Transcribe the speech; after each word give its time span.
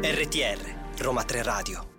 RTR, 0.00 1.00
Roma 1.00 1.24
3 1.24 1.42
Radio. 1.42 1.97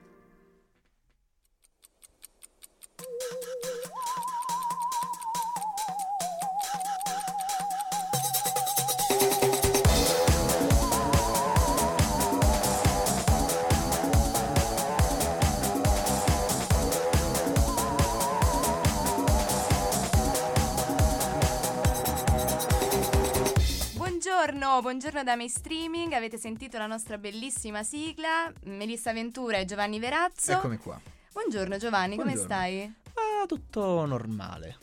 Buongiorno, 24.39 24.79
buongiorno 24.79 25.23
da 25.23 25.35
Me 25.35 25.49
Streaming, 25.49 26.13
avete 26.13 26.37
sentito 26.37 26.77
la 26.77 26.87
nostra 26.87 27.17
bellissima 27.17 27.83
sigla, 27.83 28.49
Melissa 28.67 29.11
Ventura 29.11 29.57
e 29.57 29.65
Giovanni 29.65 29.99
Verazzo. 29.99 30.53
Eccomi 30.53 30.77
qua. 30.77 30.97
Buongiorno 31.33 31.75
Giovanni, 31.75 32.15
come 32.15 32.31
Buongiorno. 32.31 32.55
stai? 32.55 32.93
Ah, 33.15 33.45
tutto 33.45 34.05
normale. 34.05 34.77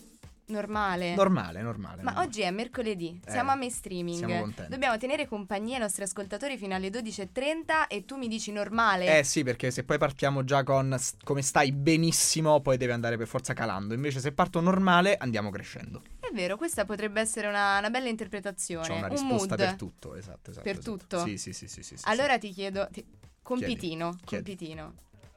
Normale. 0.49 1.15
Normale, 1.15 1.61
normale. 1.61 1.97
Ma 2.03 2.11
normale. 2.11 2.27
oggi 2.27 2.41
è 2.43 2.51
mercoledì, 2.53 3.21
Eh, 3.25 3.31
siamo 3.31 3.51
a 3.51 3.57
Me 3.57 3.69
Streaming. 3.69 4.17
siamo 4.17 4.39
contenti. 4.41 4.71
Dobbiamo 4.71 4.97
tenere 4.97 5.27
compagnia 5.27 5.75
ai 5.75 5.81
nostri 5.81 6.05
ascoltatori 6.05 6.57
fino 6.57 6.75
alle 6.75 6.89
12.30 6.89 7.89
e 7.89 8.05
tu 8.05 8.17
mi 8.17 8.29
dici 8.29 8.53
normale. 8.53 9.19
Eh 9.19 9.25
sì, 9.25 9.43
perché 9.43 9.73
se 9.73 9.83
poi 9.83 9.99
partiamo 9.99 10.45
già 10.45 10.63
con 10.63 10.97
come 11.25 11.43
stai 11.43 11.73
benissimo, 11.73 12.61
poi 12.61 12.77
deve 12.77 12.93
andare 12.93 13.17
per 13.17 13.27
forza 13.27 13.55
calando. 13.55 13.93
Invece 13.95 14.21
se 14.21 14.31
parto 14.31 14.61
normale, 14.61 15.17
andiamo 15.17 15.51
crescendo. 15.51 16.03
È 16.21 16.33
vero, 16.33 16.57
questa 16.57 16.85
potrebbe 16.85 17.21
essere 17.21 17.49
una, 17.49 17.79
una 17.79 17.91
bella 17.91 18.09
interpretazione. 18.09 18.87
C'ho 18.87 18.95
una 18.95 19.07
un 19.07 19.13
risposta 19.13 19.57
mood. 19.57 19.59
per 19.59 19.75
tutto, 19.75 20.15
esatto, 20.15 20.51
esatto. 20.51 20.63
Per 20.65 20.79
esatto. 20.79 20.97
tutto? 20.97 21.25
Sì, 21.25 21.39
sì, 21.39 21.53
sì, 21.53 21.67
sì, 21.67 21.83
sì, 21.83 21.97
sì, 21.97 22.05
Allora 22.07 22.39
ti 22.39 22.51
chiedo, 22.53 22.89
ti- 22.93 23.05
compitino, 23.43 24.17
Chiedi. 24.25 24.45
compitino. 24.55 24.95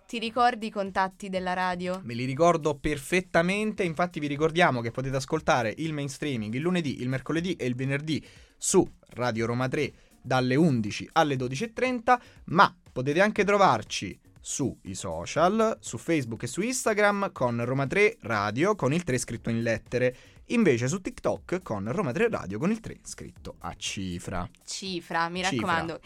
Ti 0.10 0.18
ricordi 0.18 0.66
i 0.66 0.72
contatti 0.72 1.30
della 1.30 1.54
radio? 1.54 2.02
Me 2.04 2.16
li 2.16 2.26
ricordo 2.26 2.74
perfettamente, 2.74 3.84
infatti 3.84 4.20
vi 4.20 4.26
ricordiamo 4.26 4.82
che 4.82 4.90
potete 4.90 5.16
ascoltare 5.16 5.72
il 5.78 5.94
mainstreaming 5.94 6.52
il 6.56 6.62
lunedì, 6.62 7.00
il 7.00 7.10
mercoledì 7.10 7.54
e 7.54 7.68
il 7.68 7.76
venerdì 7.76 8.26
su 8.58 8.84
Radio 9.10 9.46
Roma 9.46 9.68
3 9.68 9.94
dalle 10.20 10.56
11 10.56 11.10
alle 11.12 11.36
12.30, 11.36 12.20
ma 12.46 12.76
potete 12.92 13.22
anche 13.22 13.44
trovarci 13.44 14.20
sui 14.40 14.96
social, 14.96 15.78
su 15.80 16.00
Facebook 16.00 16.42
e 16.42 16.48
su 16.48 16.62
Instagram 16.62 17.32
con 17.32 17.64
Roma 17.64 17.86
3 17.86 18.18
Radio 18.22 18.74
con 18.74 18.92
il 18.92 19.04
3 19.04 19.16
scritto 19.20 19.52
in 19.52 19.62
lettere, 19.62 20.16
invece 20.46 20.88
su 20.88 21.02
TikTok 21.02 21.62
con 21.62 21.92
Roma 21.92 22.12
3 22.12 22.30
Radio 22.30 22.58
con 22.58 22.72
il 22.72 22.80
3 22.80 23.02
scritto 23.04 23.58
a 23.60 23.76
cifra. 23.76 24.50
Cifra, 24.66 25.30
mi 25.30 25.44
Cifra. 25.44 25.56
raccomando. 25.56 26.00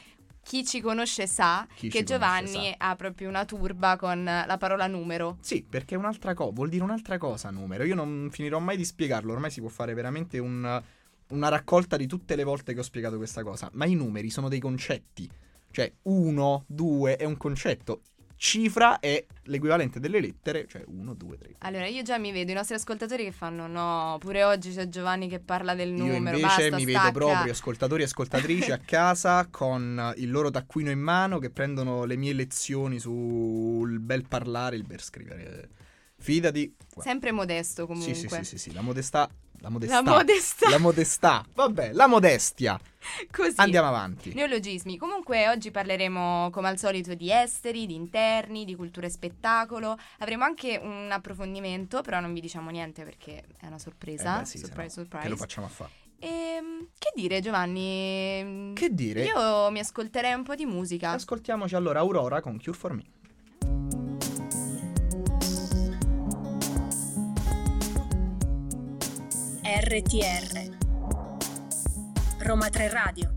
Chi 0.44 0.66
ci 0.66 0.82
conosce 0.82 1.26
sa 1.26 1.66
Chi 1.74 1.90
che 1.90 2.04
Giovanni 2.04 2.52
conosce 2.52 2.76
ha 2.78 2.96
proprio 2.96 3.30
una 3.30 3.46
turba 3.46 3.96
con 3.96 4.24
la 4.24 4.58
parola 4.60 4.88
numero. 4.88 5.38
Sì, 5.42 5.64
perché 5.68 5.96
è 5.96 5.98
un'altra 5.98 6.34
cosa, 6.34 6.52
vuol 6.52 6.70
dire 6.70 6.84
un'altra 6.84 7.18
cosa 7.18 7.50
numero. 7.50 7.84
Io 7.84 7.96
non 7.96 8.30
finirò 8.32 8.60
mai 8.60 8.78
di 8.78 8.86
spiegarlo, 8.86 9.32
ormai 9.32 9.52
si 9.52 9.62
può 9.62 9.70
fare 9.70 9.94
veramente 9.94 10.38
un- 10.40 10.84
una 11.30 11.48
raccolta 11.48 11.98
di 11.98 12.06
tutte 12.08 12.36
le 12.36 12.44
volte 12.44 12.74
che 12.74 12.80
ho 12.80 12.84
spiegato 12.84 13.18
questa 13.18 13.42
cosa. 13.42 13.70
Ma 13.74 13.86
i 13.86 13.96
numeri 13.96 14.30
sono 14.30 14.50
dei 14.50 14.60
concetti. 14.60 15.30
Cioè, 15.72 15.92
uno, 16.04 16.66
due 16.68 17.16
è 17.16 17.24
un 17.24 17.38
concetto. 17.38 18.02
Cifra 18.44 19.00
è 19.00 19.26
l'equivalente 19.44 20.02
delle 20.02 20.20
lettere, 20.20 20.68
cioè 20.68 20.84
1, 20.86 21.14
2, 21.14 21.38
3. 21.38 21.56
Allora, 21.60 21.88
io 21.88 22.02
già 22.02 22.18
mi 22.18 22.34
vedo 22.34 22.52
i 22.52 22.54
nostri 22.54 22.76
ascoltatori 22.76 23.24
che 23.24 23.32
fanno 23.32 23.68
no, 23.68 24.18
pure 24.20 24.44
oggi 24.44 24.74
c'è 24.74 24.90
Giovanni 24.90 25.30
che 25.30 25.40
parla 25.40 25.74
del 25.74 25.92
Io 25.96 26.04
numero, 26.04 26.36
invece 26.36 26.70
basta, 26.70 26.76
mi 26.76 26.82
stacca. 26.84 27.06
vedo 27.06 27.26
proprio 27.26 27.52
ascoltatori 27.54 28.02
e 28.02 28.06
ascoltatrici 28.06 28.72
a 28.72 28.80
casa 28.84 29.48
con 29.50 30.14
il 30.18 30.30
loro 30.30 30.52
taccuino 30.52 30.92
in 30.92 31.00
mano 31.00 31.40
che 31.40 31.52
prendono 31.52 32.04
le 32.04 32.18
mie 32.18 32.34
lezioni 32.34 33.00
sul 33.00 34.02
bel 34.02 34.28
parlare, 34.28 34.76
il 34.76 34.84
bel 34.84 35.00
scrivere. 35.00 35.70
Fidati. 36.18 36.76
Sempre 36.98 37.32
modesto 37.32 37.88
comunque. 37.88 38.14
Sì, 38.14 38.28
sì, 38.28 38.36
sì, 38.36 38.44
sì, 38.44 38.58
sì, 38.58 38.74
la 38.74 38.82
modestà. 38.82 39.30
La 39.64 39.70
modestà. 39.70 40.02
La 40.02 40.12
modestà. 40.12 40.70
La 40.70 40.78
modestà. 40.78 41.46
Vabbè, 41.54 41.94
la 41.94 42.08
modestia. 42.08 42.78
Così. 43.32 43.54
Andiamo 43.56 43.88
avanti. 43.88 44.34
Neologismi. 44.34 44.98
Comunque 44.98 45.48
oggi 45.48 45.72
parleremo 45.72 46.50
come 46.52 46.68
al 46.68 46.78
solito 46.78 47.14
di 47.14 47.32
esteri, 47.32 47.86
di 47.86 47.96
interni, 47.96 48.66
di 48.66 48.76
cultura 48.76 49.08
e 49.08 49.10
spettacolo. 49.10 49.98
Avremo 50.20 50.44
anche 50.44 50.78
un 50.84 51.08
approfondimento, 51.10 52.02
però 52.02 52.20
non 52.20 52.34
vi 52.34 52.42
diciamo 52.42 52.72
niente 52.72 53.06
perché 53.06 53.46
è 53.62 53.68
una 53.68 53.80
sorpresa. 53.80 54.36
Eh 54.36 54.40
beh, 54.42 54.46
sì, 54.46 54.58
se 54.58 54.66
surprise, 54.66 55.00
no, 55.00 55.08
Che 55.08 55.16
lo 55.16 55.20
surprise. 55.22 55.38
facciamo 55.38 55.68
a 55.68 55.70
fare? 55.70 55.92
Ehm, 56.20 56.88
che 56.98 57.12
dire 57.16 57.40
Giovanni? 57.40 58.74
Che 58.76 58.94
dire? 58.94 59.24
Io 59.24 59.72
mi 59.72 59.80
ascolterei 59.80 60.34
un 60.34 60.44
po' 60.44 60.56
di 60.56 60.66
musica. 60.66 61.12
Ascoltiamoci 61.12 61.76
allora 61.76 62.00
Aurora 62.00 62.42
con 62.42 62.60
Cure 62.62 62.78
for 62.78 62.92
Me. 62.94 63.04
RTR 69.76 70.78
Roma 72.42 72.70
3 72.70 72.90
Radio 72.90 73.34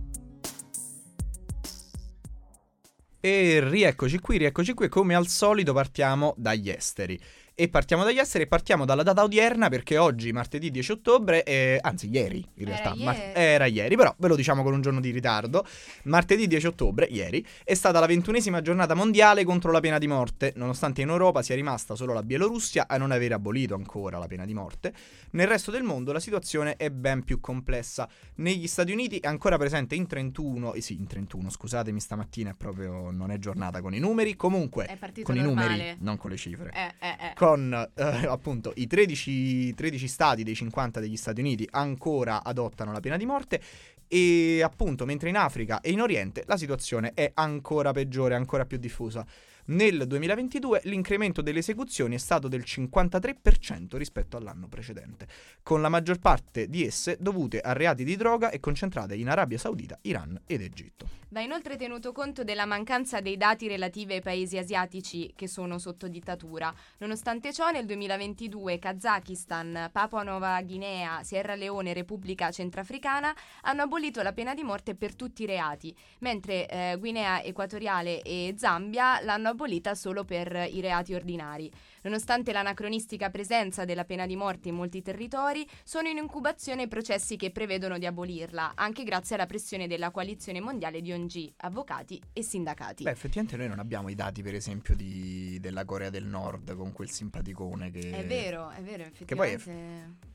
E 3.20 3.60
rieccoci 3.66 4.18
qui, 4.18 4.36
rieccoci 4.36 4.74
qui. 4.74 4.90
Come 4.90 5.14
al 5.14 5.28
solito 5.28 5.72
partiamo 5.72 6.34
dagli 6.36 6.68
esteri. 6.68 7.18
E 7.58 7.68
partiamo 7.70 8.04
dagli 8.04 8.18
esteri 8.18 8.44
e 8.44 8.46
partiamo 8.48 8.84
dalla 8.84 9.02
data 9.02 9.22
odierna 9.22 9.70
perché 9.70 9.96
oggi, 9.96 10.30
martedì 10.30 10.70
10 10.70 10.92
ottobre, 10.92 11.42
eh, 11.42 11.78
anzi 11.80 12.06
ieri 12.10 12.44
in 12.56 12.68
Era 12.68 12.76
realtà, 12.82 13.02
mar- 13.02 13.16
ieri. 13.16 13.32
era 13.34 13.64
ieri, 13.64 13.96
però 13.96 14.14
ve 14.18 14.28
lo 14.28 14.36
diciamo 14.36 14.62
con 14.62 14.74
un 14.74 14.82
giorno 14.82 15.00
di 15.00 15.08
ritardo, 15.10 15.66
martedì 16.02 16.46
10 16.48 16.66
ottobre, 16.66 17.06
ieri, 17.06 17.42
è 17.64 17.72
stata 17.72 17.98
la 17.98 18.04
ventunesima 18.04 18.60
giornata 18.60 18.92
mondiale 18.92 19.42
contro 19.44 19.72
la 19.72 19.80
pena 19.80 19.96
di 19.96 20.06
morte, 20.06 20.52
nonostante 20.56 21.00
in 21.00 21.08
Europa 21.08 21.40
sia 21.40 21.54
rimasta 21.54 21.94
solo 21.94 22.12
la 22.12 22.22
Bielorussia 22.22 22.88
a 22.88 22.98
non 22.98 23.10
aver 23.10 23.32
abolito 23.32 23.74
ancora 23.74 24.18
la 24.18 24.26
pena 24.26 24.44
di 24.44 24.52
morte. 24.52 24.92
Nel 25.30 25.46
resto 25.46 25.70
del 25.70 25.82
mondo 25.82 26.12
la 26.12 26.20
situazione 26.20 26.76
è 26.76 26.90
ben 26.90 27.24
più 27.24 27.40
complessa. 27.40 28.06
Negli 28.34 28.66
Stati 28.66 28.92
Uniti 28.92 29.16
è 29.16 29.28
ancora 29.28 29.56
presente 29.56 29.94
in 29.94 30.06
31, 30.06 30.74
eh 30.74 30.82
sì, 30.82 30.92
in 30.92 31.06
31, 31.06 31.48
scusatemi, 31.48 32.00
stamattina 32.00 32.50
è 32.50 32.54
proprio 32.54 33.10
non 33.10 33.30
è 33.30 33.38
giornata 33.38 33.80
con 33.80 33.94
i 33.94 33.98
numeri, 33.98 34.36
comunque 34.36 34.86
con 35.22 35.36
i 35.36 35.40
normale. 35.40 35.68
numeri, 35.70 35.96
non 36.00 36.18
con 36.18 36.28
le 36.28 36.36
cifre 36.36 36.70
Eh, 36.74 36.94
eh, 37.06 37.08
eh. 37.08 37.32
con 37.34 37.44
eh, 37.54 38.26
appunto 38.26 38.72
i 38.76 38.86
13, 38.86 39.74
13 39.74 40.08
stati 40.08 40.42
dei 40.42 40.54
50 40.54 41.00
degli 41.00 41.16
Stati 41.16 41.40
Uniti 41.40 41.66
ancora 41.70 42.42
adottano 42.42 42.92
la 42.92 43.00
pena 43.00 43.16
di 43.16 43.26
morte 43.26 43.60
e 44.08 44.62
appunto 44.62 45.04
mentre 45.04 45.28
in 45.28 45.36
Africa 45.36 45.80
e 45.80 45.90
in 45.90 46.00
Oriente 46.00 46.44
la 46.46 46.56
situazione 46.56 47.12
è 47.14 47.30
ancora 47.34 47.92
peggiore, 47.92 48.34
ancora 48.34 48.64
più 48.64 48.78
diffusa. 48.78 49.24
Nel 49.68 50.06
2022 50.06 50.82
l'incremento 50.84 51.42
delle 51.42 51.58
esecuzioni 51.58 52.14
è 52.14 52.18
stato 52.18 52.46
del 52.46 52.62
53% 52.64 53.96
rispetto 53.96 54.36
all'anno 54.36 54.68
precedente, 54.68 55.26
con 55.64 55.80
la 55.80 55.88
maggior 55.88 56.20
parte 56.20 56.68
di 56.68 56.84
esse 56.84 57.16
dovute 57.18 57.58
a 57.58 57.72
reati 57.72 58.04
di 58.04 58.14
droga 58.14 58.50
e 58.50 58.60
concentrate 58.60 59.16
in 59.16 59.28
Arabia 59.28 59.58
Saudita, 59.58 59.98
Iran 60.02 60.40
ed 60.46 60.60
Egitto. 60.60 61.08
Va 61.30 61.40
inoltre 61.40 61.76
tenuto 61.76 62.12
conto 62.12 62.44
della 62.44 62.64
mancanza 62.64 63.20
dei 63.20 63.36
dati 63.36 63.66
relativi 63.66 64.12
ai 64.12 64.22
paesi 64.22 64.56
asiatici 64.56 65.32
che 65.34 65.48
sono 65.48 65.78
sotto 65.78 66.06
dittatura. 66.06 66.72
Nonostante 66.98 67.52
ciò, 67.52 67.70
nel 67.70 67.84
2022 67.84 68.78
Kazakistan, 68.78 69.90
Papua 69.90 70.22
Nuova 70.22 70.62
Guinea, 70.62 71.24
Sierra 71.24 71.56
Leone 71.56 71.90
e 71.90 71.94
Repubblica 71.94 72.52
Centrafricana 72.52 73.34
hanno 73.62 73.82
abolito 73.82 74.22
la 74.22 74.32
pena 74.32 74.54
di 74.54 74.62
morte 74.62 74.94
per 74.94 75.16
tutti 75.16 75.42
i 75.42 75.46
reati, 75.46 75.94
mentre 76.20 76.68
eh, 76.68 76.96
Guinea 76.96 77.42
Equatoriale 77.42 78.22
e 78.22 78.54
Zambia 78.56 79.20
l'hanno 79.20 79.48
abolita 79.48 79.55
solo 79.94 80.24
per 80.24 80.68
i 80.70 80.80
reati 80.80 81.14
ordinari. 81.14 81.70
Nonostante 82.02 82.52
l'anacronistica 82.52 83.30
presenza 83.30 83.84
della 83.84 84.04
pena 84.04 84.26
di 84.26 84.36
morte 84.36 84.68
in 84.68 84.74
molti 84.74 85.02
territori, 85.02 85.66
sono 85.82 86.08
in 86.08 86.18
incubazione 86.18 86.88
processi 86.88 87.36
che 87.36 87.50
prevedono 87.50 87.98
di 87.98 88.06
abolirla, 88.06 88.72
anche 88.74 89.02
grazie 89.04 89.34
alla 89.34 89.46
pressione 89.46 89.86
della 89.86 90.10
coalizione 90.10 90.60
mondiale 90.60 91.00
di 91.00 91.12
ONG, 91.12 91.52
avvocati 91.58 92.20
e 92.32 92.42
sindacati. 92.42 93.02
Beh, 93.04 93.10
effettivamente 93.10 93.56
noi 93.56 93.68
non 93.68 93.78
abbiamo 93.78 94.08
i 94.08 94.14
dati, 94.14 94.42
per 94.42 94.54
esempio, 94.54 94.94
di- 94.94 95.58
della 95.60 95.84
Corea 95.84 96.10
del 96.10 96.26
Nord 96.26 96.74
con 96.76 96.92
quel 96.92 97.10
simpaticone 97.10 97.90
che... 97.90 98.10
È 98.10 98.24
vero, 98.26 98.70
è 98.70 98.82
vero, 98.82 99.04
Che 99.24 99.34
poi 99.34 99.50
è- 99.50 99.54
effettivamente. 99.54 100.34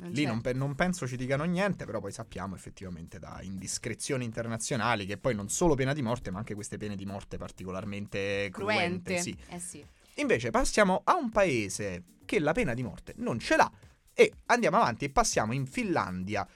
Non 0.00 0.10
Lì 0.10 0.24
non, 0.24 0.40
pe- 0.40 0.52
non 0.52 0.74
penso 0.74 1.06
ci 1.06 1.16
dicano 1.16 1.44
niente, 1.44 1.84
però 1.86 2.00
poi 2.00 2.12
sappiamo 2.12 2.54
effettivamente 2.54 3.18
da 3.18 3.38
indiscrezioni 3.42 4.24
internazionali 4.24 5.06
che 5.06 5.16
poi 5.16 5.34
non 5.34 5.48
solo 5.48 5.74
pena 5.74 5.92
di 5.92 6.02
morte, 6.02 6.30
ma 6.30 6.38
anche 6.38 6.54
queste 6.54 6.76
pene 6.76 6.96
di 6.96 7.06
morte 7.06 7.38
particolarmente 7.38 8.48
cruente. 8.50 9.14
Cruente. 9.14 9.18
sì. 9.20 9.36
Eh 9.48 9.58
sì. 9.58 9.84
Invece 10.16 10.50
passiamo 10.50 11.02
a 11.04 11.14
un 11.16 11.30
paese 11.30 12.04
che 12.24 12.38
la 12.40 12.52
pena 12.52 12.74
di 12.74 12.82
morte 12.82 13.14
non 13.16 13.38
ce 13.38 13.56
l'ha 13.56 13.70
e 14.12 14.32
andiamo 14.46 14.76
avanti 14.78 15.04
e 15.04 15.10
passiamo 15.10 15.52
in 15.52 15.66
Finlandia 15.66 16.46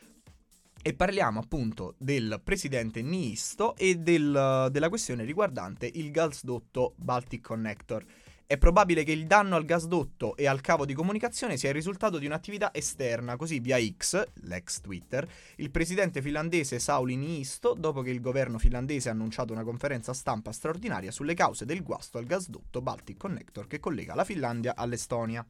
e 0.83 0.95
parliamo 0.95 1.41
appunto 1.41 1.95
del 1.99 2.41
presidente 2.43 3.03
Niisto 3.03 3.77
e 3.77 3.97
del- 3.97 4.69
della 4.71 4.89
questione 4.89 5.25
riguardante 5.25 5.91
il 5.93 6.11
gasdotto 6.11 6.95
Baltic 6.97 7.43
Connector. 7.43 8.05
È 8.51 8.59
probabile 8.59 9.05
che 9.05 9.13
il 9.13 9.29
danno 9.29 9.55
al 9.55 9.65
gasdotto 9.65 10.35
e 10.35 10.49
al 10.49 10.61
cavo 10.61 10.85
di 10.85 10.93
comunicazione 10.93 11.57
sia 11.57 11.69
il 11.69 11.77
risultato 11.77 12.19
di 12.19 12.27
un'attività 12.27 12.75
esterna, 12.75 13.37
così 13.37 13.61
via 13.61 13.79
X, 13.79 14.25
l'ex 14.43 14.81
Twitter, 14.81 15.25
il 15.59 15.71
presidente 15.71 16.21
finlandese 16.21 16.81
Sauli 16.81 17.15
Niisto, 17.15 17.77
dopo 17.79 18.03
che 18.03 18.11
il 18.11 18.21
governo 18.21 18.59
finlandese 18.59 19.09
ha 19.09 19.13
annunciato 19.13 19.53
una 19.53 19.63
conferenza 19.63 20.13
stampa 20.13 20.51
straordinaria 20.51 21.13
sulle 21.13 21.35
cause 21.35 21.65
del 21.65 21.85
guasto 21.85 22.19
al 22.19 22.25
gasdotto 22.25 22.83
Baltic 22.83 23.19
Connector 23.19 23.69
che 23.69 23.79
collega 23.79 24.17
la 24.17 24.25
Finlandia 24.25 24.75
all'Estonia. 24.75 25.47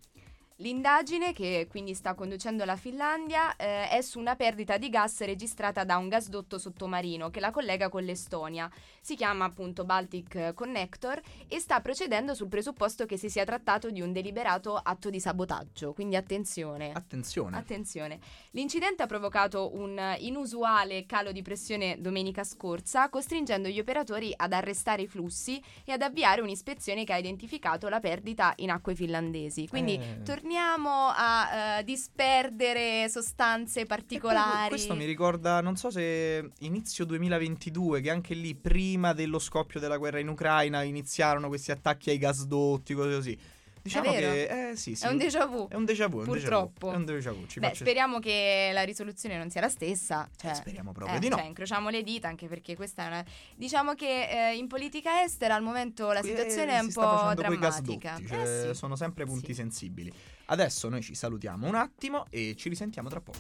L'indagine, 0.61 1.33
che 1.33 1.67
quindi 1.71 1.95
sta 1.95 2.13
conducendo 2.13 2.67
la 2.67 2.77
Finlandia, 2.77 3.57
eh, 3.57 3.89
è 3.89 4.03
su 4.03 4.19
una 4.19 4.37
perdita 4.37 4.77
di 4.77 4.91
gas 4.91 5.21
registrata 5.23 5.85
da 5.85 5.97
un 5.97 6.09
gasdotto 6.09 6.59
sottomarino 6.59 7.31
che 7.31 7.41
la 7.41 7.51
collega 7.51 7.89
con 7.89 8.03
l'Estonia. 8.03 8.71
Si 9.01 9.17
chiama 9.17 9.47
appunto 9.47 9.87
Baltic 9.87 10.53
Connector 10.53 11.19
e 11.49 11.59
sta 11.61 11.81
procedendo 11.81 12.35
sul 12.35 12.49
presupposto 12.49 13.07
che 13.07 13.17
si 13.17 13.31
sia 13.31 13.47
trattato 13.47 13.91
di 13.91 14.03
un 14.03 14.13
deliberato 14.13 14.77
atto 14.77 15.09
di 15.09 15.19
sabotaggio. 15.19 15.95
Quindi 15.95 16.17
attenzione. 16.17 16.93
Attenzione. 16.93 17.57
Attenzione. 17.57 18.19
L'incidente 18.51 19.03
ha 19.03 19.07
provocato 19.07 19.75
un 19.75 19.99
inusuale 20.19 21.07
calo 21.07 21.33
di 21.33 21.41
pressione 21.41 21.97
domenica 22.03 22.45
scorsa, 22.45 23.09
costringendo 23.09 23.69
gli 23.69 23.81
operatori 23.81 24.31
ad 24.37 24.53
arrestare 24.53 25.01
i 25.01 25.07
flussi 25.07 25.59
e 25.87 25.93
ad 25.93 26.03
avviare 26.03 26.43
un'ispezione 26.43 27.05
che 27.05 27.15
ha 27.15 27.19
identificato 27.19 27.89
la 27.89 27.99
perdita 27.99 28.53
in 28.57 28.71
acque 28.71 28.95
finlandesi. 28.95 29.67
Quindi 29.67 29.95
Eh. 29.95 30.23
torniamo 30.23 30.49
a 30.57 31.79
eh, 31.79 31.85
disperdere 31.85 33.09
sostanze 33.09 33.87
particolari. 33.87 34.69
Questo 34.69 34.95
mi 34.95 35.05
ricorda, 35.05 35.61
non 35.61 35.77
so 35.77 35.91
se 35.91 36.51
inizio 36.61 37.05
2022, 37.05 38.01
che 38.01 38.11
anche 38.11 38.35
lì, 38.35 38.55
prima 38.55 39.13
dello 39.13 39.39
scoppio 39.39 39.81
della 39.81 39.97
guerra 39.97 40.19
in 40.19 40.29
Ucraina, 40.29 40.83
iniziarono 40.83 41.49
questi 41.49 41.71
attacchi 41.71 42.11
ai 42.11 42.19
gasdotti, 42.19 42.95
cose 42.95 43.15
così. 43.15 43.39
Diciamo 43.83 44.11
che... 44.13 44.71
Eh 44.73 44.77
sì, 44.77 44.95
sì. 44.95 45.07
È 45.07 45.09
un 45.09 45.17
déjà 45.17 45.47
vu. 45.47 45.67
È 45.67 45.75
un 45.75 45.87
déjà 45.87 46.07
vu, 46.07 46.23
Purtroppo. 46.23 46.93
È 46.93 46.97
un 46.97 47.07
déjà 47.07 47.33
vu. 47.33 47.47
Ci 47.47 47.61
Beh, 47.61 47.69
faccia- 47.69 47.81
speriamo 47.81 48.19
che 48.19 48.71
la 48.75 48.83
risoluzione 48.83 49.39
non 49.39 49.49
sia 49.49 49.63
la 49.63 49.71
stessa. 49.71 50.29
Cioè, 50.37 50.51
Eh, 50.51 50.55
speriamo 50.55 50.93
proprio 50.93 51.17
eh, 51.17 51.19
di 51.19 51.31
no. 51.31 51.37
Cioè, 51.37 51.47
incrociamo 51.47 51.89
le 51.89 52.03
dita 52.03 52.29
anche 52.29 52.47
perché 52.47 52.77
questa 52.77 53.05
è 53.05 53.07
una... 53.07 53.25
Diciamo 53.57 53.95
che 53.95 54.51
eh, 54.51 54.57
in 54.57 54.67
politica 54.69 55.23
estera 55.23 55.55
al 55.55 55.63
momento 55.63 56.13
la 56.13 56.23
situazione 56.23 56.75
eh, 56.75 56.77
è 56.77 56.81
un 56.81 56.93
po' 56.93 57.33
drammatica. 57.35 58.11
gasdotti, 58.19 58.27
cioè, 58.27 58.41
Eh 58.43 58.69
sì. 58.69 58.75
Sono 58.79 58.97
sempre 58.97 59.25
punti 59.25 59.47
Sì. 59.47 59.55
sensibili. 59.55 60.13
Adesso 60.51 60.89
noi 60.89 61.01
ci 61.03 61.15
salutiamo 61.15 61.69
un 61.69 61.77
attimo 61.77 62.27
e 62.29 62.55
ci 62.57 62.69
risentiamo 62.69 63.09
tra 63.09 63.21
poco. 63.21 63.39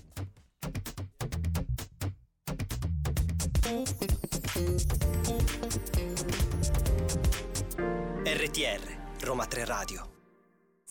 RTR, 8.24 9.24
Roma 9.24 9.46
3 9.46 9.64
Radio. 9.64 10.08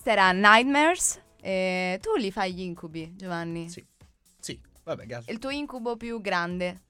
Era 0.03 0.31
Nightmares. 0.31 1.21
E 1.41 1.99
tu 2.01 2.15
li 2.17 2.31
fai 2.31 2.53
gli 2.53 2.61
incubi, 2.61 3.13
Giovanni? 3.15 3.69
Sì. 3.69 3.85
Sì, 4.39 4.59
vabbè, 4.83 5.05
gas. 5.05 5.27
Il 5.27 5.37
tuo 5.39 5.51
incubo 5.51 5.95
più 5.97 6.19
grande? 6.19 6.81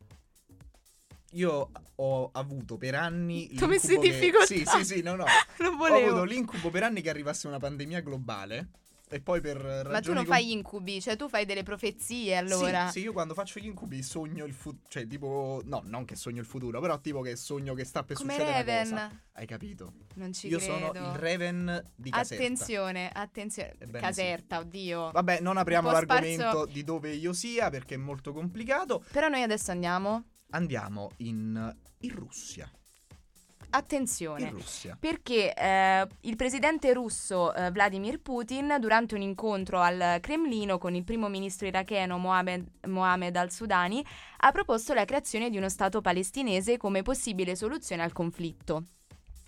Io 1.33 1.69
ho 1.95 2.29
avuto 2.33 2.77
per 2.77 2.95
anni 2.95 3.49
T'ho 3.53 3.67
messo 3.67 3.91
in 3.93 3.99
l'incubo 3.99 4.01
che- 4.01 4.19
difficoltà. 4.19 4.45
Sì, 4.45 4.65
sì, 4.65 4.85
sì, 4.95 5.01
no, 5.01 5.15
no. 5.15 5.25
Non 5.59 5.73
Ho 5.73 5.77
volevo. 5.77 6.07
avuto 6.07 6.23
l'incubo 6.23 6.69
per 6.69 6.83
anni 6.83 7.01
che 7.01 7.09
arrivasse 7.09 7.47
una 7.47 7.59
pandemia 7.59 7.99
globale 7.99 8.69
e 9.11 9.21
poi 9.21 9.41
per 9.41 9.57
ragioni 9.57 9.91
Ma 9.91 10.00
tu 10.01 10.13
non 10.13 10.25
fai 10.25 10.45
gli 10.47 10.51
incubi, 10.51 11.01
cioè 11.01 11.15
tu 11.15 11.27
fai 11.27 11.45
delle 11.45 11.63
profezie 11.63 12.35
allora. 12.38 12.85
Sì, 12.88 13.00
sì, 13.00 13.06
io 13.06 13.11
quando 13.11 13.33
faccio 13.33 13.59
gli 13.59 13.65
incubi 13.65 14.03
sogno 14.03 14.45
il 14.45 14.53
futuro, 14.53 14.83
cioè 14.88 15.07
tipo 15.07 15.61
no, 15.65 15.81
non 15.85 16.06
che 16.06 16.15
sogno 16.15 16.39
il 16.39 16.45
futuro, 16.45 16.79
però 16.79 17.00
tipo 17.01 17.21
che 17.21 17.35
sogno 17.35 17.73
che 17.73 17.85
sta 17.85 18.03
per 18.03 18.15
Come 18.17 18.33
succedere 18.33 18.57
Raven. 18.59 18.83
cosa. 18.89 19.21
Hai 19.33 19.45
capito? 19.47 19.94
Non 20.15 20.31
ci 20.33 20.47
io 20.47 20.57
credo. 20.59 20.73
sono 20.73 20.91
il 20.94 21.15
Raven 21.17 21.91
di 21.95 22.09
Caserta. 22.11 22.44
Attenzione, 22.44 23.09
attenzione. 23.11 23.75
Ebbene 23.79 24.00
Caserta, 24.00 24.59
oddio. 24.59 25.11
Vabbè, 25.11 25.39
non 25.39 25.57
apriamo 25.57 25.89
l'argomento 25.91 26.41
sparso- 26.41 26.65
di 26.67 26.83
dove 26.83 27.11
io 27.11 27.33
sia 27.33 27.69
perché 27.69 27.95
è 27.95 27.97
molto 27.97 28.31
complicato. 28.31 29.03
Però 29.11 29.27
noi 29.27 29.41
adesso 29.41 29.71
andiamo. 29.71 30.23
Andiamo 30.51 31.09
in, 31.17 31.75
in 32.00 32.15
Russia. 32.15 32.69
Attenzione. 33.71 34.54
Perché 35.00 35.54
eh, 35.54 36.07
il 36.21 36.36
presidente 36.36 36.92
russo 36.94 37.54
eh, 37.54 37.69
Vladimir 37.71 38.19
Putin, 38.19 38.77
durante 38.80 39.16
un 39.16 39.21
incontro 39.21 39.80
al 39.80 40.18
Cremlino 40.21 40.77
con 40.77 40.95
il 40.95 41.04
primo 41.04 41.27
ministro 41.27 41.68
iracheno 41.68 42.18
Mohamed, 42.18 42.66
Mohamed 42.88 43.36
al-Sudani, 43.36 44.04
ha 44.38 44.51
proposto 44.51 44.94
la 44.94 45.06
creazione 45.06 45.50
di 45.50 45.57
uno 45.57 45.69
Stato 45.69 46.01
palestinese 46.01 46.77
come 46.77 47.04
possibile 47.04 47.56
soluzione 47.56 48.01
al 48.01 48.12
conflitto. 48.12 48.83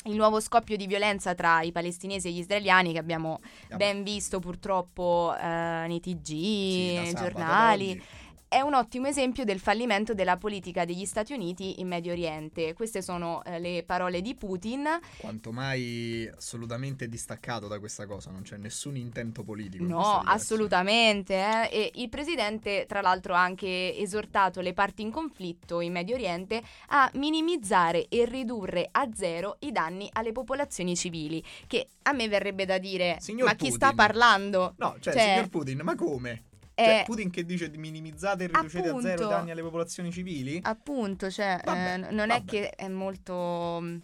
Il 0.05 0.15
nuovo 0.15 0.39
scoppio 0.39 0.77
di 0.77 0.87
violenza 0.87 1.35
tra 1.35 1.61
i 1.61 1.71
palestinesi 1.71 2.27
e 2.27 2.31
gli 2.31 2.39
israeliani, 2.39 2.91
che 2.91 2.97
abbiamo 2.97 3.39
ben 3.75 4.01
visto 4.01 4.39
purtroppo 4.39 5.35
eh, 5.39 5.85
nei 5.87 5.99
TG, 5.99 6.25
sì, 6.25 6.99
nei 6.99 7.13
giornali. 7.13 8.01
È 8.51 8.59
un 8.59 8.73
ottimo 8.73 9.07
esempio 9.07 9.45
del 9.45 9.61
fallimento 9.61 10.13
della 10.13 10.35
politica 10.35 10.83
degli 10.83 11.05
Stati 11.05 11.31
Uniti 11.31 11.79
in 11.79 11.87
Medio 11.87 12.11
Oriente. 12.11 12.73
Queste 12.73 13.01
sono 13.01 13.41
eh, 13.45 13.59
le 13.59 13.83
parole 13.83 14.19
di 14.19 14.35
Putin. 14.35 14.83
Quanto 15.15 15.53
mai 15.53 16.29
assolutamente 16.35 17.07
distaccato 17.07 17.69
da 17.69 17.79
questa 17.79 18.05
cosa, 18.05 18.29
non 18.29 18.41
c'è 18.41 18.57
nessun 18.57 18.97
intento 18.97 19.43
politico. 19.43 19.81
in 19.81 19.89
No, 19.89 19.99
direzione. 20.01 20.29
assolutamente. 20.31 21.33
eh. 21.35 21.69
E 21.71 21.91
il 21.95 22.09
presidente, 22.09 22.85
tra 22.89 22.99
l'altro, 22.99 23.35
ha 23.35 23.41
anche 23.41 23.95
esortato 23.95 24.59
le 24.59 24.73
parti 24.73 25.01
in 25.01 25.11
conflitto 25.11 25.79
in 25.79 25.93
Medio 25.93 26.15
Oriente 26.15 26.61
a 26.89 27.09
minimizzare 27.13 28.07
e 28.09 28.25
ridurre 28.25 28.89
a 28.91 29.07
zero 29.13 29.55
i 29.59 29.71
danni 29.71 30.09
alle 30.11 30.33
popolazioni 30.33 30.97
civili. 30.97 31.41
Che 31.67 31.87
a 32.01 32.11
me 32.11 32.27
verrebbe 32.27 32.65
da 32.65 32.77
dire: 32.79 33.15
Signor 33.21 33.45
ma 33.47 33.51
chi 33.53 33.69
Putin. 33.69 33.75
sta 33.75 33.93
parlando? 33.93 34.73
No, 34.75 34.97
cioè, 34.99 35.13
Cioè, 35.13 35.21
signor 35.23 35.47
Putin, 35.47 35.79
ma 35.83 35.95
come? 35.95 36.43
Eh, 36.73 36.83
Cioè, 36.83 37.03
Putin 37.05 37.29
che 37.29 37.45
dice 37.45 37.69
di 37.69 37.77
minimizzate 37.77 38.45
e 38.45 38.47
riducete 38.47 38.89
a 38.89 38.99
zero 38.99 39.07
i 39.07 39.11
appunto. 39.11 39.27
danni 39.27 39.51
alle 39.51 39.61
popolazioni 39.61 40.11
civili? 40.11 40.59
Appunto, 40.63 41.29
cioè, 41.29 41.59
Vabbè, 41.63 41.93
eh, 41.93 41.97
non 42.11 42.29
è 42.29 42.39
vabbè. 42.39 42.45
che 42.45 42.69
è 42.69 42.87
molto 42.87 43.79
mh, 43.81 44.01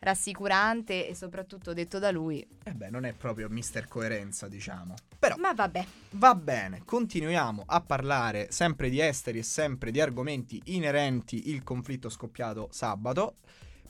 rassicurante 0.00 1.08
e 1.08 1.14
soprattutto 1.14 1.72
detto 1.72 1.98
da 1.98 2.10
lui. 2.10 2.46
Eh 2.64 2.72
beh, 2.72 2.90
non 2.90 3.04
è 3.04 3.12
proprio 3.12 3.48
mister 3.48 3.86
coerenza, 3.88 4.48
diciamo. 4.48 4.94
Però 5.18 5.36
Ma 5.38 5.52
vabbè, 5.52 5.84
va 6.12 6.34
bene, 6.34 6.82
continuiamo 6.84 7.64
a 7.66 7.80
parlare 7.80 8.48
sempre 8.50 8.88
di 8.90 9.00
esteri 9.00 9.38
e 9.38 9.42
sempre 9.42 9.90
di 9.90 10.00
argomenti 10.00 10.60
inerenti 10.66 11.50
il 11.50 11.62
conflitto 11.62 12.08
scoppiato 12.08 12.68
sabato, 12.70 13.36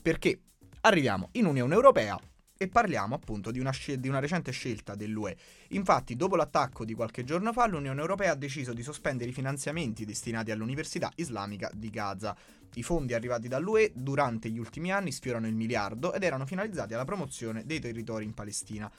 perché 0.01 0.41
arriviamo 0.81 1.29
in 1.33 1.45
Unione 1.45 1.73
Europea 1.73 2.19
e 2.61 2.67
parliamo 2.67 3.15
appunto 3.15 3.49
di 3.49 3.57
una, 3.57 3.71
scel- 3.71 3.99
di 3.99 4.07
una 4.07 4.19
recente 4.19 4.51
scelta 4.51 4.93
dell'UE. 4.93 5.35
Infatti, 5.69 6.15
dopo 6.15 6.35
l'attacco 6.35 6.85
di 6.85 6.93
qualche 6.93 7.23
giorno 7.23 7.51
fa, 7.53 7.65
l'Unione 7.65 7.99
Europea 7.99 8.33
ha 8.33 8.35
deciso 8.35 8.71
di 8.71 8.83
sospendere 8.83 9.31
i 9.31 9.33
finanziamenti 9.33 10.05
destinati 10.05 10.51
all'Università 10.51 11.11
Islamica 11.15 11.71
di 11.73 11.89
Gaza. 11.89 12.37
I 12.75 12.83
fondi 12.83 13.15
arrivati 13.15 13.47
dall'UE 13.47 13.93
durante 13.95 14.51
gli 14.51 14.59
ultimi 14.59 14.91
anni 14.91 15.11
sfiorano 15.11 15.47
il 15.47 15.55
miliardo 15.55 16.13
ed 16.13 16.21
erano 16.21 16.45
finalizzati 16.45 16.93
alla 16.93 17.03
promozione 17.03 17.65
dei 17.65 17.79
territori 17.79 18.25
in 18.25 18.35
Palestina. 18.35 18.91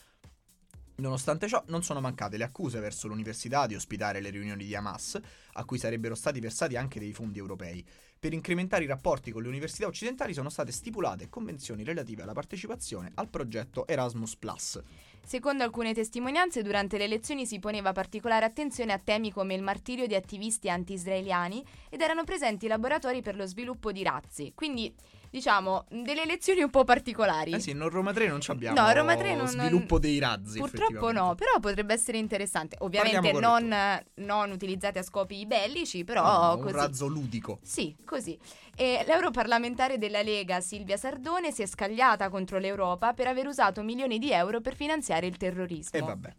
Nonostante 0.97 1.47
ciò, 1.47 1.63
non 1.69 1.85
sono 1.85 2.01
mancate 2.01 2.37
le 2.37 2.45
accuse 2.45 2.81
verso 2.81 3.07
l'università 3.07 3.69
di 3.69 3.77
ospitare 3.77 4.21
le 4.21 4.31
riunioni 4.31 4.65
di 4.65 4.75
Hamas, 4.75 5.21
a 5.53 5.65
cui 5.65 5.79
sarebbero 5.79 6.17
stati 6.17 6.41
versati 6.41 6.77
anche 6.77 6.99
dei 6.99 7.13
fondi 7.13 7.39
europei. 7.39 7.87
Per 8.23 8.33
incrementare 8.33 8.85
i 8.85 8.87
rapporti 8.87 9.33
con 9.33 9.43
le 9.43 9.49
università 9.49 9.89
occidentali 9.89 10.33
sono 10.33 10.49
state 10.49 10.71
stipulate 10.71 11.29
convenzioni 11.29 11.83
relative 11.83 12.23
alla 12.23 12.33
partecipazione 12.33 13.11
al 13.17 13.29
progetto 13.29 13.85
Erasmus⁇ 13.85 14.37
Secondo 15.25 15.65
alcune 15.65 15.93
testimonianze, 15.93 16.63
durante 16.63 16.99
le 16.99 17.05
elezioni 17.07 17.47
si 17.47 17.59
poneva 17.59 17.91
particolare 17.91 18.45
attenzione 18.45 18.93
a 18.93 19.01
temi 19.01 19.33
come 19.33 19.55
il 19.55 19.63
martirio 19.63 20.07
di 20.07 20.15
attivisti 20.15 20.71
anti-israeliani 20.71 21.65
ed 21.89 22.01
erano 22.01 22.23
presenti 22.23 22.69
laboratori 22.69 23.23
per 23.23 23.35
lo 23.35 23.45
sviluppo 23.45 23.91
di 23.91 24.05
razzi. 24.05 24.53
Quindi, 24.55 24.95
diciamo, 25.33 25.87
delle 25.89 26.23
elezioni 26.25 26.61
un 26.61 26.69
po' 26.69 26.85
particolari. 26.85 27.53
Eh 27.53 27.59
sì, 27.59 27.73
non 27.73 27.89
Roma 27.89 28.13
3 28.13 28.29
non 28.29 28.43
ci 28.43 28.51
abbiamo 28.51 28.79
No, 28.79 28.93
Roma 28.93 29.17
3 29.17 29.35
non- 29.35 29.47
sviluppo 29.49 29.99
dei 29.99 30.19
razzi. 30.19 30.59
Purtroppo 30.59 31.11
no, 31.11 31.35
però 31.35 31.53
potrebbe 31.59 31.95
essere 31.95 32.19
interessante. 32.19 32.77
Ovviamente 32.81 33.33
non, 33.33 33.75
non 34.17 34.51
utilizzate 34.51 34.99
a 34.99 35.03
scopi 35.03 35.47
bellici, 35.47 36.05
però 36.05 36.23
No, 36.23 36.57
un 36.57 36.63
così. 36.63 36.75
razzo 36.75 37.07
ludico. 37.07 37.61
Sì, 37.63 37.97
così. 38.05 38.39
E 38.77 39.05
l'europarlamentare 39.07 39.97
della 39.97 40.21
Lega 40.21 40.61
Silvia 40.61 40.99
Sardone 40.99 41.51
si 41.51 41.63
è 41.63 41.67
scagliata 41.67 42.29
contro 42.29 42.59
l'Europa 42.59 43.15
per 43.15 43.27
aver 43.27 43.47
usato 43.47 43.83
milioni 43.83 44.19
di 44.19 44.33
euro 44.33 44.61
per 44.61 44.77
finanziare 44.77 45.27
il 45.27 45.39
terrorismo. 45.39 45.99
E 45.99 46.03
vabbè. 46.03 46.35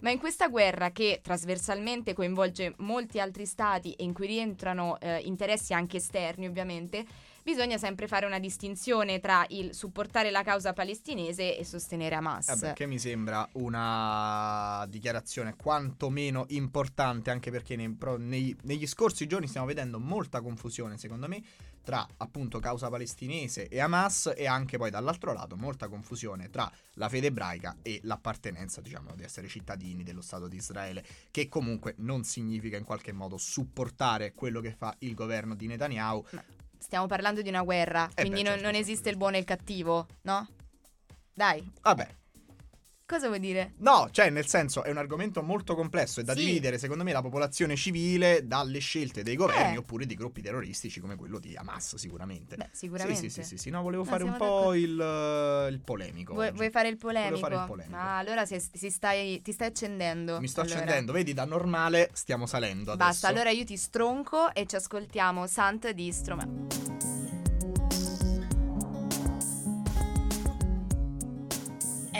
Ma 0.00 0.10
in 0.10 0.18
questa 0.18 0.48
guerra 0.48 0.90
che 0.90 1.20
trasversalmente 1.22 2.14
coinvolge 2.14 2.74
molti 2.78 3.18
altri 3.20 3.46
stati 3.46 3.92
e 3.94 4.02
in 4.04 4.12
cui 4.12 4.26
rientrano 4.28 4.98
eh, 5.00 5.18
interessi 5.20 5.72
anche 5.72 5.96
esterni 5.96 6.46
ovviamente, 6.46 7.04
bisogna 7.48 7.78
sempre 7.78 8.06
fare 8.08 8.26
una 8.26 8.38
distinzione 8.38 9.20
tra 9.20 9.46
il 9.48 9.72
supportare 9.72 10.30
la 10.30 10.42
causa 10.42 10.74
palestinese 10.74 11.56
e 11.56 11.64
sostenere 11.64 12.14
Hamas. 12.14 12.46
Vabbè, 12.48 12.74
che 12.74 12.84
mi 12.84 12.98
sembra 12.98 13.48
una 13.52 14.84
dichiarazione 14.86 15.54
quantomeno 15.56 16.44
importante, 16.48 17.30
anche 17.30 17.50
perché 17.50 17.74
nei, 17.74 17.88
pro- 17.94 18.18
nei- 18.18 18.54
negli 18.64 18.86
scorsi 18.86 19.26
giorni 19.26 19.46
stiamo 19.46 19.66
vedendo 19.66 19.98
molta 19.98 20.42
confusione, 20.42 20.98
secondo 20.98 21.26
me, 21.26 21.42
tra 21.82 22.06
appunto 22.18 22.58
causa 22.58 22.90
palestinese 22.90 23.68
e 23.68 23.80
Hamas 23.80 24.34
e 24.36 24.46
anche 24.46 24.76
poi 24.76 24.90
dall'altro 24.90 25.32
lato 25.32 25.56
molta 25.56 25.88
confusione 25.88 26.50
tra 26.50 26.70
la 26.94 27.08
fede 27.08 27.28
ebraica 27.28 27.78
e 27.80 28.00
l'appartenenza, 28.02 28.82
diciamo, 28.82 29.14
di 29.16 29.22
essere 29.22 29.48
cittadini 29.48 30.02
dello 30.02 30.20
Stato 30.20 30.48
di 30.48 30.56
Israele, 30.56 31.02
che 31.30 31.48
comunque 31.48 31.94
non 32.00 32.24
significa 32.24 32.76
in 32.76 32.84
qualche 32.84 33.12
modo 33.12 33.38
supportare 33.38 34.34
quello 34.34 34.60
che 34.60 34.72
fa 34.72 34.94
il 34.98 35.14
governo 35.14 35.54
di 35.54 35.66
Netanyahu. 35.66 36.26
Ma 36.32 36.44
stiamo 36.78 37.06
parlando 37.06 37.42
di 37.42 37.48
una 37.48 37.62
guerra, 37.62 38.08
Eh 38.14 38.22
quindi 38.22 38.42
beh, 38.42 38.48
non, 38.48 38.58
certo, 38.58 38.62
non 38.64 38.74
certo, 38.74 38.78
esiste 38.78 39.08
il 39.08 39.14
certo. 39.14 39.18
buono 39.18 39.36
e 39.36 39.38
il 39.40 39.44
cattivo, 39.44 40.06
no? 40.22 40.48
Dai, 41.32 41.72
Vabbè, 41.82 42.08
cosa 43.08 43.26
vuoi 43.28 43.40
dire? 43.40 43.72
No, 43.78 44.08
cioè 44.10 44.28
nel 44.28 44.46
senso 44.46 44.82
è 44.84 44.90
un 44.90 44.98
argomento 44.98 45.42
molto 45.42 45.74
complesso 45.74 46.20
e 46.20 46.24
da 46.24 46.34
Sì. 46.34 46.44
dividere 46.44 46.76
secondo 46.76 47.04
me 47.04 47.12
la 47.12 47.22
popolazione 47.22 47.74
civile 47.74 48.46
dalle 48.46 48.78
scelte 48.80 49.22
dei 49.22 49.34
governi 49.34 49.74
Eh. 49.74 49.78
oppure 49.78 50.04
di 50.04 50.14
gruppi 50.14 50.42
terroristici 50.42 51.00
come 51.00 51.16
quello 51.16 51.38
di 51.38 51.56
Hamas 51.56 51.96
sicuramente. 51.96 52.56
Beh, 52.56 52.68
sì, 52.70 52.78
sicuramente. 52.86 53.20
sì, 53.22 53.30
sì, 53.30 53.42
sì, 53.42 53.56
sì, 53.56 53.70
no, 53.70 53.80
volevo 53.82 54.04
No, 54.04 54.10
fare 54.10 54.24
un 54.24 54.36
po' 54.36 54.74
il, 54.74 55.00
eh, 55.00 55.68
il 55.70 55.80
polemico. 55.80 56.34
Vuoi, 56.34 56.52
vuoi 56.52 56.70
fare 56.70 56.88
il 56.88 56.98
polemico? 56.98 57.38
fare 57.38 57.54
il 57.54 57.64
polemico. 57.66 57.96
Ma 57.96 58.18
allora 58.18 58.44
si, 58.44 58.60
si 58.72 58.90
stai, 58.90 59.40
ti 59.40 59.52
stai 59.52 59.68
accendendo. 59.68 60.38
Mi 60.38 60.46
sto 60.48 60.60
allora. 60.60 60.74
accendendo, 60.76 61.12
vedi 61.12 61.32
da 61.32 61.46
normale 61.46 62.10
stiamo 62.12 62.44
salendo 62.46 62.92
adesso. 62.92 63.08
Basta, 63.08 63.28
allora 63.28 63.48
io 63.50 63.64
ti 63.64 63.76
stronco 63.78 64.52
e 64.52 64.66
ci 64.66 64.76
ascoltiamo 64.76 65.46
Sant 65.46 65.90
di 65.92 66.12
Stromae. 66.12 67.37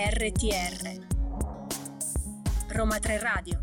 RTR 0.00 1.06
Roma 2.68 3.00
3 3.00 3.18
Radio. 3.18 3.62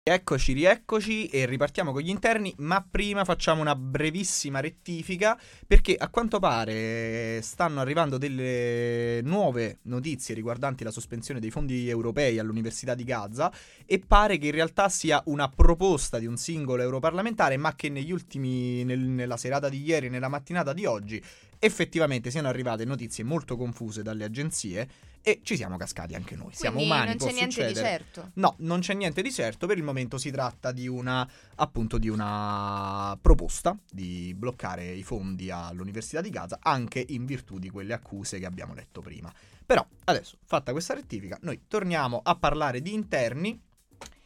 Eccoci, 0.00 0.52
rieccoci 0.52 1.26
e 1.26 1.46
ripartiamo 1.46 1.90
con 1.90 2.00
gli 2.00 2.08
interni, 2.08 2.54
ma 2.58 2.86
prima 2.88 3.24
facciamo 3.24 3.60
una 3.60 3.74
brevissima 3.74 4.60
rettifica 4.60 5.36
perché 5.66 5.96
a 5.96 6.08
quanto 6.10 6.38
pare 6.38 7.40
stanno 7.42 7.80
arrivando 7.80 8.18
delle 8.18 9.20
nuove 9.24 9.80
notizie 9.82 10.36
riguardanti 10.36 10.84
la 10.84 10.92
sospensione 10.92 11.40
dei 11.40 11.50
fondi 11.50 11.88
europei 11.88 12.38
all'Università 12.38 12.94
di 12.94 13.02
Gaza 13.02 13.52
e 13.84 13.98
pare 13.98 14.38
che 14.38 14.46
in 14.46 14.52
realtà 14.52 14.88
sia 14.88 15.20
una 15.26 15.48
proposta 15.48 16.20
di 16.20 16.26
un 16.26 16.36
singolo 16.36 16.82
europarlamentare, 16.82 17.56
ma 17.56 17.74
che 17.74 17.88
negli 17.88 18.12
ultimi 18.12 18.84
nel- 18.84 19.00
nella 19.00 19.36
serata 19.36 19.68
di 19.68 19.82
ieri, 19.82 20.08
nella 20.08 20.28
mattinata 20.28 20.72
di 20.72 20.84
oggi, 20.84 21.20
effettivamente 21.60 22.30
siano 22.30 22.48
arrivate 22.48 22.84
notizie 22.84 23.22
molto 23.22 23.56
confuse 23.56 24.02
dalle 24.02 24.24
agenzie 24.24 24.88
e 25.22 25.40
ci 25.42 25.54
siamo 25.54 25.76
cascati 25.76 26.14
anche 26.14 26.34
noi. 26.34 26.52
Siamo 26.54 26.76
Quindi 26.76 26.94
umani, 26.94 27.08
non 27.08 27.16
c'è 27.18 27.32
niente 27.32 27.44
di 27.44 27.68
succedere. 27.68 27.86
certo. 27.86 28.30
No, 28.34 28.54
non 28.60 28.80
c'è 28.80 28.94
niente 28.94 29.20
di 29.20 29.30
certo, 29.30 29.66
per 29.66 29.76
il 29.76 29.82
momento 29.82 30.16
si 30.16 30.30
tratta 30.30 30.72
di 30.72 30.88
una 30.88 31.28
appunto 31.56 31.98
di 31.98 32.08
una 32.08 33.16
proposta 33.20 33.78
di 33.90 34.34
bloccare 34.34 34.90
i 34.90 35.02
fondi 35.02 35.50
all'Università 35.50 36.22
di 36.22 36.30
Gaza 36.30 36.58
anche 36.62 37.04
in 37.06 37.26
virtù 37.26 37.58
di 37.58 37.68
quelle 37.68 37.92
accuse 37.92 38.38
che 38.38 38.46
abbiamo 38.46 38.72
letto 38.72 39.02
prima. 39.02 39.30
Però 39.66 39.86
adesso, 40.04 40.38
fatta 40.46 40.72
questa 40.72 40.94
rettifica, 40.94 41.38
noi 41.42 41.64
torniamo 41.68 42.20
a 42.24 42.34
parlare 42.36 42.80
di 42.80 42.94
interni 42.94 43.60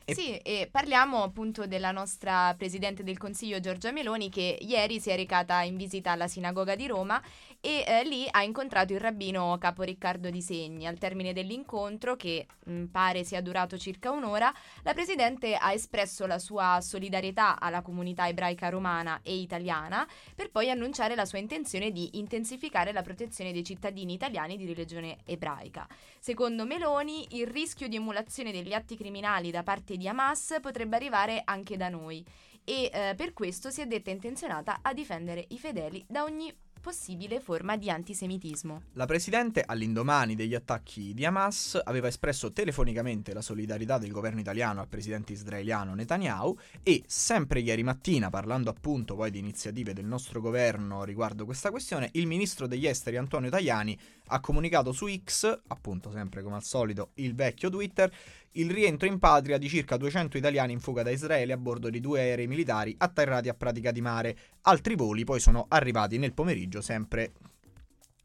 Sì, 0.07 0.37
e 0.37 0.69
parliamo 0.71 1.23
appunto 1.23 1.67
della 1.67 1.91
nostra 1.91 2.55
Presidente 2.59 3.03
del 3.03 3.17
Consiglio 3.17 3.59
Giorgia 3.59 3.91
Meloni 3.91 4.29
che 4.29 4.59
ieri 4.61 5.01
si 5.01 5.09
è 5.09 5.17
recata 5.17 5.63
in 5.63 5.77
visita 5.77 6.11
alla 6.11 6.29
sinagoga 6.29 6.75
di 6.77 6.87
Roma 6.87 7.23
e 7.65 7.83
eh, 7.87 8.05
lì 8.05 8.27
ha 8.31 8.43
incontrato 8.43 8.93
il 8.93 9.01
rabbino 9.01 9.57
capo 9.59 9.85
Riccardo 9.85 10.29
Di 10.29 10.43
Segni. 10.43 10.87
Al 10.87 10.99
termine 10.99 11.33
dell'incontro, 11.33 12.15
che 12.15 12.47
mh, 12.63 12.85
pare 12.93 13.25
sia 13.25 13.41
durato 13.41 13.79
circa 13.79 14.11
un'ora, 14.11 14.53
la 14.83 14.93
Presidente 14.93 15.57
ha 15.57 15.73
espresso 15.73 16.27
la 16.27 16.39
sua 16.39 16.81
solidarietà 16.83 17.59
alla 17.59 17.81
comunità 17.81 18.29
ebraica 18.29 18.69
romana 18.69 19.21
e 19.23 19.35
italiana 19.39 20.07
per 20.35 20.51
poi 20.51 20.69
annunciare 20.69 21.15
la 21.15 21.25
sua 21.25 21.39
intenzione 21.39 21.91
di 21.91 22.19
intensificare 22.19 22.93
la 22.93 23.01
protezione 23.01 23.51
dei 23.51 23.65
cittadini 23.65 24.13
italiani 24.13 24.59
di 24.59 24.67
religione 24.67 25.17
ebraica. 25.25 25.89
Secondo 26.19 26.67
Meloni, 26.67 27.39
il 27.39 27.47
rischio 27.47 27.89
di 27.89 27.97
emulazione 27.97 28.53
degli 28.53 28.75
atti 28.75 28.95
criminali 28.95 29.51
da 29.51 29.63
parte 29.63 29.97
di 29.97 30.07
Hamas 30.07 30.59
potrebbe 30.61 30.97
arrivare 30.97 31.41
anche 31.43 31.79
da 31.79 31.89
noi 31.89 32.23
e 32.63 32.91
eh, 32.93 33.15
per 33.17 33.33
questo 33.33 33.71
si 33.71 33.81
è 33.81 33.87
detta 33.87 34.11
intenzionata 34.11 34.81
a 34.83 34.93
difendere 34.93 35.47
i 35.49 35.59
fedeli 35.59 36.05
da 36.07 36.25
ogni 36.25 36.55
possibile 36.85 37.41
forma 37.41 37.79
di 37.79 37.89
antisemitismo. 37.89 38.83
La 38.93 39.07
Presidente, 39.07 39.63
all'indomani 39.67 40.35
degli 40.35 40.55
attacchi 40.55 41.15
di 41.15 41.25
Hamas, 41.25 41.81
aveva 41.83 42.09
espresso 42.09 42.53
telefonicamente 42.53 43.33
la 43.33 43.41
solidarietà 43.41 43.97
del 43.97 44.13
governo 44.13 44.41
italiano 44.41 44.83
al 44.83 44.89
presidente 44.89 45.33
israeliano 45.33 45.95
Netanyahu 45.95 46.55
e 46.83 47.03
sempre 47.07 47.61
ieri 47.61 47.83
mattina, 47.83 48.29
parlando 48.29 48.69
appunto 48.69 49.15
poi 49.15 49.31
di 49.31 49.39
iniziative 49.39 49.95
del 49.95 50.05
nostro 50.05 50.43
governo 50.43 51.05
riguardo 51.05 51.47
questa 51.47 51.71
questione, 51.71 52.11
il 52.13 52.27
ministro 52.27 52.67
degli 52.67 52.87
esteri 52.87 53.17
Antonio 53.17 53.49
Tajani 53.49 53.99
ha 54.27 54.41
comunicato 54.41 54.93
su 54.93 55.07
X, 55.09 55.61
appunto 55.69 56.11
sempre 56.11 56.43
come 56.43 56.57
al 56.57 56.65
solito 56.65 57.13
il 57.15 57.35
vecchio 57.35 57.71
Twitter, 57.71 58.13
il 58.57 58.71
rientro 58.71 59.09
in 59.09 59.19
patria 59.19 59.59
di 59.59 59.69
circa 59.69 59.97
200 59.97 60.37
italiani 60.37 60.73
in 60.73 60.81
fuga 60.81 61.03
da 61.03 61.11
Israele 61.11 61.53
a 61.53 61.57
bordo 61.57 61.91
di 61.91 62.01
due 62.01 62.21
aerei 62.21 62.47
militari 62.47 62.95
atterrati 62.99 63.49
a 63.49 63.55
Pratica 63.55 63.91
di 63.91 64.01
Mare. 64.01 64.37
Altri 64.63 64.95
voli 64.95 65.25
poi 65.25 65.41
sono 65.41 65.67
arrivati 65.69 66.19
nel 66.19 66.35
pomeriggio, 66.35 66.81
sempre 66.81 67.33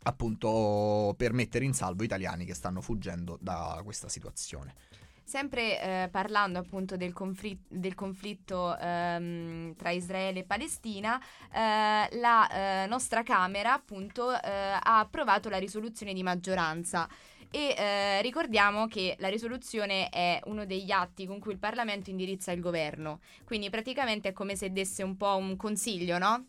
appunto 0.03 1.13
per 1.17 1.33
mettere 1.33 1.65
in 1.65 1.73
salvo 1.73 2.03
italiani 2.03 2.45
che 2.45 2.53
stanno 2.53 2.81
fuggendo 2.81 3.37
da 3.41 3.81
questa 3.83 4.07
situazione. 4.07 4.73
Sempre 5.23 5.79
eh, 5.79 6.09
parlando 6.09 6.57
appunto 6.57 6.97
del, 6.97 7.13
conflit- 7.13 7.67
del 7.67 7.93
conflitto 7.93 8.75
ehm, 8.75 9.75
tra 9.75 9.91
Israele 9.91 10.39
e 10.39 10.43
Palestina, 10.43 11.21
eh, 11.53 12.17
la 12.17 12.49
eh, 12.49 12.87
nostra 12.87 13.21
Camera 13.21 13.73
appunto 13.73 14.31
eh, 14.31 14.49
ha 14.49 14.99
approvato 14.99 15.47
la 15.49 15.59
risoluzione 15.59 16.13
di 16.13 16.23
maggioranza. 16.23 17.07
E 17.51 17.73
eh, 17.75 18.21
ricordiamo 18.21 18.85
che 18.87 19.15
la 19.19 19.27
risoluzione 19.27 20.09
è 20.09 20.39
uno 20.45 20.65
degli 20.65 20.91
atti 20.91 21.25
con 21.25 21.39
cui 21.39 21.53
il 21.53 21.57
Parlamento 21.57 22.11
indirizza 22.11 22.51
il 22.51 22.61
governo, 22.61 23.21
quindi 23.43 23.71
praticamente 23.71 24.29
è 24.29 24.33
come 24.33 24.55
se 24.55 24.71
desse 24.71 25.01
un 25.01 25.17
po' 25.17 25.35
un 25.35 25.55
consiglio, 25.55 26.19
no? 26.19 26.45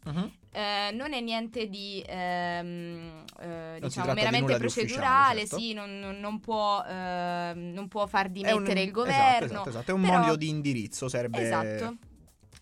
Eh, 0.52 0.90
non 0.92 1.14
è 1.14 1.20
niente 1.20 1.68
di 1.68 2.04
ehm, 2.06 3.24
eh, 3.40 3.78
diciamo 3.80 4.12
meramente 4.12 4.52
di 4.52 4.58
procedurale, 4.58 5.40
certo. 5.40 5.58
sì, 5.58 5.72
non, 5.72 6.16
non- 6.20 6.40
può, 6.40 6.84
ehm, 6.86 7.72
non 7.72 7.88
può 7.88 8.06
far 8.06 8.26
È 8.26 8.28
un- 8.28 8.32
dimettere 8.64 8.82
il 8.82 8.88
esatto, 8.88 9.00
governo. 9.00 9.46
Esatto, 9.46 9.68
esatto, 9.70 9.90
è 9.92 9.94
un 9.94 10.02
però- 10.02 10.18
moglio 10.18 10.36
di 10.36 10.48
indirizzo, 10.48 11.08
serve... 11.08 11.40
Esatto. 11.40 11.96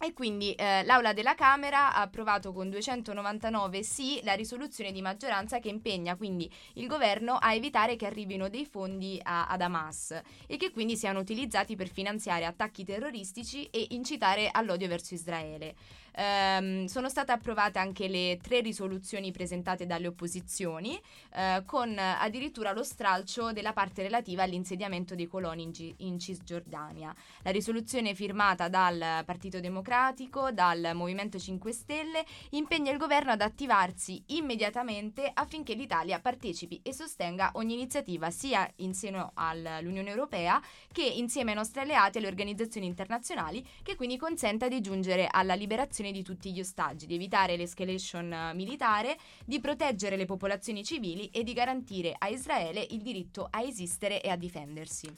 E 0.01 0.13
quindi 0.13 0.55
eh, 0.55 0.85
l'Aula 0.85 1.13
della 1.13 1.35
Camera 1.35 1.93
ha 1.93 2.01
approvato 2.01 2.53
con 2.53 2.71
299 2.71 3.83
sì 3.83 4.21
la 4.23 4.35
risoluzione 4.35 4.93
di 4.93 5.03
maggioranza 5.03 5.59
che 5.59 5.69
impegna 5.69 6.15
quindi 6.17 6.49
il 6.75 6.87
governo 6.87 7.35
a 7.35 7.53
evitare 7.53 7.97
che 7.97 8.07
arrivino 8.07 8.49
dei 8.49 8.65
fondi 8.65 9.19
a- 9.21 9.49
ad 9.49 9.61
Hamas 9.61 10.21
e 10.47 10.57
che 10.57 10.71
quindi 10.71 10.97
siano 10.97 11.19
utilizzati 11.19 11.75
per 11.75 11.89
finanziare 11.89 12.45
attacchi 12.45 12.85
terroristici 12.85 13.69
e 13.71 13.89
incitare 13.91 14.49
all'odio 14.53 14.87
verso 14.87 15.15
Israele. 15.15 15.75
Ehm, 16.13 16.87
sono 16.87 17.09
state 17.09 17.33
approvate 17.33 17.79
anche 17.79 18.09
le 18.09 18.39
tre 18.43 18.61
risoluzioni 18.61 19.31
presentate 19.31 19.87
dalle 19.87 20.07
opposizioni, 20.07 21.01
eh, 21.35 21.63
con 21.65 21.97
addirittura 21.99 22.73
lo 22.73 22.83
stralcio 22.83 23.53
della 23.53 23.73
parte 23.73 24.03
relativa 24.03 24.43
all'insediamento 24.43 25.15
dei 25.15 25.27
coloni 25.27 25.63
in, 25.63 25.71
Gi- 25.71 25.95
in 25.99 26.19
Cisgiordania. 26.19 27.15
La 27.43 27.51
risoluzione 27.51 28.15
firmata 28.15 28.69
dal 28.69 29.23
Partito 29.25 29.61
Democratico, 29.61 30.51
dal 30.53 30.91
Movimento 30.95 31.39
5 31.39 31.73
Stelle, 31.73 32.25
impegna 32.51 32.91
il 32.91 32.99
governo 32.99 33.33
ad 33.33 33.41
attivarsi 33.41 34.23
immediatamente 34.29 35.31
affinché 35.33 35.75
l'Italia 35.75 36.21
partecipi 36.21 36.81
e 36.83 36.93
sostenga 36.93 37.51
ogni 37.55 37.75
iniziativa 37.75 38.31
sia 38.31 38.71
in 38.77 38.95
seno 38.95 39.33
all'Unione 39.35 40.09
Europea 40.09 40.61
che 40.93 41.03
insieme 41.03 41.51
ai 41.51 41.57
nostri 41.57 41.81
alleati 41.81 42.17
e 42.17 42.21
alle 42.21 42.29
organizzazioni 42.29 42.87
internazionali 42.87 43.67
che 43.83 43.97
quindi 43.97 44.17
consenta 44.17 44.69
di 44.69 44.81
giungere 44.81 45.29
alla 45.31 45.55
liberazione 45.55 46.08
di 46.13 46.23
tutti 46.23 46.53
gli 46.53 46.61
ostaggi, 46.61 47.07
di 47.07 47.15
evitare 47.15 47.57
l'escalation 47.57 48.33
eh, 48.33 48.55
militare, 48.55 49.17
di 49.45 49.61
proteggere 49.61 50.17
le 50.17 50.25
popolazioni 50.27 50.85
civili 50.85 51.29
e 51.29 51.43
di 51.43 51.53
garantire 51.53 52.15
a 52.17 52.29
Israele 52.29 52.87
il 52.91 53.03
diritto 53.03 53.47
a 53.51 53.63
esistere 53.63 54.21
e 54.21 54.29
a 54.29 54.37
difendersi. 54.37 55.09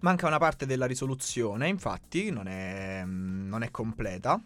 Manca 0.00 0.26
una 0.26 0.38
parte 0.38 0.66
della 0.66 0.86
risoluzione, 0.86 1.68
infatti, 1.68 2.30
non 2.30 2.48
è, 2.48 3.02
mm, 3.04 3.48
non 3.48 3.62
è 3.62 3.70
completa. 3.70 4.40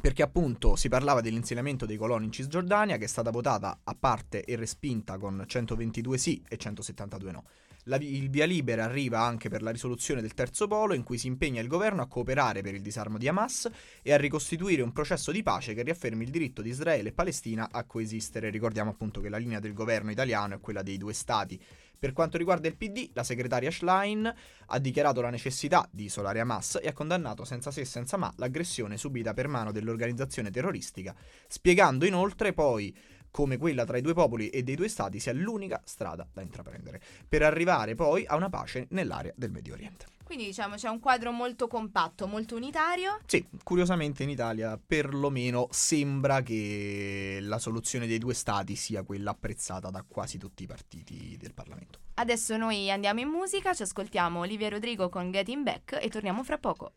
perché 0.00 0.22
appunto 0.22 0.76
si 0.76 0.88
parlava 0.88 1.20
dell'insediamento 1.20 1.84
dei 1.84 1.96
coloni 1.96 2.26
in 2.26 2.30
Cisgiordania 2.30 2.96
che 2.98 3.04
è 3.04 3.08
stata 3.08 3.30
votata 3.30 3.80
a 3.82 3.96
parte 3.98 4.44
e 4.44 4.54
respinta 4.54 5.18
con 5.18 5.42
122 5.44 6.16
sì 6.18 6.40
e 6.48 6.56
172 6.56 7.32
no. 7.32 7.44
La, 7.88 7.96
il 7.96 8.28
via 8.28 8.44
libera 8.44 8.84
arriva 8.84 9.20
anche 9.20 9.48
per 9.48 9.62
la 9.62 9.70
risoluzione 9.70 10.20
del 10.20 10.34
terzo 10.34 10.66
polo 10.66 10.92
in 10.92 11.02
cui 11.02 11.16
si 11.16 11.26
impegna 11.26 11.62
il 11.62 11.68
governo 11.68 12.02
a 12.02 12.06
cooperare 12.06 12.60
per 12.60 12.74
il 12.74 12.82
disarmo 12.82 13.16
di 13.16 13.26
Hamas 13.26 13.68
e 14.02 14.12
a 14.12 14.18
ricostituire 14.18 14.82
un 14.82 14.92
processo 14.92 15.32
di 15.32 15.42
pace 15.42 15.72
che 15.72 15.82
riaffermi 15.82 16.22
il 16.22 16.30
diritto 16.30 16.60
di 16.60 16.68
Israele 16.68 17.08
e 17.08 17.12
Palestina 17.12 17.70
a 17.72 17.84
coesistere. 17.84 18.50
Ricordiamo 18.50 18.90
appunto 18.90 19.22
che 19.22 19.30
la 19.30 19.38
linea 19.38 19.58
del 19.58 19.72
governo 19.72 20.10
italiano 20.10 20.56
è 20.56 20.60
quella 20.60 20.82
dei 20.82 20.98
due 20.98 21.14
stati. 21.14 21.58
Per 21.98 22.12
quanto 22.12 22.36
riguarda 22.36 22.68
il 22.68 22.76
PD, 22.76 23.08
la 23.14 23.24
segretaria 23.24 23.70
Schlein 23.70 24.32
ha 24.66 24.78
dichiarato 24.78 25.22
la 25.22 25.30
necessità 25.30 25.88
di 25.90 26.04
isolare 26.04 26.40
Hamas 26.40 26.78
e 26.80 26.88
ha 26.88 26.92
condannato 26.92 27.44
senza 27.44 27.70
se 27.70 27.80
e 27.80 27.84
senza 27.86 28.18
ma 28.18 28.30
l'aggressione 28.36 28.98
subita 28.98 29.32
per 29.32 29.48
mano 29.48 29.72
dell'organizzazione 29.72 30.50
terroristica, 30.50 31.14
spiegando 31.48 32.04
inoltre 32.04 32.52
poi 32.52 32.94
come 33.30 33.56
quella 33.56 33.84
tra 33.84 33.96
i 33.96 34.02
due 34.02 34.14
popoli 34.14 34.48
e 34.48 34.62
dei 34.62 34.74
due 34.74 34.88
stati 34.88 35.20
sia 35.20 35.32
l'unica 35.32 35.80
strada 35.84 36.26
da 36.32 36.42
intraprendere, 36.42 37.00
per 37.28 37.42
arrivare 37.42 37.94
poi 37.94 38.24
a 38.26 38.36
una 38.36 38.48
pace 38.48 38.86
nell'area 38.90 39.32
del 39.36 39.50
Medio 39.50 39.74
Oriente. 39.74 40.06
Quindi 40.28 40.44
diciamo 40.44 40.74
c'è 40.74 40.90
un 40.90 41.00
quadro 41.00 41.32
molto 41.32 41.68
compatto, 41.68 42.26
molto 42.26 42.54
unitario. 42.54 43.18
Sì, 43.24 43.42
curiosamente 43.62 44.24
in 44.24 44.28
Italia 44.28 44.78
perlomeno 44.78 45.68
sembra 45.70 46.42
che 46.42 47.38
la 47.40 47.58
soluzione 47.58 48.06
dei 48.06 48.18
due 48.18 48.34
stati 48.34 48.76
sia 48.76 49.04
quella 49.04 49.30
apprezzata 49.30 49.88
da 49.88 50.04
quasi 50.06 50.36
tutti 50.36 50.64
i 50.64 50.66
partiti 50.66 51.34
del 51.38 51.54
Parlamento. 51.54 52.00
Adesso 52.16 52.58
noi 52.58 52.90
andiamo 52.90 53.20
in 53.20 53.28
musica, 53.28 53.72
ci 53.72 53.84
ascoltiamo 53.84 54.40
Olivia 54.40 54.68
Rodrigo 54.68 55.08
con 55.08 55.30
Getting 55.30 55.62
Back 55.62 55.98
e 55.98 56.10
torniamo 56.10 56.44
fra 56.44 56.58
poco. 56.58 56.92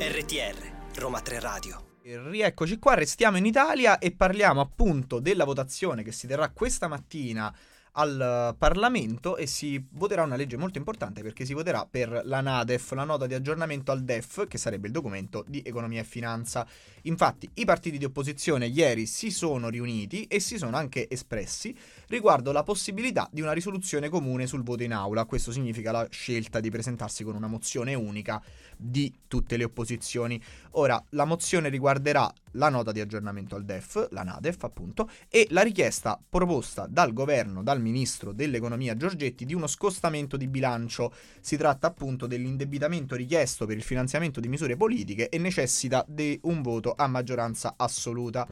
RTR, 0.00 0.96
Roma 0.96 1.20
3 1.20 1.38
Radio. 1.38 1.93
Rieccoci 2.06 2.78
qua, 2.78 2.92
restiamo 2.92 3.38
in 3.38 3.46
Italia 3.46 3.96
e 3.96 4.12
parliamo 4.12 4.60
appunto 4.60 5.20
della 5.20 5.46
votazione 5.46 6.02
che 6.02 6.12
si 6.12 6.26
terrà 6.26 6.50
questa 6.50 6.86
mattina 6.86 7.50
al 7.92 8.54
Parlamento 8.58 9.38
e 9.38 9.46
si 9.46 9.82
voterà 9.92 10.22
una 10.22 10.36
legge 10.36 10.58
molto 10.58 10.76
importante 10.76 11.22
perché 11.22 11.46
si 11.46 11.54
voterà 11.54 11.86
per 11.90 12.20
la 12.24 12.42
NADEF, 12.42 12.92
la 12.92 13.04
nota 13.04 13.26
di 13.26 13.32
aggiornamento 13.32 13.90
al 13.90 14.02
DEF, 14.02 14.46
che 14.48 14.58
sarebbe 14.58 14.88
il 14.88 14.92
documento 14.92 15.46
di 15.48 15.62
economia 15.64 16.02
e 16.02 16.04
finanza. 16.04 16.66
Infatti 17.02 17.48
i 17.54 17.64
partiti 17.64 17.96
di 17.96 18.04
opposizione 18.04 18.66
ieri 18.66 19.06
si 19.06 19.30
sono 19.30 19.70
riuniti 19.70 20.24
e 20.24 20.40
si 20.40 20.58
sono 20.58 20.76
anche 20.76 21.08
espressi 21.08 21.74
riguardo 22.08 22.52
la 22.52 22.62
possibilità 22.62 23.28
di 23.32 23.40
una 23.40 23.52
risoluzione 23.52 24.08
comune 24.08 24.46
sul 24.46 24.62
voto 24.62 24.82
in 24.82 24.92
aula. 24.92 25.24
Questo 25.24 25.52
significa 25.52 25.92
la 25.92 26.06
scelta 26.10 26.60
di 26.60 26.70
presentarsi 26.70 27.24
con 27.24 27.34
una 27.34 27.46
mozione 27.46 27.94
unica 27.94 28.42
di 28.76 29.12
tutte 29.28 29.56
le 29.56 29.64
opposizioni. 29.64 30.40
Ora, 30.72 31.02
la 31.10 31.24
mozione 31.24 31.68
riguarderà 31.68 32.32
la 32.52 32.68
nota 32.68 32.92
di 32.92 33.00
aggiornamento 33.00 33.56
al 33.56 33.64
DEF, 33.64 34.08
la 34.10 34.22
NADEF 34.22 34.62
appunto, 34.64 35.08
e 35.28 35.46
la 35.50 35.62
richiesta 35.62 36.20
proposta 36.28 36.86
dal 36.88 37.12
governo, 37.12 37.62
dal 37.62 37.80
ministro 37.80 38.32
dell'economia 38.32 38.96
Giorgetti, 38.96 39.44
di 39.44 39.54
uno 39.54 39.66
scostamento 39.66 40.36
di 40.36 40.48
bilancio. 40.48 41.12
Si 41.40 41.56
tratta 41.56 41.86
appunto 41.88 42.26
dell'indebitamento 42.26 43.16
richiesto 43.16 43.66
per 43.66 43.76
il 43.76 43.82
finanziamento 43.82 44.40
di 44.40 44.48
misure 44.48 44.76
politiche 44.76 45.28
e 45.28 45.38
necessita 45.38 46.04
di 46.08 46.38
un 46.42 46.62
voto 46.62 46.94
a 46.96 47.06
maggioranza 47.06 47.74
assoluta. 47.76 48.46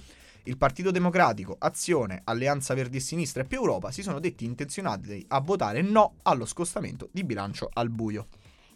Il 0.45 0.57
Partito 0.57 0.91
Democratico, 0.91 1.55
Azione, 1.57 2.23
Alleanza 2.25 2.75
Verdi 2.75 2.97
e 2.97 3.01
Sinistra 3.01 3.43
e 3.43 3.47
più 3.47 3.59
Europa 3.59 3.93
si 3.93 4.03
sono 4.03 4.19
detti 4.19 4.45
intenzionati 4.45 5.25
a 5.29 5.41
votare 5.41 5.83
no 5.83 6.15
allo 6.23 6.47
scostamento 6.47 7.09
di 7.13 7.23
bilancio 7.23 7.71
al 7.73 7.91
buio. 7.91 8.27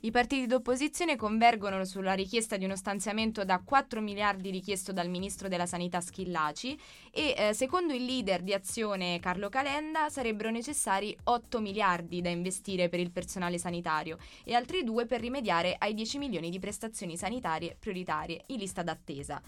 I 0.00 0.12
partiti 0.12 0.46
d'opposizione 0.46 1.16
convergono 1.16 1.84
sulla 1.84 2.12
richiesta 2.12 2.56
di 2.56 2.64
uno 2.64 2.76
stanziamento 2.76 3.44
da 3.44 3.60
4 3.64 4.00
miliardi 4.00 4.50
richiesto 4.50 4.92
dal 4.92 5.08
ministro 5.08 5.48
della 5.48 5.66
Sanità 5.66 6.00
Schillaci 6.00 6.78
e 7.10 7.34
eh, 7.36 7.52
secondo 7.52 7.92
il 7.92 8.04
leader 8.04 8.42
di 8.42 8.52
azione 8.52 9.18
Carlo 9.18 9.48
Calenda 9.48 10.08
sarebbero 10.08 10.50
necessari 10.50 11.16
8 11.24 11.60
miliardi 11.60 12.20
da 12.20 12.28
investire 12.28 12.88
per 12.88 13.00
il 13.00 13.10
personale 13.10 13.58
sanitario 13.58 14.18
e 14.44 14.54
altri 14.54 14.84
due 14.84 15.06
per 15.06 15.20
rimediare 15.20 15.74
ai 15.76 15.94
10 15.94 16.18
milioni 16.18 16.50
di 16.50 16.60
prestazioni 16.60 17.16
sanitarie 17.16 17.74
prioritarie 17.76 18.44
in 18.46 18.58
lista 18.58 18.84
d'attesa 18.84 19.42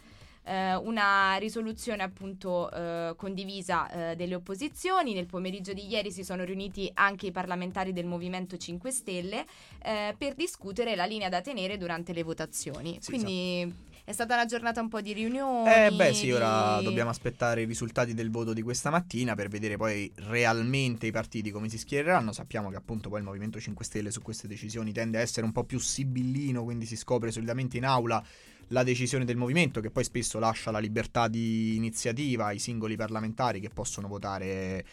eh, 0.49 0.75
una 0.77 1.37
risoluzione 1.37 2.03
appunto 2.03 2.71
eh, 2.71 3.13
condivisa 3.17 3.91
eh, 4.11 4.17
delle 4.17 4.35
opposizioni. 4.35 5.13
Nel 5.13 5.27
pomeriggio 5.27 5.75
di 5.75 5.87
ieri 5.87 6.11
si 6.11 6.25
sono 6.25 6.45
riuniti 6.45 6.91
anche 6.95 7.27
i 7.27 7.31
parlamentari 7.31 7.93
del 7.93 8.07
Movimento 8.07 8.57
5 8.57 8.91
Stelle 8.91 9.45
eh, 9.83 10.15
per 10.17 10.35
discutere 10.35 10.97
la 10.97 11.05
linea 11.05 11.29
da 11.29 11.43
tenere 11.43 11.77
durante 11.77 12.13
le 12.13 12.23
votazioni. 12.23 12.97
Sì, 13.01 13.11
Quindi 13.11 13.61
esatto. 13.63 13.87
È 14.09 14.13
stata 14.13 14.33
una 14.33 14.47
giornata 14.47 14.81
un 14.81 14.89
po' 14.89 15.03
di 15.03 15.13
riunioni. 15.13 15.71
Eh 15.71 15.91
beh 15.91 16.15
sì, 16.15 16.31
ora 16.31 16.81
dobbiamo 16.81 17.11
aspettare 17.11 17.61
i 17.61 17.65
risultati 17.67 18.15
del 18.15 18.31
voto 18.31 18.55
di 18.55 18.63
questa 18.63 18.89
mattina 18.89 19.35
per 19.35 19.49
vedere 19.49 19.77
poi 19.77 20.11
realmente 20.29 21.07
i 21.07 21.11
partiti 21.11 21.51
come 21.51 21.69
si 21.69 21.77
schiereranno. 21.77 22.33
Sappiamo 22.33 22.71
che 22.71 22.77
appunto 22.77 23.11
poi 23.11 23.19
il 23.19 23.27
Movimento 23.27 23.61
5 23.61 23.85
Stelle 23.85 24.11
su 24.11 24.23
queste 24.23 24.49
decisioni 24.49 24.93
tende 24.93 25.19
a 25.19 25.21
essere 25.21 25.45
un 25.45 25.53
po' 25.53 25.65
più 25.65 25.79
sibillino, 25.79 26.65
quindi 26.65 26.87
si 26.87 26.97
scopre 26.97 27.31
solitamente 27.31 27.77
in 27.77 27.85
aula 27.85 28.25
la 28.69 28.83
decisione 28.83 29.25
del 29.25 29.37
movimento 29.37 29.81
che 29.81 29.91
poi 29.91 30.05
spesso 30.05 30.39
lascia 30.39 30.71
la 30.71 30.79
libertà 30.79 31.29
di 31.29 31.77
iniziativa 31.77 32.47
ai 32.47 32.59
singoli 32.59 32.97
parlamentari 32.97 33.61
che 33.61 33.71
possono 33.71 34.09
votare 34.09 34.85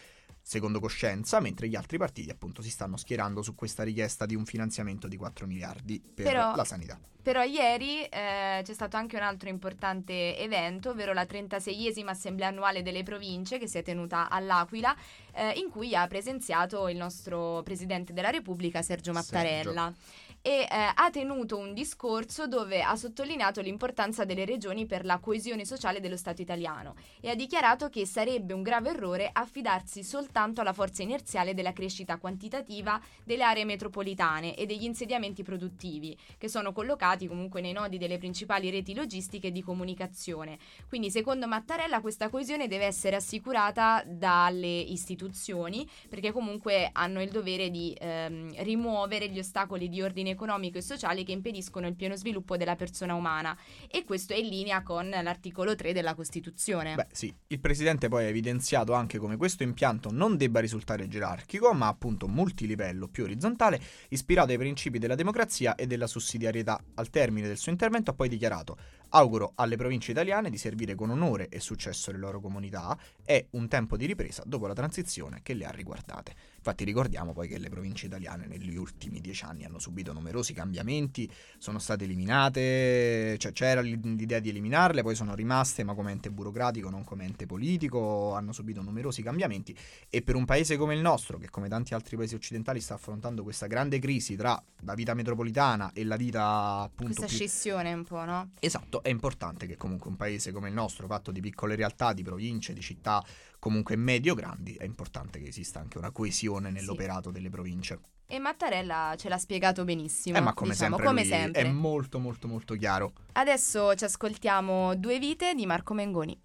secondo 0.46 0.78
coscienza, 0.78 1.40
mentre 1.40 1.68
gli 1.68 1.74
altri 1.74 1.98
partiti 1.98 2.30
appunto 2.30 2.62
si 2.62 2.70
stanno 2.70 2.96
schierando 2.96 3.42
su 3.42 3.56
questa 3.56 3.82
richiesta 3.82 4.26
di 4.26 4.36
un 4.36 4.44
finanziamento 4.44 5.08
di 5.08 5.16
4 5.16 5.44
miliardi 5.44 6.00
per 6.00 6.24
però, 6.24 6.54
la 6.54 6.64
sanità. 6.64 6.96
Però 7.20 7.42
ieri 7.42 8.04
eh, 8.04 8.60
c'è 8.62 8.72
stato 8.72 8.96
anche 8.96 9.16
un 9.16 9.22
altro 9.22 9.48
importante 9.48 10.38
evento, 10.38 10.90
ovvero 10.90 11.12
la 11.12 11.24
36esima 11.24 12.10
assemblea 12.10 12.46
annuale 12.46 12.82
delle 12.82 13.02
province 13.02 13.58
che 13.58 13.66
si 13.66 13.78
è 13.78 13.82
tenuta 13.82 14.30
all'Aquila, 14.30 14.94
eh, 15.32 15.54
in 15.56 15.68
cui 15.68 15.96
ha 15.96 16.06
presenziato 16.06 16.86
il 16.86 16.96
nostro 16.96 17.62
Presidente 17.64 18.12
della 18.12 18.30
Repubblica 18.30 18.82
Sergio 18.82 19.12
Mattarella. 19.12 19.92
Sergio 19.92 20.25
e 20.46 20.60
eh, 20.60 20.66
ha 20.70 21.10
tenuto 21.10 21.56
un 21.56 21.74
discorso 21.74 22.46
dove 22.46 22.80
ha 22.80 22.94
sottolineato 22.94 23.60
l'importanza 23.60 24.24
delle 24.24 24.44
regioni 24.44 24.86
per 24.86 25.04
la 25.04 25.18
coesione 25.18 25.64
sociale 25.64 25.98
dello 25.98 26.16
Stato 26.16 26.40
italiano 26.40 26.94
e 27.20 27.30
ha 27.30 27.34
dichiarato 27.34 27.88
che 27.88 28.06
sarebbe 28.06 28.52
un 28.52 28.62
grave 28.62 28.90
errore 28.90 29.28
affidarsi 29.32 30.04
soltanto 30.04 30.60
alla 30.60 30.72
forza 30.72 31.02
inerziale 31.02 31.52
della 31.52 31.72
crescita 31.72 32.18
quantitativa 32.18 33.00
delle 33.24 33.42
aree 33.42 33.64
metropolitane 33.64 34.54
e 34.54 34.66
degli 34.66 34.84
insediamenti 34.84 35.42
produttivi, 35.42 36.16
che 36.38 36.48
sono 36.48 36.70
collocati 36.70 37.26
comunque 37.26 37.60
nei 37.60 37.72
nodi 37.72 37.98
delle 37.98 38.18
principali 38.18 38.70
reti 38.70 38.94
logistiche 38.94 39.50
di 39.50 39.64
comunicazione. 39.64 40.58
Quindi 40.86 41.10
secondo 41.10 41.48
Mattarella 41.48 42.00
questa 42.00 42.28
coesione 42.28 42.68
deve 42.68 42.84
essere 42.84 43.16
assicurata 43.16 44.04
dalle 44.06 44.68
istituzioni 44.68 45.90
perché 46.08 46.30
comunque 46.30 46.88
hanno 46.92 47.20
il 47.20 47.30
dovere 47.30 47.68
di 47.68 47.92
ehm, 47.98 48.62
rimuovere 48.62 49.28
gli 49.28 49.40
ostacoli 49.40 49.88
di 49.88 50.02
ordine 50.02 50.34
economico 50.36 50.78
e 50.78 50.82
sociale 50.82 51.24
che 51.24 51.32
impediscono 51.32 51.88
il 51.88 51.96
pieno 51.96 52.14
sviluppo 52.14 52.56
della 52.56 52.76
persona 52.76 53.14
umana 53.14 53.56
e 53.90 54.04
questo 54.04 54.34
è 54.34 54.36
in 54.36 54.48
linea 54.48 54.82
con 54.82 55.08
l'articolo 55.08 55.74
3 55.74 55.92
della 55.92 56.14
Costituzione. 56.14 56.94
Beh 56.94 57.08
sì, 57.10 57.34
il 57.48 57.58
Presidente 57.58 58.08
poi 58.08 58.26
ha 58.26 58.28
evidenziato 58.28 58.92
anche 58.92 59.18
come 59.18 59.36
questo 59.36 59.62
impianto 59.62 60.12
non 60.12 60.36
debba 60.36 60.60
risultare 60.60 61.08
gerarchico 61.08 61.72
ma 61.72 61.88
appunto 61.88 62.28
multilivello, 62.28 63.08
più 63.08 63.24
orizzontale, 63.24 63.80
ispirato 64.10 64.52
ai 64.52 64.58
principi 64.58 64.98
della 64.98 65.14
democrazia 65.14 65.74
e 65.74 65.86
della 65.86 66.06
sussidiarietà. 66.06 66.80
Al 66.94 67.10
termine 67.10 67.48
del 67.48 67.58
suo 67.58 67.72
intervento 67.72 68.10
ha 68.10 68.14
poi 68.14 68.28
dichiarato 68.28 68.76
Auguro 69.10 69.52
alle 69.54 69.76
province 69.76 70.10
italiane 70.10 70.50
di 70.50 70.58
servire 70.58 70.94
con 70.94 71.10
onore 71.10 71.48
e 71.48 71.60
successo 71.60 72.10
le 72.10 72.18
loro 72.18 72.40
comunità. 72.40 72.98
È 73.24 73.46
un 73.50 73.68
tempo 73.68 73.96
di 73.96 74.04
ripresa 74.04 74.42
dopo 74.44 74.66
la 74.66 74.74
transizione 74.74 75.40
che 75.42 75.54
le 75.54 75.64
ha 75.64 75.70
riguardate. 75.70 76.34
Infatti 76.66 76.82
ricordiamo 76.82 77.32
poi 77.32 77.46
che 77.46 77.58
le 77.58 77.68
province 77.68 78.06
italiane 78.06 78.48
negli 78.48 78.74
ultimi 78.76 79.20
dieci 79.20 79.44
anni 79.44 79.64
hanno 79.64 79.78
subito 79.78 80.12
numerosi 80.12 80.52
cambiamenti, 80.52 81.30
sono 81.58 81.78
state 81.78 82.02
eliminate, 82.02 83.36
cioè 83.38 83.52
c'era 83.52 83.80
l'idea 83.80 84.40
di 84.40 84.48
eliminarle, 84.48 85.02
poi 85.02 85.14
sono 85.14 85.36
rimaste 85.36 85.84
ma 85.84 85.94
come 85.94 86.10
ente 86.10 86.28
burocratico, 86.28 86.90
non 86.90 87.04
come 87.04 87.24
ente 87.24 87.46
politico, 87.46 88.34
hanno 88.34 88.50
subito 88.50 88.82
numerosi 88.82 89.22
cambiamenti 89.22 89.76
e 90.10 90.22
per 90.22 90.34
un 90.34 90.44
paese 90.44 90.76
come 90.76 90.96
il 90.96 91.00
nostro, 91.00 91.38
che 91.38 91.50
come 91.50 91.68
tanti 91.68 91.94
altri 91.94 92.16
paesi 92.16 92.34
occidentali 92.34 92.80
sta 92.80 92.94
affrontando 92.94 93.44
questa 93.44 93.68
grande 93.68 94.00
crisi 94.00 94.34
tra 94.34 94.60
la 94.80 94.94
vita 94.94 95.14
metropolitana 95.14 95.92
e 95.92 96.02
la 96.02 96.16
vita 96.16 96.80
appunto... 96.80 97.14
Questa 97.14 97.26
più... 97.26 97.36
scissione 97.36 97.92
un 97.92 98.02
po', 98.02 98.24
no? 98.24 98.50
Esatto, 98.58 99.04
è 99.04 99.08
importante 99.08 99.68
che 99.68 99.76
comunque 99.76 100.10
un 100.10 100.16
paese 100.16 100.50
come 100.50 100.66
il 100.66 100.74
nostro, 100.74 101.06
fatto 101.06 101.30
di 101.30 101.38
piccole 101.38 101.76
realtà, 101.76 102.12
di 102.12 102.24
province, 102.24 102.72
di 102.72 102.80
città 102.80 103.24
comunque 103.66 103.96
medio-grandi, 103.96 104.74
è 104.74 104.84
importante 104.84 105.40
che 105.40 105.48
esista 105.48 105.80
anche 105.80 105.98
una 105.98 106.12
coesione 106.12 106.70
nell'operato 106.70 107.30
sì. 107.30 107.34
delle 107.34 107.50
province. 107.50 107.98
E 108.28 108.38
Mattarella 108.38 109.14
ce 109.18 109.28
l'ha 109.28 109.38
spiegato 109.38 109.82
benissimo. 109.82 110.38
Eh, 110.38 110.40
ma 110.40 110.54
come, 110.54 110.70
diciamo, 110.70 110.98
sempre, 110.98 111.06
come 111.06 111.24
sempre. 111.24 111.62
È 111.62 111.68
molto 111.68 112.20
molto 112.20 112.46
molto 112.46 112.76
chiaro. 112.76 113.12
Adesso 113.32 113.96
ci 113.96 114.04
ascoltiamo 114.04 114.94
Due 114.94 115.18
vite 115.18 115.52
di 115.54 115.66
Marco 115.66 115.94
Mengoni. 115.94 116.40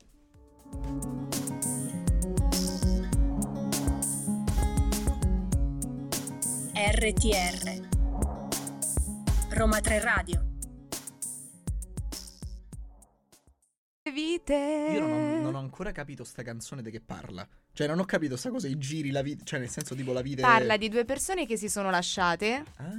RTR 6.74 7.90
Roma 9.50 9.80
3 9.80 10.00
Radio 10.00 10.51
vite. 14.12 14.90
Io 14.94 15.00
non 15.00 15.12
ho, 15.12 15.42
non 15.42 15.56
ho 15.56 15.60
ancora 15.60 15.92
capito 15.92 16.24
sta 16.24 16.42
canzone 16.42 16.82
di 16.82 16.90
che 16.90 17.02
parla. 17.02 17.48
Cioè, 17.74 17.86
non 17.88 18.00
ho 18.00 18.06
capito 18.06 18.36
sta 18.36 18.50
cosa, 18.50 18.68
i 18.68 18.78
giri, 18.78 19.12
la 19.12 19.22
vita. 19.22 19.44
Cioè, 19.44 19.60
nel 19.60 19.70
senso, 19.70 19.94
tipo, 19.94 20.12
la 20.12 20.22
vita. 20.22 20.42
Parla 20.42 20.76
di 20.78 20.90
due 20.90 21.06
persone 21.06 21.46
che 21.46 21.56
si 21.56 21.70
sono 21.70 21.90
lasciate 21.92 22.64
Ah. 22.78 22.90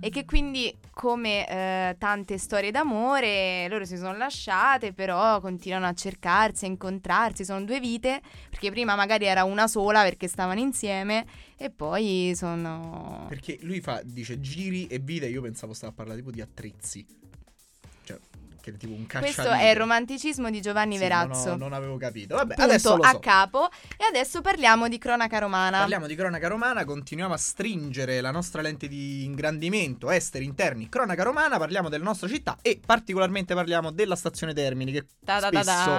e 0.00 0.10
che 0.10 0.24
quindi, 0.24 0.76
come 0.90 1.48
eh, 1.48 1.96
tante 1.98 2.36
storie 2.36 2.72
d'amore, 2.72 3.68
loro 3.68 3.84
si 3.84 3.96
sono 3.96 4.16
lasciate, 4.16 4.92
però 4.92 5.40
continuano 5.40 5.86
a 5.86 5.92
cercarsi, 5.94 6.64
a 6.64 6.68
incontrarsi. 6.68 7.44
Sono 7.44 7.64
due 7.64 7.78
vite, 7.78 8.20
perché 8.50 8.70
prima 8.72 8.96
magari 8.96 9.24
era 9.26 9.44
una 9.44 9.68
sola 9.68 10.02
perché 10.02 10.26
stavano 10.26 10.58
insieme, 10.58 11.24
e 11.56 11.70
poi 11.70 12.32
sono. 12.34 13.26
Perché 13.28 13.58
lui 13.62 13.80
fa, 13.80 14.02
dice 14.04 14.40
giri 14.40 14.88
e 14.88 14.98
vite. 14.98 15.26
Io 15.28 15.42
pensavo 15.42 15.72
stava 15.74 15.92
a 15.92 15.94
parlare 15.94 16.18
tipo 16.18 16.32
di 16.32 16.40
attrezzi. 16.40 17.06
È 18.70 18.76
tipo 18.76 18.92
un 18.92 19.06
cacciavite. 19.06 19.34
Questo 19.34 19.52
è 19.52 19.70
il 19.70 19.76
romanticismo 19.76 20.50
di 20.50 20.60
Giovanni 20.60 20.94
Sì, 20.94 21.00
Verazzo. 21.00 21.48
Non, 21.50 21.54
ho- 21.54 21.56
non 21.56 21.72
avevo 21.72 21.96
capito. 21.96 22.34
Vabbè, 22.36 22.54
Punto 22.54 22.70
adesso 22.70 22.96
lo 22.96 23.02
a 23.02 23.10
so. 23.10 23.18
capo. 23.18 23.68
E 23.96 24.04
adesso 24.08 24.40
parliamo 24.40 24.88
di 24.88 24.98
cronaca 24.98 25.38
romana. 25.38 25.78
Parliamo 25.78 26.06
di 26.06 26.14
cronaca 26.14 26.48
romana, 26.48 26.84
continuiamo 26.84 27.34
a 27.34 27.36
stringere 27.36 28.20
la 28.20 28.30
nostra 28.30 28.62
lente 28.62 28.88
di 28.88 29.24
ingrandimento, 29.24 30.10
esteri, 30.10 30.44
interni, 30.44 30.88
cronaca 30.88 31.22
romana, 31.22 31.58
parliamo 31.58 31.88
della 31.88 32.04
nostra 32.04 32.28
città 32.28 32.58
e 32.62 32.80
particolarmente 32.84 33.54
parliamo 33.54 33.90
della 33.90 34.16
stazione 34.16 34.52
Termini 34.54 34.92
che 34.92 35.06
spesso 35.24 35.94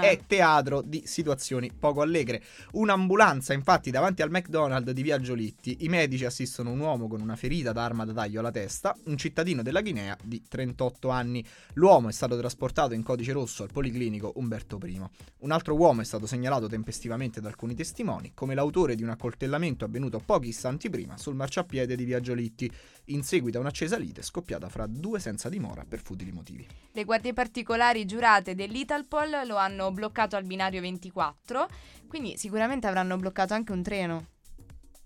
è 0.00 0.18
teatro 0.26 0.82
di 0.82 1.02
situazioni 1.06 1.70
poco 1.78 2.02
allegre. 2.02 2.42
Un'ambulanza, 2.72 3.52
infatti, 3.52 3.90
davanti 3.90 4.22
al 4.22 4.30
McDonald's 4.30 4.92
di 4.92 5.02
Via 5.02 5.18
Giolitti, 5.20 5.78
i 5.80 5.88
medici 5.88 6.24
assistono 6.24 6.70
un 6.70 6.80
uomo 6.80 7.08
con 7.08 7.20
una 7.20 7.36
ferita 7.36 7.72
d'arma 7.72 8.04
da 8.04 8.12
taglio 8.12 8.40
alla 8.40 8.50
testa, 8.50 8.94
un 9.04 9.16
cittadino 9.16 9.62
della 9.62 9.80
Guinea 9.80 10.16
di 10.22 10.42
38 10.46 11.08
anni. 11.08 11.44
L'uomo 11.74 11.93
è 11.94 12.12
stato 12.12 12.36
trasportato 12.36 12.92
in 12.92 13.04
codice 13.04 13.32
rosso 13.32 13.62
al 13.62 13.70
Policlinico 13.72 14.32
Umberto 14.34 14.80
I. 14.84 15.00
Un 15.38 15.50
altro 15.52 15.76
uomo 15.76 16.00
è 16.00 16.04
stato 16.04 16.26
segnalato 16.26 16.66
tempestivamente 16.66 17.40
da 17.40 17.48
alcuni 17.48 17.74
testimoni 17.76 18.32
come 18.34 18.54
l'autore 18.54 18.96
di 18.96 19.04
un 19.04 19.10
accoltellamento 19.10 19.84
avvenuto 19.84 20.18
pochi 20.18 20.48
istanti 20.48 20.90
prima 20.90 21.16
sul 21.16 21.36
marciapiede 21.36 21.94
di 21.94 22.04
Via 22.04 22.18
Giolitti, 22.18 22.70
in 23.06 23.22
seguito 23.22 23.58
a 23.58 23.60
un'accesa 23.60 23.96
lite 23.96 24.22
scoppiata 24.22 24.68
fra 24.68 24.86
due 24.86 25.20
senza 25.20 25.48
dimora 25.48 25.84
per 25.88 26.02
futili 26.02 26.32
motivi. 26.32 26.66
Le 26.90 27.04
guardie 27.04 27.32
particolari 27.32 28.04
giurate 28.04 28.56
dell'Italpol 28.56 29.46
lo 29.46 29.56
hanno 29.56 29.92
bloccato 29.92 30.34
al 30.34 30.44
binario 30.44 30.80
24, 30.80 31.68
quindi 32.08 32.36
sicuramente 32.36 32.88
avranno 32.88 33.16
bloccato 33.16 33.54
anche 33.54 33.70
un 33.70 33.82
treno. 33.82 34.26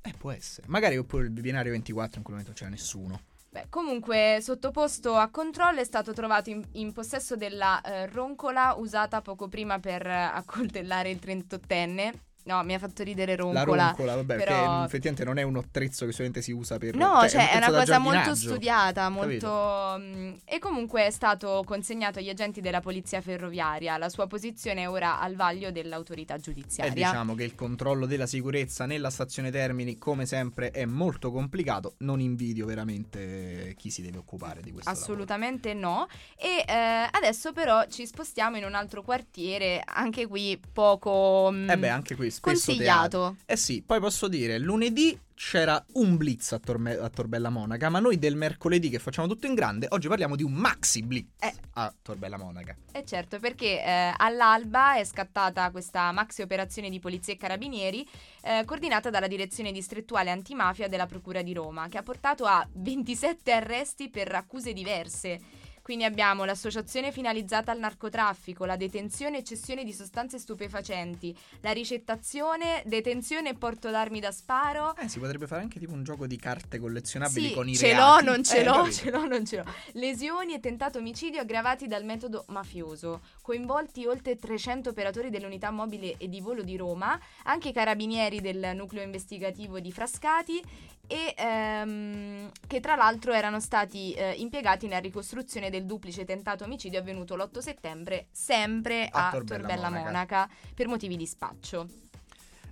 Eh, 0.01 0.15
può 0.17 0.31
essere. 0.31 0.67
Magari 0.69 0.97
oppure 0.97 1.25
il 1.25 1.31
binario 1.31 1.73
24 1.73 2.17
in 2.17 2.25
quel 2.25 2.37
momento 2.37 2.59
c'era 2.59 2.71
nessuno. 2.71 3.28
Beh, 3.59 3.67
comunque, 3.71 4.39
sottoposto 4.41 5.17
a 5.17 5.31
controllo 5.31 5.81
è 5.81 5.85
stato 5.85 6.13
trovato 6.13 6.49
in, 6.49 6.63
in 6.75 6.93
possesso 6.93 7.35
della 7.35 7.81
eh, 7.81 8.07
roncola 8.07 8.75
usata 8.75 9.21
poco 9.21 9.49
prima 9.49 9.81
per 9.81 10.07
eh, 10.07 10.13
accoltellare 10.13 11.11
il 11.11 11.19
38enne. 11.21 12.28
No, 12.49 12.63
mi 12.65 12.73
ha 12.73 12.79
fatto 12.79 13.03
ridere 13.03 13.37
La 13.37 13.43
roncola. 13.43 13.85
roncola, 13.89 14.15
vabbè, 14.15 14.37
però- 14.37 14.79
che 14.79 14.85
effettivamente 14.87 15.25
non 15.25 15.37
è 15.39 15.43
un 15.43 15.57
attrezzo 15.57 16.07
che 16.07 16.13
solamente 16.13 16.41
si 16.41 16.51
usa 16.53 16.79
per... 16.79 16.95
No, 16.95 17.29
cioè, 17.29 17.51
è 17.51 17.57
un 17.57 17.57
una 17.59 17.67
pezzo 17.67 17.73
da 17.73 17.79
cosa 17.81 17.99
molto 17.99 18.35
studiata, 18.35 19.13
Capito? 19.15 19.47
molto... 19.49 19.97
mm, 19.99 20.33
E 20.47 20.59
comunque 20.59 21.05
è 21.07 21.11
stato 21.11 21.63
consegnato 21.67 22.21
agli 22.21 22.31
agenti 22.31 22.63
della 22.63 22.81
polizia 22.81 23.21
ferroviaria. 23.21 23.99
La 23.99 24.09
sua 24.09 24.27
posizione 24.27 24.83
è 24.83 24.89
ora 24.89 25.21
al 25.21 25.35
vaglio 25.37 25.71
dell'autorità 25.71 26.37
E 26.37 26.41
giudiziaria. 26.41 26.93
diciamo 26.95 27.35
che 27.35 27.45
il 27.45 27.55
controllo 27.55 28.07
della 28.07 28.27
sicurezza 28.27 28.87
nella 28.87 29.11
stazione 29.11 29.51
Termini, 29.51 29.99
come 29.99 30.25
sempre, 30.25 30.71
è 30.71 30.87
molto 30.87 31.31
complicato. 31.31 31.97
Non 31.99 32.19
invidio 32.21 32.65
veramente 32.65 33.75
chi 33.77 33.91
si 33.91 34.01
deve 34.03 34.17
occupare 34.19 34.63
di 34.63 34.73
questo. 34.73 34.89
Assolutamente 34.91 35.75
no. 35.75 36.07
E 36.37 36.65
eh, 36.67 37.09
adesso 37.11 37.53
però 37.53 37.85
ci 37.89 38.07
spostiamo 38.07 38.57
in 38.57 38.65
un 38.65 38.75
altro 38.75 39.03
quartiere, 39.03 39.83
anche 39.85 40.27
qui 40.27 40.59
poco 40.73 41.51
mm, 41.53 41.67
lavoro. 41.67 41.73
Eh 41.73 41.79
beh, 41.79 41.89
anche 41.91 42.15
qui 42.17 42.31
spesso 42.39 42.67
consigliato. 42.67 43.37
Eh 43.47 43.57
sì, 43.57 43.83
poi 43.85 44.01
posso 44.01 44.29
dire, 44.29 44.59
lunedì 44.59 45.19
c'era 45.35 45.83
un 45.95 46.17
blitz 46.17 46.51
a, 46.53 46.59
Torme- 46.59 46.97
a 46.97 47.09
Torbella 47.09 47.49
Monaca, 47.49 47.89
ma 47.89 48.01
noi 48.01 48.19
del 48.19 48.35
mercoledì 48.35 48.89
che 48.89 48.99
facciamo 48.99 49.29
tutto 49.29 49.47
in 49.47 49.55
grande, 49.55 49.87
oggi 49.91 50.09
parliamo 50.09 50.35
di 50.35 50.43
un 50.43 50.53
maxi 50.53 51.03
blitz 51.03 51.31
Eh. 51.39 51.53
a 51.75 51.95
Torbella 52.03 52.37
Monaca. 52.37 52.77
E 52.91 53.05
certo, 53.05 53.39
perché 53.39 53.81
eh, 53.85 54.13
all'alba 54.17 54.97
è 54.97 55.05
scattata 55.05 55.71
questa 55.71 56.11
maxi 56.11 56.43
operazione 56.43 56.91
di 56.91 56.99
polizia 56.99 57.33
e 57.33 57.37
carabinieri 57.37 58.05
eh, 58.43 58.65
coordinata 58.65 59.11
dalla 59.11 59.29
direzione 59.29 59.71
distrettuale 59.71 60.31
antimafia 60.31 60.89
della 60.89 61.07
Procura 61.07 61.43
di 61.43 61.53
Roma, 61.53 61.87
che 61.89 61.99
ha 61.99 62.03
portato 62.03 62.45
a 62.45 62.67
27 62.73 63.53
arresti 63.53 64.09
per 64.11 64.35
accuse 64.35 64.73
diverse. 64.73 65.41
Quindi 65.89 66.05
abbiamo 66.05 66.45
l'associazione 66.45 67.13
finalizzata 67.13 67.73
al 67.73 67.79
narcotraffico, 67.79 68.67
la 68.67 68.77
detenzione 68.77 69.39
e 69.39 69.43
cessione 69.43 69.85
di 69.85 69.95
sostanze 69.95 70.39
stupefacenti, 70.39 71.35
la 71.63 71.71
ricettazione, 71.71 72.83
detenzione 72.85 73.49
e 73.49 73.55
porto 73.55 73.89
d'armi 73.91 74.21
da 74.21 74.31
sparo, 74.31 74.95
Eh, 74.99 75.09
si 75.09 75.19
potrebbe 75.19 75.47
fare 75.47 75.63
anche 75.63 75.79
tipo 75.79 75.95
un 75.95 76.05
gioco 76.05 76.27
di 76.27 76.37
carte 76.37 76.79
collezionabili 76.79 77.49
sì, 77.49 77.55
con 77.55 77.67
i 77.71 77.75
ce 77.75 77.95
reati. 77.95 78.23
l'ho, 78.27 78.31
non 78.31 78.45
ce 78.45 78.59
Eh, 78.59 78.65
l'ho, 78.65 78.73
capito? 78.75 78.97
ce 78.97 79.11
l'ho, 79.11 79.27
non 79.27 79.47
ce 79.47 79.57
l'ho. 79.57 79.65
Lesioni 79.93 80.53
e 80.53 80.61
tentato 80.61 80.99
omicidio 80.99 81.41
aggravati 81.41 81.87
dal 81.87 82.05
metodo 82.05 82.45
mafioso. 82.49 83.23
Coinvolti 83.41 84.05
oltre 84.05 84.37
300 84.37 84.91
operatori 84.91 85.31
dell'unità 85.31 85.71
mobile 85.71 86.17
e 86.19 86.29
di 86.29 86.43
volo 86.43 86.63
di 86.63 86.77
Roma, 86.77 87.19
anche 87.45 87.71
i 87.71 87.73
carabinieri 87.73 88.43
del 88.43 88.73
nucleo 88.75 89.03
investigativo 89.05 89.81
di 89.81 89.91
Frascati 89.91 90.63
e 91.11 91.33
ehm, 91.35 92.51
che 92.67 92.81
tra 92.81 92.95
l'altro 92.95 93.33
erano 93.33 93.61
stati 93.61 94.13
eh, 94.13 94.33
impiegati 94.33 94.87
nella 94.87 94.99
ricostruzione 95.01 95.71
del 95.71 95.78
duplice 95.85 96.25
tentato 96.25 96.65
omicidio 96.65 96.99
avvenuto 96.99 97.37
l'8 97.37 97.59
settembre 97.59 98.27
sempre 98.31 99.09
A 99.11 99.29
a, 99.29 99.31
Torbella 99.31 99.59
Torbella, 99.59 99.89
Monaca. 99.89 100.05
Monaca 100.05 100.51
per 100.75 100.89
motivi 100.89 101.17
di 101.17 101.27
spaccio. 101.27 101.87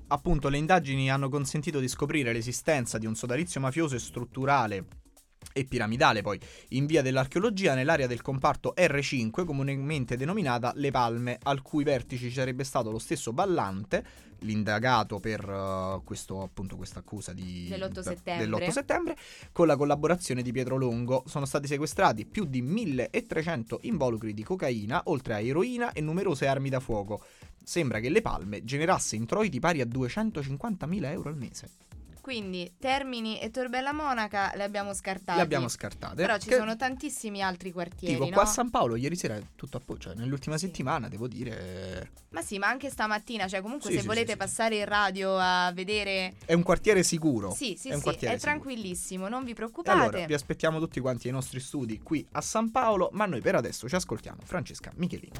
Appunto, 0.08 0.48
le 0.48 0.58
indagini 0.58 1.10
hanno 1.10 1.28
consentito 1.28 1.80
di 1.80 1.88
scoprire 1.88 2.32
l'esistenza 2.32 2.98
di 2.98 3.06
un 3.06 3.16
sodalizio 3.16 3.60
mafioso 3.60 3.96
e 3.96 3.98
strutturale 3.98 5.05
e 5.52 5.64
piramidale 5.64 6.22
poi. 6.22 6.38
In 6.70 6.86
via 6.86 7.02
dell'archeologia 7.02 7.74
nell'area 7.74 8.06
del 8.06 8.22
comparto 8.22 8.74
R5 8.76 9.44
comunemente 9.44 10.16
denominata 10.16 10.72
Le 10.74 10.90
Palme 10.90 11.38
al 11.42 11.62
cui 11.62 11.84
vertici 11.84 12.28
ci 12.28 12.34
sarebbe 12.34 12.64
stato 12.64 12.90
lo 12.90 12.98
stesso 12.98 13.32
Ballante 13.32 14.04
l'indagato 14.40 15.18
per 15.18 15.40
eh, 15.48 16.00
questo 16.04 16.42
appunto 16.42 16.76
questa 16.76 16.98
accusa 16.98 17.32
di 17.32 17.68
Dell'8 17.68 18.00
settembre. 18.00 18.46
dell'8 18.46 18.70
settembre 18.70 19.16
con 19.52 19.66
la 19.66 19.76
collaborazione 19.76 20.42
di 20.42 20.52
Pietro 20.52 20.76
Longo. 20.76 21.22
Sono 21.26 21.46
stati 21.46 21.66
sequestrati 21.66 22.26
più 22.26 22.44
di 22.44 22.60
1300 22.62 23.80
involucri 23.82 24.34
di 24.34 24.42
cocaina 24.42 25.02
oltre 25.06 25.34
a 25.34 25.40
eroina 25.40 25.92
e 25.92 26.00
numerose 26.00 26.46
armi 26.46 26.68
da 26.68 26.80
fuoco. 26.80 27.22
Sembra 27.62 27.98
che 27.98 28.10
Le 28.10 28.20
Palme 28.20 28.64
generasse 28.64 29.16
introiti 29.16 29.58
pari 29.58 29.80
a 29.80 29.86
250.000 29.86 31.04
euro 31.06 31.28
al 31.28 31.36
mese 31.36 31.85
Quindi 32.26 32.74
Termini 32.76 33.38
e 33.38 33.52
Torbella 33.52 33.92
Monaca 33.92 34.50
le 34.56 34.64
abbiamo 34.64 34.92
scartate. 34.92 35.36
le 35.36 35.44
abbiamo 35.44 35.68
scartate 35.68 36.16
Però 36.16 36.36
ci 36.38 36.50
sono 36.50 36.74
tantissimi 36.74 37.40
altri 37.40 37.70
quartieri, 37.70 38.14
Tipo 38.14 38.26
no? 38.26 38.32
qua 38.32 38.42
a 38.42 38.46
San 38.46 38.68
Paolo 38.68 38.96
ieri 38.96 39.14
sera 39.14 39.36
è 39.36 39.42
tutto 39.54 39.76
a 39.76 39.80
posto, 39.80 40.08
cioè 40.08 40.14
nell'ultima 40.16 40.58
settimana 40.58 41.06
devo 41.06 41.28
dire 41.28 42.10
Ma 42.30 42.42
sì, 42.42 42.58
ma 42.58 42.66
anche 42.66 42.90
stamattina, 42.90 43.46
cioè 43.46 43.60
comunque 43.60 43.90
Sì, 43.90 43.94
se 43.94 44.00
sì, 44.00 44.08
volete 44.08 44.26
sì, 44.26 44.32
sì, 44.32 44.38
passare 44.38 44.76
in 44.78 44.86
radio 44.86 45.38
a 45.38 45.70
vedere 45.72 46.34
è 46.44 46.52
un 46.52 46.64
quartiere 46.64 47.04
sicuro. 47.04 47.52
Sì, 47.54 47.76
sì, 47.78 47.90
è 47.90 47.96
sì, 47.96 48.08
è 48.26 48.36
tranquillissimo, 48.40 49.28
non 49.28 49.44
vi 49.44 49.54
preoccupate. 49.54 49.96
allora 49.96 50.26
vi 50.26 50.34
aspettiamo 50.34 50.80
tutti 50.80 50.98
quanti 50.98 51.28
ai 51.28 51.32
nostri 51.32 51.60
studi 51.60 52.00
qui 52.02 52.26
a 52.32 52.40
San 52.40 52.72
Paolo, 52.72 53.08
ma 53.12 53.26
noi 53.26 53.40
per 53.40 53.54
adesso 53.54 53.88
ci 53.88 53.94
ascoltiamo 53.94 54.40
Francesca 54.44 54.90
Michelini. 54.96 55.30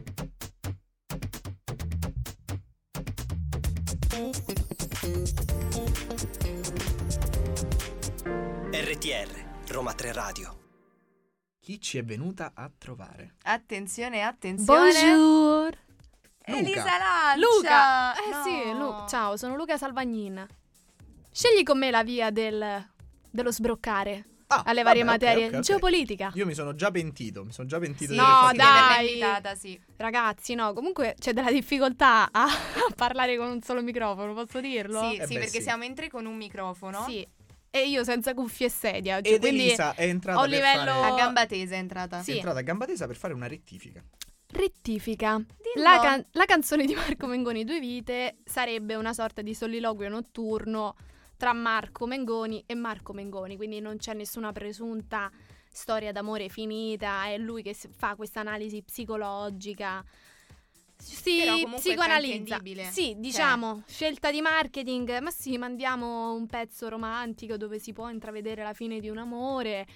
RTR, 8.87 9.73
Roma 9.73 9.93
3 9.95 10.13
Radio. 10.13 10.59
Chi 11.61 11.81
ci 11.81 11.99
è 11.99 12.05
venuta 12.05 12.53
a 12.55 12.71
trovare? 12.79 13.35
Attenzione, 13.43 14.23
attenzione. 14.23 14.93
Bonjour. 14.93 15.77
Elisa 16.45 16.85
Lancia. 16.85 17.35
Luca. 17.37 18.15
Eh 18.15 18.31
No. 18.31 18.43
sì, 18.45 18.79
Lu- 18.79 19.09
ciao, 19.09 19.37
sono 19.37 19.57
Luca 19.57 19.77
Salvagnin. 19.77 20.47
Scegli 21.33 21.65
con 21.65 21.79
me 21.79 21.91
la 21.91 22.05
via 22.05 22.31
del, 22.31 22.89
dello 23.29 23.51
sbroccare 23.51 24.25
Ah, 24.49 24.63
alle 24.65 24.83
varie 24.85 25.03
vabbè, 25.03 25.25
materie. 25.27 25.47
ok, 25.49 25.55
ok. 25.55 25.61
Geopolitica. 25.61 26.31
Io 26.35 26.47
mi 26.47 26.55
sono 26.55 26.73
già 26.77 26.93
pentito, 26.93 27.45
mi 27.45 27.51
sono 27.53 27.67
già 27.67 27.81
pentito 27.81 28.13
Sì, 28.13 28.19
No, 28.19 28.51
dai. 28.55 29.09
invitata, 29.09 29.57
sì. 29.57 29.81
Ragazzi, 29.97 30.55
no, 30.55 30.73
comunque 30.73 31.17
c'è 31.19 31.33
della 31.33 31.51
difficoltà 31.51 32.29
a, 32.31 32.45
a 32.45 32.93
parlare 32.95 33.37
con 33.37 33.49
un 33.49 33.61
solo 33.63 33.83
microfono, 33.83 34.33
posso 34.35 34.61
dirlo? 34.61 35.01
Sì, 35.11 35.17
Eh 35.17 35.27
sì, 35.27 35.35
beh, 35.35 35.41
perché 35.41 35.57
sì. 35.59 35.63
siamo 35.63 35.83
in 35.83 35.95
tre 35.97 36.09
con 36.09 36.25
un 36.27 36.37
microfono. 36.37 37.03
Sì. 37.03 37.27
E 37.71 37.89
io 37.89 38.05
senza 38.05 38.33
cuffie 38.35 38.67
e 38.67 38.71
sedia 38.71 39.17
oggi, 39.19 39.31
Ed 39.31 39.45
Elisa 39.45 39.95
è 39.95 40.05
entrata 40.05 40.41
per 40.41 40.49
livello- 40.49 40.93
fare... 40.93 41.13
A 41.13 41.15
gamba 41.15 41.47
tesa 41.47 41.75
è 41.75 41.79
entrata. 41.79 42.21
è 42.21 42.23
Sì. 42.23 42.33
entrata 42.37 42.59
a 42.59 42.63
gamba 42.63 42.87
tesa 42.87 43.07
per 43.07 43.17
fare 43.17 43.35
una 43.35 43.47
rettifica. 43.47 44.03
rettifica. 44.53 45.43
La, 45.75 45.99
can- 46.01 46.27
la 46.33 46.45
canzone 46.47 46.87
di 46.87 46.95
Marco 46.95 47.27
Mengoni 47.27 47.65
Due 47.65 47.79
Vite 47.81 48.39
sarebbe 48.45 48.95
una 48.95 49.13
sorta 49.13 49.43
di 49.43 49.55
soliloquio 49.55 50.09
notturno 50.09 50.97
tra 51.37 51.53
Marco 51.53 52.07
Mengoni 52.07 52.63
e 52.67 52.75
Marco 52.75 53.13
Mengoni, 53.13 53.57
quindi 53.57 53.81
non 53.81 53.99
c'è 53.99 54.15
nessuna 54.15 54.53
presunta 54.53 55.31
storia 55.71 56.11
d'amore 56.13 56.49
finita, 56.49 57.27
è 57.27 57.37
lui 57.37 57.63
che 57.63 57.75
fa 57.75 58.15
questa 58.15 58.41
analisi 58.41 58.83
psicologica 58.83 60.03
si 60.99 61.67
psicoanalizza. 61.77 62.61
Sì, 62.91 63.11
Cioè- 63.11 63.15
diciamo, 63.17 63.83
scelta 63.87 64.31
di 64.31 64.41
marketing, 64.41 65.19
ma 65.21 65.31
sì, 65.31 65.57
mandiamo 65.59 66.33
un 66.35 66.47
pezzo 66.47 66.89
romantico 66.89 67.57
dove 67.57 67.79
si 67.79 67.93
può 67.93 68.09
intravedere 68.11 68.63
la 68.63 68.73
fine 68.75 69.01
di 69.01 69.09
un 69.09 69.19
amore. 69.19 69.87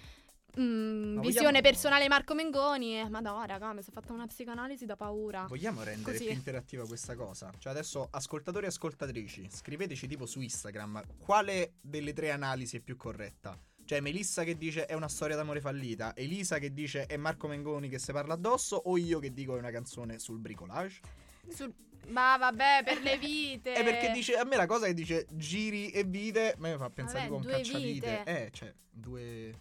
mm, 0.59 1.15
Ma 1.15 1.21
visione 1.21 1.47
vogliamo- 1.47 1.61
personale 1.61 2.09
Marco 2.09 2.35
Mengoni. 2.35 2.99
E, 2.99 3.09
ma 3.09 3.21
no, 3.21 3.41
raga, 3.47 3.73
mi 3.73 3.83
sono 3.83 4.01
fatta 4.01 4.13
una 4.13 4.27
psicoanalisi 4.27 4.85
da 4.85 4.97
paura. 4.97 5.47
Vogliamo 5.49 5.85
rendere 5.85 6.11
Così. 6.11 6.25
più 6.25 6.35
interattiva 6.35 6.85
questa 6.87 7.15
cosa? 7.15 7.53
Cioè 7.57 7.71
adesso 7.73 8.09
ascoltatori 8.11 8.65
e 8.65 8.69
ascoltatrici, 8.69 9.47
scriveteci 9.49 10.09
tipo 10.09 10.27
su 10.27 10.41
Instagram 10.41 11.05
quale 11.21 11.75
delle 11.81 12.13
tre 12.13 12.33
analisi 12.33 12.79
è 12.79 12.81
più 12.81 12.97
corretta. 12.97 13.57
Cioè 13.91 13.99
Melissa 13.99 14.45
che 14.45 14.57
dice 14.57 14.87
è 14.87 14.95
una 14.95 15.09
storia 15.09 15.35
d'amore 15.35 15.61
fallita, 15.61 16.15
Elisa 16.15 16.59
che 16.61 16.73
dice 16.73 17.07
è 17.07 17.17
Marco 17.17 17.49
Mengoni 17.49 17.89
che 17.89 17.99
si 17.99 18.13
parla 18.13 18.35
addosso 18.35 18.77
o 18.77 18.97
io 18.97 19.19
che 19.19 19.33
dico 19.33 19.57
è 19.57 19.59
una 19.59 19.73
canzone 19.73 20.21
sul 20.21 20.39
bricolage? 20.39 21.01
Sul- 21.49 21.75
Ma 22.07 22.37
vabbè, 22.37 22.83
per 22.85 23.03
le 23.03 23.19
vite. 23.19 23.73
È 23.73 23.83
perché 23.83 24.13
dice 24.13 24.37
a 24.37 24.45
me 24.45 24.55
la 24.55 24.67
cosa 24.67 24.87
che 24.87 24.95
dice 24.95 25.27
giri 25.33 25.91
e 25.91 26.05
vite, 26.05 26.53
a 26.53 26.55
me 26.59 26.71
mi 26.71 26.79
fa 26.79 26.89
pensare 26.89 27.19
Vabbè, 27.19 27.25
tipo 27.25 27.35
un 27.35 27.43
due 27.43 27.51
cacciavite. 27.51 28.17
vite. 28.19 28.23
Eh, 28.45 28.51
cioè, 28.53 28.73
due 28.89 29.61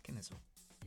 che 0.00 0.12
ne 0.12 0.22
so. 0.22 0.40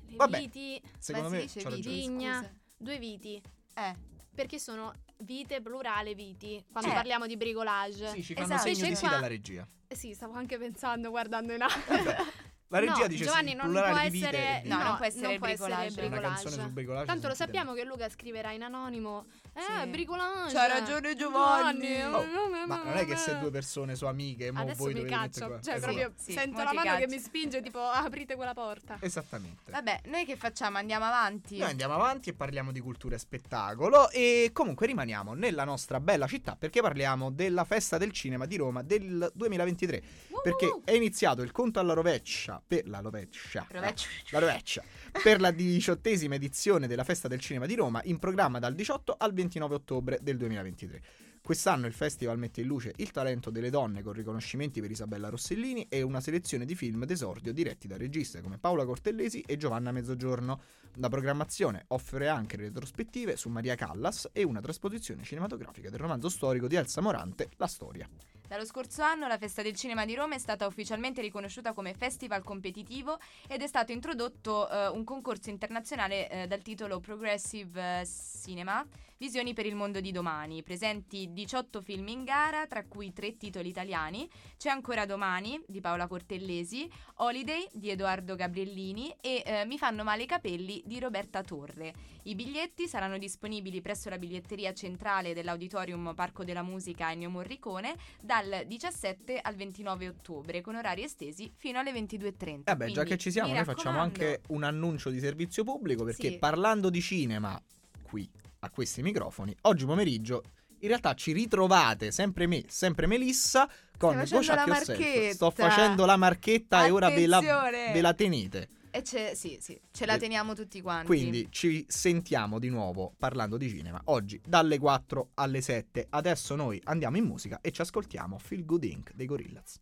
Le 0.08 0.16
Vabbè. 0.16 0.40
viti, 0.40 0.82
Secondo 0.98 1.30
Beh, 1.30 1.36
me 1.36 1.48
si 1.48 1.58
dice 1.60 1.62
c'ha 1.70 1.76
ragione. 1.76 1.96
viti, 1.96 2.08
Vigna. 2.08 2.38
scusa. 2.40 2.54
due 2.78 2.98
viti. 2.98 3.42
Eh, 3.76 3.96
Perché 4.34 4.58
sono 4.58 4.92
vite 5.18 5.62
plurale 5.62 6.16
viti. 6.16 6.66
Quando 6.72 6.90
Eh. 6.90 6.94
parliamo 6.94 7.28
di 7.28 7.38
bricolage. 7.38 8.08
Sì, 8.08 8.24
ci 8.24 8.34
fanno 8.34 8.56
Esatto. 8.56 8.74
segno 8.74 8.88
di 8.90 8.96
sì 8.96 9.02
qua- 9.02 9.10
dalla 9.12 9.28
regia. 9.28 9.68
Eh 9.88 9.96
Sì, 9.96 10.16
stavo 10.16 10.34
anche 10.34 10.58
pensando 10.58 11.12
guardando 11.12 11.54
in 11.54 11.62
alto. 11.62 12.50
La 12.72 12.80
regia 12.80 13.00
No, 13.02 13.08
dice 13.08 13.24
Giovanni, 13.26 13.50
sì, 13.50 13.56
non 13.56 13.66
plurale 13.70 13.92
può 13.92 14.02
di 14.04 14.10
vite 14.10 14.28
essere- 14.28 14.60
vite. 14.64 14.68
No, 14.76 14.84
non 14.84 14.96
può 14.96 15.06
essere 15.06 15.28
non 15.28 15.38
può 15.38 15.48
bricolage. 15.48 15.86
essere 15.86 16.68
bricolage. 16.70 17.06
Tanto 17.06 17.28
lo 17.28 17.34
sappiamo 17.36 17.74
che 17.74 17.84
Luca 17.84 18.10
scriverà 18.10 18.52
in 18.52 18.64
anonimo. 18.64 19.26
Eh, 19.54 19.60
Sì. 19.84 19.88
bricolage. 19.90 20.54
C'ha 20.56 20.68
ragione 20.68 21.16
Giovanni. 21.16 22.02
Oh, 22.04 22.24
Ma 22.68 22.82
non 22.84 22.96
è 22.96 23.06
che 23.06 23.18
se 23.18 23.38
due 23.40 23.52
persone 23.52 23.96
sono 23.96 24.12
amiche, 24.12 24.52
mo 24.52 24.62
Adesso 24.62 24.78
voi 24.78 24.94
mi 24.94 25.04
caccio. 25.04 25.48
qua. 25.48 25.60
Cioè, 25.62 25.76
Esatto. 25.76 25.94
proprio 25.94 26.14
Sì, 26.16 26.32
sento 26.32 26.58
la 26.64 26.72
mano 26.72 26.82
che 26.82 26.88
caccio. 27.02 27.08
mi 27.10 27.20
spinge, 27.20 27.62
tipo, 27.62 27.80
aprite 27.82 28.36
quella 28.36 28.54
porta. 28.54 28.98
Esattamente. 29.02 29.70
vabbè, 29.72 30.02
noi 30.06 30.24
che 30.26 30.38
facciamo? 30.38 30.78
Andiamo 30.78 31.04
avanti. 31.06 31.58
Noi 31.58 31.70
andiamo 31.70 31.94
avanti 31.96 32.30
e 32.30 32.34
parliamo 32.34 32.72
di 32.72 32.80
cultura 32.80 33.16
e 33.16 33.20
spettacolo 33.20 34.10
e 34.12 34.52
comunque 34.54 34.88
rimaniamo 34.88 35.34
nella 35.34 35.66
nostra 35.66 36.00
bella 36.00 36.28
città 36.28 36.56
perché 36.56 36.82
parliamo 36.82 37.32
della 37.32 37.66
festa 37.66 37.98
del 37.98 38.12
cinema 38.14 38.46
di 38.46 38.56
Roma 38.56 38.82
del 38.82 39.30
2023 39.34 40.02
perché 40.42 40.82
è 40.86 40.94
iniziato 40.94 41.42
il 41.42 41.52
conto 41.52 41.80
alla 41.80 41.94
rovescia 41.94 42.61
per 42.66 42.88
la 42.88 43.00
rovescia 43.00 43.66
Rovescia. 43.70 44.08
la 44.32 44.40
rovescia 44.40 44.84
per 45.24 45.42
la 45.42 45.52
diciottesima 45.52 46.36
edizione 46.36 46.88
della 46.88 47.04
festa 47.04 47.28
del 47.28 47.40
cinema 47.40 47.66
di 47.66 47.76
Roma 47.76 48.02
in 48.06 48.20
programma 48.20 48.60
dal 48.60 48.76
18 48.76 49.16
al 49.18 49.34
29 49.34 49.76
ottobre 49.76 50.20
del 50.22 50.38
2023. 50.38 51.02
Quest'anno 51.44 51.88
il 51.88 51.94
festival 51.94 52.38
mette 52.38 52.62
in 52.62 52.68
luce 52.68 52.94
il 52.98 53.10
talento 53.10 53.50
delle 53.50 53.72
donne 53.72 54.04
con 54.04 54.14
riconoscimenti 54.14 54.80
per 54.80 54.92
Isabella 54.92 55.28
Rossellini 55.30 55.88
e 55.90 56.04
una 56.04 56.22
selezione 56.22 56.66
di 56.66 56.76
film 56.76 57.04
d'esordio 57.04 57.52
diretti 57.52 57.88
da 57.88 57.98
registi 57.98 58.40
come 58.42 58.60
Paola 58.60 58.86
Cortellesi 58.86 59.42
e 59.42 59.58
Giovanna 59.58 59.92
Mezzogiorno. 59.92 60.62
La 60.96 61.08
programmazione 61.08 61.86
offre 61.88 62.28
anche 62.28 62.58
retrospettive 62.58 63.38
su 63.38 63.48
Maria 63.48 63.76
Callas 63.76 64.30
e 64.34 64.44
una 64.44 64.60
trasposizione 64.60 65.24
cinematografica 65.24 65.90
del 65.90 66.00
romanzo 66.00 66.28
storico 66.28 66.68
di 66.68 66.76
Elsa 66.76 67.00
Morante, 67.00 67.50
La 67.56 67.68
Storia. 67.68 68.10
Dallo 68.52 68.66
scorso 68.66 69.02
anno 69.02 69.28
la 69.28 69.38
Festa 69.38 69.62
del 69.62 69.78
Cinema 69.78 70.04
di 70.04 70.14
Roma 70.14 70.36
è 70.36 70.38
stata 70.38 70.68
ufficialmente 70.68 71.22
riconosciuta 71.22 71.72
come 71.72 71.94
festival 71.94 72.44
competitivo 72.44 73.18
ed 73.48 73.62
è 73.62 73.68
stato 73.68 73.94
introdotto 73.94 74.70
eh, 74.70 74.90
un 74.90 75.06
concorso 75.06 75.50
internazionale 75.50 76.30
eh, 76.30 76.48
dal 76.48 76.62
titolo 76.62 77.00
Progressive 77.00 78.02
eh, 78.02 78.08
Cinema, 78.44 78.86
Visioni 79.22 79.54
per 79.54 79.68
il 79.68 79.76
mondo 79.76 80.02
di 80.02 80.12
domani. 80.12 80.64
Presenti 80.64 81.32
18 81.32 81.80
film 81.80 82.08
in 82.08 82.24
gara, 82.24 82.66
tra 82.66 82.84
cui 82.86 83.14
3 83.14 83.38
titoli 83.38 83.70
italiani. 83.70 84.28
C'è 84.58 84.70
ancora 84.70 85.06
Domani 85.06 85.62
di 85.68 85.80
Paola 85.80 86.08
Cortellesi, 86.08 86.90
Holiday 87.18 87.68
di 87.72 87.92
Edoardo 87.92 88.34
Gabriellini 88.34 89.16
e 89.22 89.44
eh, 89.46 89.66
Mi 89.66 89.78
fanno 89.78 90.04
male 90.04 90.24
i 90.24 90.26
capelli 90.26 90.81
di 90.86 91.00
Roberta 91.00 91.42
Torre. 91.44 91.94
I 92.24 92.36
biglietti 92.36 92.88
saranno 92.88 93.18
disponibili 93.18 93.82
presso 93.82 94.10
la 94.10 94.18
biglietteria 94.18 94.74
centrale 94.74 95.34
dell'Auditorium 95.34 96.14
Parco 96.16 96.44
della 96.44 96.62
Musica 96.64 97.12
Ennio 97.12 97.30
Morricone 97.30 97.96
dal 98.22 98.64
17 98.68 99.40
al 99.42 99.56
29 99.56 100.08
ottobre 100.08 100.62
con 100.62 100.76
orari 100.76 101.04
estesi 101.04 101.52
fino 101.56 101.80
alle 101.80 101.92
22.30. 101.92 102.62
Eh 102.66 102.76
beh, 102.76 102.92
già 102.92 103.04
che 103.04 103.18
ci 103.18 103.32
siamo, 103.32 103.54
noi 103.54 103.64
facciamo 103.64 104.00
anche 104.00 104.42
un 104.50 104.64
annuncio 104.64 105.10
di 105.10 105.20
servizio 105.20 105.64
pubblico 105.64 106.04
perché 106.04 106.30
Sì. 106.32 106.38
parlando 106.38 106.90
di 106.90 107.02
cinema 107.02 107.62
qui 108.04 108.30
a 108.60 108.70
questi 108.70 109.02
microfoni, 109.02 109.56
oggi 109.62 109.86
pomeriggio 109.86 110.44
in 110.82 110.88
realtà 110.88 111.14
ci 111.14 111.32
ritrovate 111.32 112.12
sempre 112.12 112.48
me, 112.48 112.64
sempre 112.68 113.06
Melissa 113.06 113.70
con 113.98 114.14
Stai 114.26 114.30
Go 114.30 114.44
facendo 114.44 114.56
la 114.56 114.68
marchetta. 114.68 115.34
Sto 115.34 115.52
facendo 115.52 116.06
la 116.06 116.18
marchetta 116.18 116.86
e 116.86 116.90
ora 116.90 117.10
ve 117.10 117.28
la, 117.28 117.38
Attenzione! 117.38 117.92
ve 117.94 118.02
la 118.02 118.14
tenete. 118.14 118.70
E 118.94 119.02
c'è- 119.04 119.34
sì, 119.36 119.58
sì, 119.62 119.80
ce 119.92 120.06
la 120.06 120.18
teniamo 120.18 120.54
tutti 120.54 120.82
quanti. 120.82 121.06
Quindi 121.08 121.48
ci 121.50 121.86
sentiamo 121.88 122.60
di 122.60 122.68
nuovo 122.70 123.14
parlando 123.18 123.56
di 123.58 123.70
cinema 123.70 124.02
oggi 124.06 124.42
dalle 124.46 124.78
4 124.80 125.30
alle 125.36 125.62
7. 125.62 126.08
Adesso 126.10 126.56
noi 126.56 126.80
andiamo 126.84 127.16
in 127.18 127.24
musica 127.26 127.60
e 127.62 127.72
ci 127.72 127.82
ascoltiamo 127.82 128.38
Feel 128.38 128.66
Good 128.66 128.84
Inc. 128.84 129.14
dei 129.14 129.26
Gorillaz. 129.26 129.80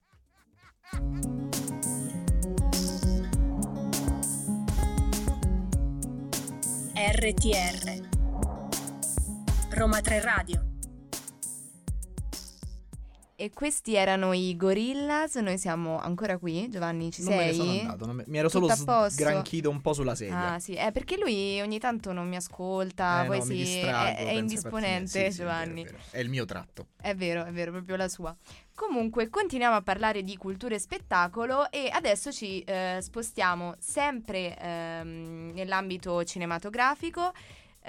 RTR 6.95 8.07
Roma 9.71 10.01
3 10.01 10.21
Radio 10.21 10.68
E 13.41 13.51
questi 13.51 13.95
erano 13.95 14.33
i 14.33 14.53
Gorillaz, 14.57 15.35
noi 15.35 15.57
siamo 15.57 15.97
ancora 15.97 16.37
qui. 16.37 16.67
Giovanni, 16.67 17.09
ci 17.09 17.23
non 17.23 17.37
me 17.37 17.45
ne 17.45 17.53
sei? 17.53 17.55
sono 17.55 17.71
andato, 17.71 18.05
non 18.05 18.15
me- 18.17 18.25
mi 18.27 18.37
ero 18.37 18.49
solo 18.49 18.67
Tutto 18.67 18.83
posto? 18.83 19.09
sgranchito 19.11 19.69
un 19.69 19.79
po' 19.79 19.93
sulla 19.93 20.13
sedia. 20.13 20.55
Ah 20.55 20.59
sì, 20.59 20.73
è 20.73 20.91
perché 20.91 21.17
lui 21.17 21.61
ogni 21.61 21.79
tanto 21.79 22.11
non 22.11 22.27
mi 22.27 22.35
ascolta, 22.35 23.23
Eh, 23.23 23.27
poi 23.27 23.37
no, 23.37 23.43
si- 23.45 23.55
distraggo, 23.55 24.19
è, 24.19 24.25
è 24.25 24.31
indisponente. 24.33 25.07
Sì, 25.07 25.13
sì, 25.13 25.41
è 25.41 25.45
vero, 25.45 25.49
Giovanni. 25.55 25.81
è, 25.83 25.85
vero. 25.85 25.97
È 26.11 26.19
il 26.19 26.27
mio 26.27 26.43
tratto. 26.43 26.87
È 26.99 27.15
vero, 27.15 27.45
è 27.45 27.51
vero, 27.53 27.71
proprio 27.71 27.95
la 27.95 28.09
sua. 28.09 28.35
Comunque, 28.75 29.29
continuiamo 29.29 29.75
a 29.77 29.81
parlare 29.81 30.21
di 30.21 30.35
cultura 30.35 30.75
e 30.75 30.79
spettacolo 30.79 31.71
e 31.71 31.89
adesso 31.93 32.33
ci 32.33 32.59
eh, 32.63 32.97
spostiamo 32.99 33.75
sempre 33.79 34.57
ehm, 34.59 35.51
nell'ambito 35.53 36.25
cinematografico, 36.25 37.31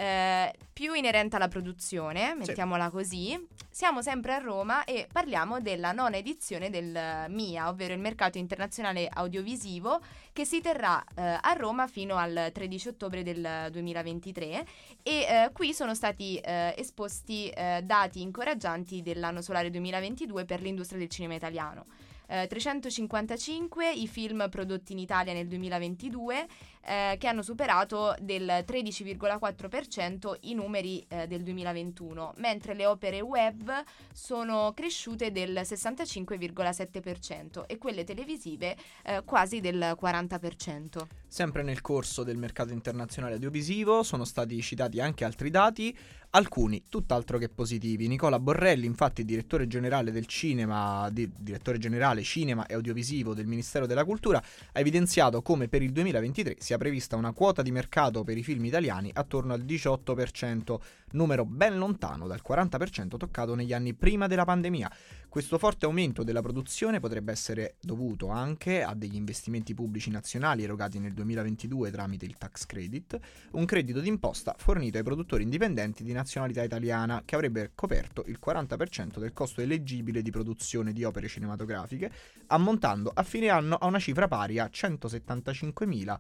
eh, 0.01 0.55
più 0.73 0.95
inerente 0.95 1.37
alla 1.37 1.49
produzione, 1.49 2.35
mettiamola 2.35 2.89
così. 2.89 3.39
Siamo 3.69 4.01
sempre 4.01 4.33
a 4.33 4.39
Roma 4.39 4.85
e 4.85 5.07
parliamo 5.13 5.61
della 5.61 5.93
nona 5.93 6.17
edizione 6.17 6.71
del 6.71 7.27
MIA, 7.29 7.69
ovvero 7.69 7.93
il 7.93 8.01
Mercato 8.01 8.39
Internazionale 8.39 9.09
Audiovisivo, 9.13 10.01
che 10.33 10.47
si 10.47 10.63
terrà 10.63 11.05
eh, 11.15 11.39
a 11.39 11.53
Roma 11.53 11.87
fino 11.87 12.17
al 12.17 12.49
13 12.51 12.89
ottobre 12.89 13.23
del 13.23 13.69
2023 13.71 14.45
e 14.47 14.65
eh, 15.03 15.51
qui 15.53 15.75
sono 15.75 15.95
stati 15.95 16.39
eh, 16.39 16.75
esposti 16.79 17.51
eh, 17.51 17.83
dati 17.85 18.23
incoraggianti 18.23 19.03
dell'anno 19.03 19.43
solare 19.43 19.69
2022 19.69 20.47
per 20.47 20.63
l'industria 20.63 20.99
del 20.99 21.11
cinema 21.11 21.35
italiano. 21.35 21.85
Eh, 22.33 22.47
355 22.47 23.91
i 23.91 24.07
film 24.07 24.49
prodotti 24.49 24.93
in 24.93 24.99
Italia 24.99 25.33
nel 25.33 25.49
2022 25.49 26.47
eh, 26.83 27.16
che 27.19 27.27
hanno 27.27 27.43
superato 27.43 28.14
del 28.21 28.64
13,4% 28.66 30.37
i 30.40 30.55
numeri 30.55 31.05
eh, 31.09 31.27
del 31.27 31.43
2021, 31.43 32.35
mentre 32.37 32.75
le 32.75 32.87
opere 32.87 33.21
web 33.21 33.71
sono 34.12 34.73
cresciute 34.75 35.31
del 35.31 35.61
65,7% 35.62 37.64
e 37.66 37.79
quelle 37.79 38.05
televisive 38.05 38.77
eh, 39.05 39.23
quasi 39.25 39.61
del 39.61 39.97
40%. 40.01 41.07
Sempre 41.27 41.62
nel 41.62 41.81
corso 41.81 42.25
del 42.25 42.37
mercato 42.37 42.73
internazionale 42.73 43.35
audiovisivo 43.35 44.03
sono 44.03 44.25
stati 44.25 44.61
citati 44.62 45.01
anche 45.01 45.25
altri 45.25 45.51
dati, 45.51 45.97
alcuni 46.31 46.85
tutt'altro 46.88 47.38
che 47.38 47.49
positivi. 47.49 48.09
Nicola 48.09 48.38
Borrelli, 48.38 48.87
infatti 48.87 49.25
direttore 49.25 49.66
generale 49.66 50.12
del 50.12 50.27
cinema, 50.27 51.09
di- 51.11 51.31
direttore 51.37 51.79
generale 51.79 52.23
cinema 52.23 52.66
e 52.66 52.75
audiovisivo 52.75 53.35
del 53.35 53.47
Ministero 53.47 53.87
della 53.87 54.05
Cultura, 54.05 54.38
ha 54.38 54.81
evidenziato 54.81 55.43
come 55.43 55.69
per 55.69 55.83
il 55.83 55.93
2023 55.93 56.57
sia 56.70 56.78
prevista 56.78 57.16
una 57.16 57.33
quota 57.33 57.62
di 57.62 57.72
mercato 57.72 58.22
per 58.22 58.38
i 58.38 58.44
film 58.44 58.64
italiani 58.64 59.11
attorno 59.12 59.52
al 59.54 59.62
18%, 59.62 60.76
numero 61.12 61.44
ben 61.44 61.79
lontano 61.79 62.27
dal 62.27 62.42
40% 62.46 63.16
toccato 63.16 63.55
negli 63.55 63.73
anni 63.73 63.94
prima 63.94 64.27
della 64.27 64.44
pandemia. 64.44 64.90
Questo 65.29 65.59
forte 65.59 65.87
aumento 65.87 66.25
della 66.25 66.42
produzione 66.42 66.99
potrebbe 66.99 67.31
essere 67.31 67.77
dovuto 67.81 68.29
anche 68.31 68.83
a 68.83 68.94
degli 68.94 69.14
investimenti 69.14 69.75
pubblici 69.75 70.11
nazionali 70.11 70.64
erogati 70.64 70.99
nel 70.99 71.12
2022 71.12 71.90
tramite 71.90 72.25
il 72.25 72.37
tax 72.37 72.66
credit, 72.66 73.18
un 73.53 73.64
credito 73.64 74.01
d'imposta 74.01 74.57
fornito 74.59 74.99
ai 74.99 75.05
produttori 75.05 75.44
indipendenti 75.44 76.03
di 76.03 76.12
nazionalità 76.12 76.64
italiana 76.64 77.23
che 77.25 77.37
avrebbe 77.37 77.70
coperto 77.75 78.25
il 78.27 78.38
40% 78.44 79.18
del 79.18 79.33
costo 79.33 79.61
eleggibile 79.61 80.20
di 80.20 80.31
produzione 80.31 80.92
di 80.92 81.05
opere 81.05 81.29
cinematografiche, 81.29 82.11
ammontando 82.49 83.12
a 83.14 83.23
fine 83.23 83.51
anno 83.51 83.77
a 83.77 83.87
una 83.87 84.01
cifra 84.01 84.27
pari 84.27 84.59
a 84.59 84.68
175.000 84.73 86.18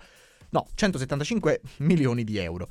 no, 0.50 0.66
175 0.74 1.60
milioni 1.78 2.24
di 2.24 2.38
euro. 2.38 2.68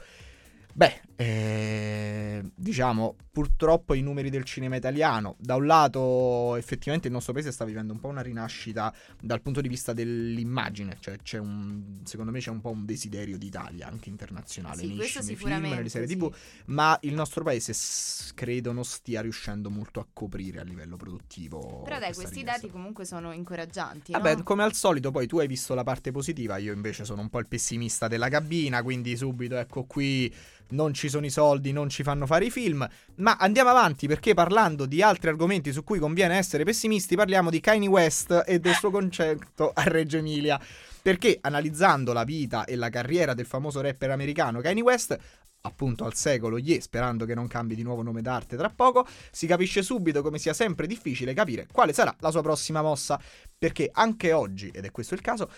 Beh, 0.73 1.01
eh, 1.15 2.41
diciamo, 2.55 3.15
purtroppo 3.31 3.93
i 3.93 4.01
numeri 4.01 4.29
del 4.29 4.43
cinema 4.45 4.75
italiano. 4.77 5.35
Da 5.39 5.55
un 5.55 5.65
lato, 5.65 6.55
effettivamente 6.55 7.07
il 7.07 7.13
nostro 7.13 7.33
paese 7.33 7.51
sta 7.51 7.65
vivendo 7.65 7.91
un 7.91 7.99
po' 7.99 8.07
una 8.07 8.21
rinascita 8.21 8.93
dal 9.19 9.41
punto 9.41 9.59
di 9.59 9.67
vista 9.67 9.91
dell'immagine, 9.93 10.95
cioè 10.99 11.17
c'è 11.17 11.37
un, 11.37 11.99
secondo 12.03 12.31
me 12.31 12.39
c'è 12.39 12.49
un 12.51 12.61
po' 12.61 12.69
un 12.69 12.85
desiderio 12.85 13.37
d'Italia 13.37 13.87
anche 13.87 14.07
internazionale, 14.09 14.81
Sì, 14.81 14.87
nei, 14.87 14.95
questo 14.95 15.19
nei 15.19 15.27
film, 15.27 15.37
sicuramente, 15.39 15.75
nelle 15.75 15.89
serie 15.89 16.07
sì. 16.07 16.15
TV, 16.15 16.33
ma 16.65 16.97
il 17.01 17.13
nostro 17.13 17.43
paese 17.43 17.73
s- 17.73 18.31
credo 18.35 18.71
non 18.71 18.85
stia 18.85 19.21
riuscendo 19.21 19.69
molto 19.69 19.99
a 19.99 20.07
coprire 20.11 20.59
a 20.59 20.63
livello 20.63 20.95
produttivo. 20.95 21.81
Però 21.83 21.99
dai, 21.99 22.13
questi 22.13 22.35
richiesta. 22.35 22.61
dati 22.61 22.71
comunque 22.71 23.03
sono 23.03 23.33
incoraggianti. 23.33 24.11
Vabbè, 24.13 24.35
no? 24.37 24.43
come 24.43 24.63
al 24.63 24.73
solito, 24.73 25.11
poi 25.11 25.27
tu 25.27 25.39
hai 25.39 25.47
visto 25.47 25.73
la 25.73 25.83
parte 25.83 26.11
positiva, 26.11 26.57
io 26.57 26.71
invece 26.73 27.03
sono 27.03 27.21
un 27.21 27.29
po' 27.29 27.39
il 27.39 27.47
pessimista 27.47 28.07
della 28.07 28.29
cabina, 28.29 28.81
quindi 28.81 29.17
subito 29.17 29.57
ecco 29.57 29.83
qui 29.83 30.33
non 30.69 30.93
ci 30.93 31.09
sono 31.09 31.25
i 31.25 31.29
soldi, 31.29 31.71
non 31.71 31.89
ci 31.89 32.03
fanno 32.03 32.25
fare 32.25 32.45
i 32.45 32.51
film, 32.51 32.87
ma 33.15 33.37
andiamo 33.39 33.69
avanti 33.69 34.07
perché 34.07 34.33
parlando 34.33 34.85
di 34.85 35.01
altri 35.01 35.29
argomenti 35.29 35.71
su 35.71 35.83
cui 35.83 35.99
conviene 35.99 36.37
essere 36.37 36.63
pessimisti, 36.63 37.15
parliamo 37.15 37.49
di 37.49 37.59
Kanye 37.59 37.87
West 37.87 38.43
e 38.45 38.59
del 38.59 38.73
suo 38.73 38.91
concerto 38.91 39.71
a 39.73 39.83
Reggio 39.83 40.17
Emilia, 40.17 40.59
perché 41.01 41.37
analizzando 41.41 42.13
la 42.13 42.23
vita 42.23 42.65
e 42.65 42.75
la 42.75 42.89
carriera 42.89 43.33
del 43.33 43.45
famoso 43.45 43.81
rapper 43.81 44.11
americano 44.11 44.61
Kanye 44.61 44.81
West, 44.81 45.17
appunto 45.61 46.05
al 46.05 46.13
secolo 46.13 46.57
Ye, 46.57 46.79
sperando 46.81 47.25
che 47.25 47.35
non 47.35 47.47
cambi 47.47 47.75
di 47.75 47.83
nuovo 47.83 48.01
nome 48.01 48.21
d'arte 48.21 48.55
tra 48.55 48.69
poco, 48.69 49.05
si 49.31 49.47
capisce 49.47 49.81
subito 49.81 50.21
come 50.21 50.37
sia 50.37 50.53
sempre 50.53 50.87
difficile 50.87 51.33
capire 51.33 51.67
quale 51.71 51.93
sarà 51.93 52.15
la 52.19 52.31
sua 52.31 52.41
prossima 52.41 52.81
mossa, 52.81 53.19
perché 53.57 53.89
anche 53.91 54.31
oggi, 54.31 54.69
ed 54.73 54.85
è 54.85 54.91
questo 54.91 55.15
il 55.15 55.21
caso, 55.21 55.49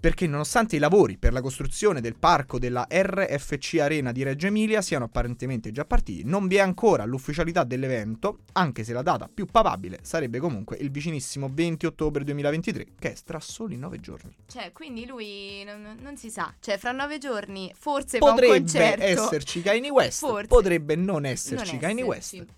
perché 0.00 0.26
nonostante 0.26 0.76
i 0.76 0.78
lavori 0.78 1.16
per 1.16 1.32
la 1.32 1.40
costruzione 1.40 2.00
del 2.00 2.16
parco 2.16 2.58
della 2.58 2.86
RFC 2.88 3.78
Arena 3.80 4.12
di 4.12 4.22
Reggio 4.22 4.46
Emilia 4.46 4.80
siano 4.80 5.06
apparentemente 5.06 5.72
già 5.72 5.84
partiti, 5.84 6.22
non 6.24 6.46
vi 6.46 6.56
è 6.56 6.60
ancora 6.60 7.04
l'ufficialità 7.04 7.64
dell'evento, 7.64 8.40
anche 8.52 8.84
se 8.84 8.92
la 8.92 9.02
data 9.02 9.28
più 9.32 9.46
papabile 9.46 9.98
sarebbe 10.02 10.38
comunque 10.38 10.76
il 10.76 10.90
vicinissimo 10.90 11.50
20 11.52 11.86
ottobre 11.86 12.22
2023, 12.24 12.86
che 12.98 13.12
è 13.12 13.16
tra 13.24 13.40
soli 13.40 13.76
9 13.76 13.98
giorni. 13.98 14.36
Cioè, 14.46 14.72
quindi 14.72 15.04
lui 15.04 15.64
non, 15.64 15.96
non 16.00 16.16
si 16.16 16.30
sa. 16.30 16.54
Cioè, 16.60 16.78
fra 16.78 16.92
nove 16.92 17.18
giorni 17.18 17.72
forse 17.76 18.18
Potrebbe 18.18 19.04
esserci 19.04 19.62
Kanye 19.62 19.90
West, 19.90 20.20
Forse. 20.20 20.46
potrebbe 20.46 20.94
non 20.94 21.24
esserci 21.24 21.72
Non 21.72 21.80
Kanye 21.80 22.02
esserci. 22.02 22.38
West. 22.38 22.56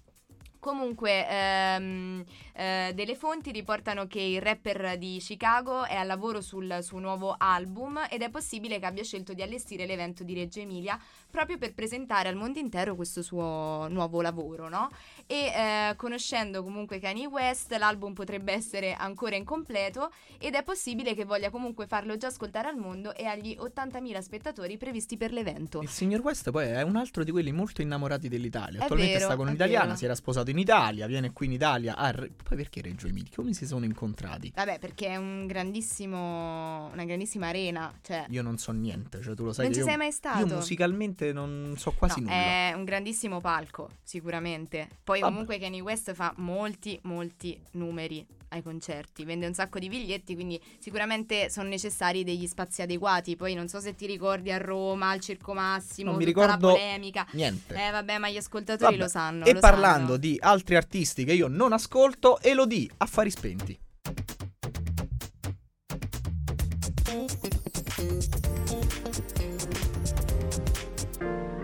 Comunque, 0.61 1.27
ehm, 1.27 2.23
eh, 2.61 2.93
delle 2.95 3.15
fonti 3.15 3.53
riportano 3.53 4.07
che 4.07 4.21
il 4.21 4.43
rapper 4.43 4.99
di 4.99 5.17
Chicago 5.19 5.85
è 5.87 5.95
al 5.95 6.07
lavoro 6.07 6.43
sul 6.43 6.81
suo 6.83 6.99
nuovo 6.99 7.35
album 7.39 7.99
ed 8.11 8.21
è 8.21 8.29
possibile 8.29 8.79
che 8.79 8.85
abbia 8.85 9.03
scelto 9.03 9.33
di 9.33 9.41
allestire 9.41 9.87
l'evento 9.87 10.25
di 10.25 10.35
Reggio 10.35 10.61
Emilia 10.61 11.01
proprio 11.31 11.57
per 11.57 11.73
presentare 11.73 12.29
al 12.29 12.35
mondo 12.35 12.59
intero 12.59 12.97
questo 12.97 13.23
suo 13.23 13.87
nuovo 13.89 14.21
lavoro, 14.21 14.69
no? 14.69 14.91
E 15.27 15.47
eh, 15.47 15.97
conoscendo 15.97 16.63
comunque 16.63 16.99
Kanye 16.99 17.27
West, 17.27 17.73
l'album 17.73 18.13
potrebbe 18.13 18.53
essere 18.53 18.93
ancora 18.93 19.37
incompleto 19.37 20.13
ed 20.39 20.55
è 20.55 20.63
possibile 20.63 21.15
che 21.15 21.25
voglia 21.25 21.49
comunque 21.49 21.87
farlo 21.87 22.19
già 22.19 22.27
ascoltare 22.27 22.69
al 22.69 22.77
mondo 22.77 23.15
e 23.15 23.25
agli 23.25 23.57
80.000 23.59 24.19
spettatori 24.21 24.77
previsti 24.77 25.17
per 25.17 25.33
l'evento. 25.33 25.81
Il 25.81 25.89
signor 25.89 26.21
West 26.21 26.51
poi 26.51 26.67
è 26.67 26.83
un 26.83 26.97
altro 26.97 27.25
di 27.25 27.31
quelli 27.31 27.53
molto 27.53 27.81
innamorati 27.81 28.29
dell'Italia. 28.29 28.83
Attualmente 28.83 29.15
vero, 29.15 29.25
sta 29.25 29.37
con 29.37 29.47
un'italiana, 29.47 29.85
vero. 29.87 29.97
si 29.97 30.05
era 30.05 30.15
sposato 30.15 30.51
in 30.51 30.59
Italia, 30.59 31.07
viene 31.07 31.33
qui 31.33 31.47
in 31.47 31.53
Italia. 31.53 31.97
a 31.97 32.11
Poi 32.51 32.59
perché 32.59 32.81
Reggio 32.83 33.07
Emilia? 33.07 33.31
Come 33.37 33.53
si 33.53 33.65
sono 33.65 33.85
incontrati? 33.85 34.51
Vabbè, 34.53 34.81
perché 34.81 35.07
è 35.07 35.17
un 35.17 35.47
grandissimo, 35.47 36.91
una 36.93 37.05
grandissima 37.05 37.47
arena, 37.47 37.97
cioè... 38.03 38.25
Io 38.31 38.43
non 38.43 38.59
so 38.59 38.73
niente, 38.73 39.23
cioè 39.23 39.37
tu 39.37 39.45
lo 39.45 39.53
sai 39.53 39.67
non 39.67 39.75
ci 39.75 39.79
io, 39.79 39.87
sei 39.87 39.97
mai 39.97 40.11
stato? 40.11 40.45
io 40.45 40.53
musicalmente 40.57 41.33
non 41.33 41.75
so 41.77 41.93
quasi 41.93 42.21
No, 42.21 42.27
nulla. 42.27 42.41
È 42.41 42.73
un 42.75 42.83
grandissimo 42.85 43.41
palco, 43.41 43.91
sicuramente. 44.03 44.89
Poi 45.05 45.21
Vabbè. 45.21 45.31
comunque 45.31 45.59
Kanye 45.61 45.81
West 45.81 46.13
fa 46.13 46.33
molti, 46.39 46.99
molti 47.05 47.57
numeri 47.73 48.27
ai 48.53 48.63
concerti, 48.65 49.25
vende 49.25 49.47
un 49.47 49.55
sacco 49.55 49.79
di 49.79 49.89
biglietti, 49.89 50.35
quindi 50.35 50.61
sicuramente 50.81 51.49
sono 51.51 51.69
necessari 51.69 52.25
degli 52.25 52.49
spazi 52.49 52.83
adeguati. 52.83 53.37
Poi 53.37 53.55
non 53.55 53.69
so 53.69 53.79
se 53.79 53.95
ti 53.95 54.07
ricordi 54.07 54.51
a 54.51 54.59
Roma, 54.59 55.11
al 55.11 55.21
Circo 55.21 55.55
Massimo, 55.55 56.11
Non 56.11 56.19
mi 56.19 56.25
ricordo 56.25 56.51
la 56.51 56.73
polemica. 56.75 57.27
Niente. 57.31 57.75
Eh 57.75 57.93
vabbè, 57.93 58.19
ma 58.19 58.29
gli 58.29 58.37
ascoltatori 58.37 58.91
Vabbè. 58.97 59.05
lo 59.05 59.09
sanno. 59.09 59.45
e 59.45 59.53
lo 59.53 59.61
parlando 59.61 60.07
sanno. 60.07 60.17
di 60.17 60.37
altri 60.41 60.75
artisti 60.75 61.25
che 61.25 61.33
io 61.33 61.47
non 61.47 61.73
ascolto, 61.73 62.30
Elodie, 62.41 62.91
Affari 62.99 63.31
Spenti. 63.31 63.79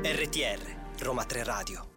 RTR, 0.03 0.77
Roma 1.01 1.25
3 1.25 1.43
Radio. 1.45 1.96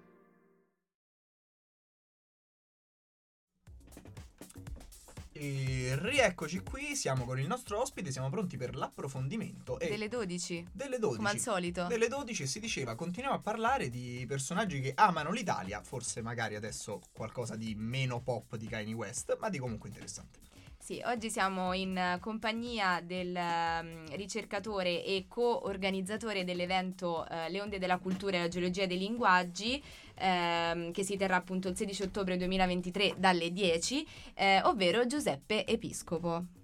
E 5.42 5.96
rieccoci 5.98 6.60
qui, 6.60 6.98
siamo 6.98 7.24
con 7.24 7.40
il 7.40 7.48
nostro 7.48 7.80
ospite, 7.80 8.12
siamo 8.12 8.30
pronti 8.30 8.58
per 8.58 8.76
l'approfondimento. 8.76 9.80
E 9.80 9.88
Delle 9.88 10.10
12, 10.10 10.68
delle 10.70 11.00
12. 11.00 11.16
come 11.16 11.30
al 11.30 11.40
solito. 11.40 11.88
Delle 11.88 12.10
12 12.10 12.46
si 12.46 12.60
diceva, 12.60 12.94
continuiamo 12.96 13.38
a 13.38 13.40
parlare 13.40 13.88
di 13.88 14.26
personaggi 14.28 14.82
che 14.82 14.92
amano 14.94 15.32
l'Italia, 15.32 15.82
forse 15.82 16.22
magari 16.22 16.56
adesso 16.56 17.00
qualcosa 17.14 17.56
di 17.56 17.74
meno 17.74 18.20
pop 18.20 18.58
di 18.58 18.68
Kanye 18.68 18.94
West, 18.94 19.38
ma 19.40 19.48
di 19.48 19.60
comunque 19.60 19.88
interessante. 19.88 20.40
Sì, 20.82 21.02
oggi 21.06 21.30
siamo 21.30 21.74
in 21.74 21.96
eh, 21.96 22.18
compagnia 22.20 23.02
del 23.02 23.36
ehm, 23.36 24.16
ricercatore 24.16 25.04
e 25.04 25.26
co-organizzatore 25.28 26.44
dell'evento 26.46 27.28
eh, 27.28 27.50
Le 27.50 27.62
onde 27.62 27.78
della 27.78 28.00
cultura 28.00 28.38
e 28.38 28.40
la 28.40 28.48
geologia 28.48 28.88
dei 28.88 28.98
linguaggi, 28.98 29.84
ehm, 30.16 30.92
che 30.92 31.04
si 31.04 31.18
terrà 31.18 31.36
appunto 31.36 31.68
il 31.68 31.76
16 31.76 32.04
ottobre 32.04 32.38
2023 32.38 33.16
dalle 33.18 33.52
10, 33.52 34.08
eh, 34.34 34.62
ovvero 34.64 35.06
Giuseppe 35.06 35.66
Episcopo. 35.68 36.59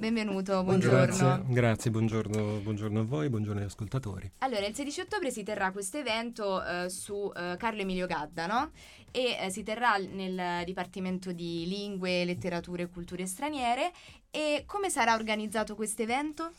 Benvenuto, 0.00 0.64
buongiorno. 0.64 0.96
Grazie, 1.04 1.42
grazie, 1.48 1.90
buongiorno, 1.90 2.60
buongiorno 2.60 3.00
a 3.00 3.02
voi, 3.02 3.28
buongiorno 3.28 3.60
agli 3.60 3.66
ascoltatori. 3.66 4.32
Allora, 4.38 4.64
il 4.66 4.74
16 4.74 5.00
ottobre 5.02 5.30
si 5.30 5.42
terrà 5.42 5.72
questo 5.72 5.98
evento 5.98 6.64
eh, 6.64 6.88
su 6.88 7.30
eh, 7.36 7.56
Carlo 7.58 7.82
Emilio 7.82 8.06
Gadda, 8.06 8.46
no? 8.46 8.70
E 9.10 9.36
eh, 9.38 9.50
si 9.50 9.62
terrà 9.62 9.98
nel 9.98 10.64
Dipartimento 10.64 11.32
di 11.32 11.66
Lingue, 11.68 12.24
Letterature 12.24 12.84
e 12.84 12.88
Culture 12.88 13.26
Straniere. 13.26 13.92
E 14.30 14.62
come 14.64 14.88
sarà 14.88 15.12
organizzato 15.14 15.74
questo 15.74 16.00
evento? 16.00 16.50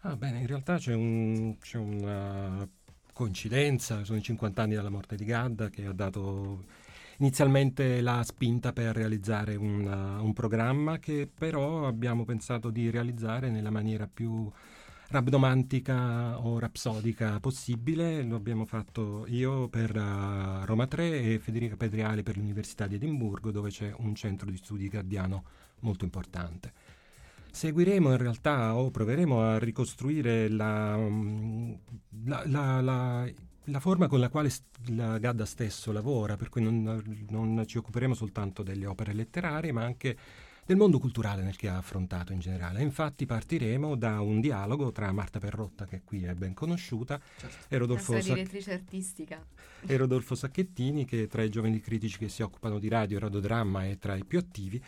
Ah, 0.00 0.16
bene, 0.16 0.40
in 0.40 0.46
realtà 0.46 0.78
c'è, 0.78 0.94
un- 0.94 1.58
c'è 1.58 1.76
una 1.76 2.66
coincidenza, 3.12 4.02
sono 4.04 4.16
i 4.16 4.22
50 4.22 4.62
anni 4.62 4.74
dalla 4.74 4.88
morte 4.88 5.16
di 5.16 5.26
Gadda 5.26 5.68
che 5.68 5.84
ha 5.84 5.92
dato 5.92 6.64
inizialmente 7.20 8.00
la 8.00 8.22
spinta 8.24 8.72
per 8.72 8.94
realizzare 8.94 9.54
un, 9.54 9.84
uh, 9.84 10.24
un 10.24 10.32
programma 10.32 10.98
che 10.98 11.28
però 11.32 11.86
abbiamo 11.86 12.24
pensato 12.24 12.70
di 12.70 12.90
realizzare 12.90 13.50
nella 13.50 13.70
maniera 13.70 14.08
più 14.12 14.50
rabdomantica 15.08 16.38
o 16.44 16.58
rapsodica 16.58 17.38
possibile. 17.40 18.22
Lo 18.22 18.36
abbiamo 18.36 18.64
fatto 18.64 19.24
io 19.28 19.68
per 19.68 19.94
uh, 19.94 20.64
Roma 20.64 20.86
3 20.86 21.34
e 21.34 21.38
Federica 21.38 21.76
Pedriali 21.76 22.22
per 22.22 22.36
l'Università 22.36 22.86
di 22.86 22.94
Edimburgo 22.94 23.50
dove 23.50 23.70
c'è 23.70 23.92
un 23.98 24.14
centro 24.14 24.50
di 24.50 24.56
studi 24.56 24.88
gaddiano 24.88 25.44
molto 25.80 26.04
importante. 26.04 26.72
Seguiremo 27.52 28.10
in 28.12 28.16
realtà 28.16 28.76
o 28.76 28.90
proveremo 28.90 29.42
a 29.42 29.58
ricostruire 29.58 30.48
la, 30.48 30.96
mm, 30.96 31.72
la- 32.24 32.44
la- 32.46 32.80
la- 32.80 33.28
la 33.64 33.80
forma 33.80 34.08
con 34.08 34.20
la 34.20 34.28
quale 34.28 34.50
la 34.88 35.18
Gadda 35.18 35.44
stesso 35.44 35.92
lavora, 35.92 36.36
per 36.36 36.48
cui 36.48 36.62
non, 36.62 37.02
non 37.28 37.64
ci 37.66 37.78
occuperemo 37.78 38.14
soltanto 38.14 38.62
delle 38.62 38.86
opere 38.86 39.12
letterarie, 39.12 39.72
ma 39.72 39.84
anche 39.84 40.16
del 40.70 40.76
mondo 40.76 41.00
culturale 41.00 41.42
nel 41.42 41.56
che 41.56 41.68
ha 41.68 41.78
affrontato 41.78 42.32
in 42.32 42.38
generale. 42.38 42.80
Infatti 42.82 43.26
partiremo 43.26 43.96
da 43.96 44.20
un 44.20 44.40
dialogo 44.40 44.92
tra 44.92 45.10
Marta 45.10 45.40
Perrotta, 45.40 45.84
che 45.84 46.02
qui 46.04 46.22
è 46.22 46.34
ben 46.34 46.54
conosciuta, 46.54 47.20
e 47.68 47.76
Rodolfo, 47.76 48.20
Sac- 48.20 48.28
e 49.86 49.96
Rodolfo 49.96 50.34
Sacchettini, 50.34 51.04
che 51.04 51.26
tra 51.26 51.42
i 51.42 51.48
giovani 51.48 51.80
critici 51.80 52.18
che 52.18 52.28
si 52.28 52.42
occupano 52.42 52.78
di 52.78 52.88
radio 52.88 53.16
e 53.16 53.20
radiodramma 53.20 53.86
è 53.86 53.98
tra 53.98 54.14
i 54.14 54.24
più 54.24 54.38
attivi, 54.38 54.80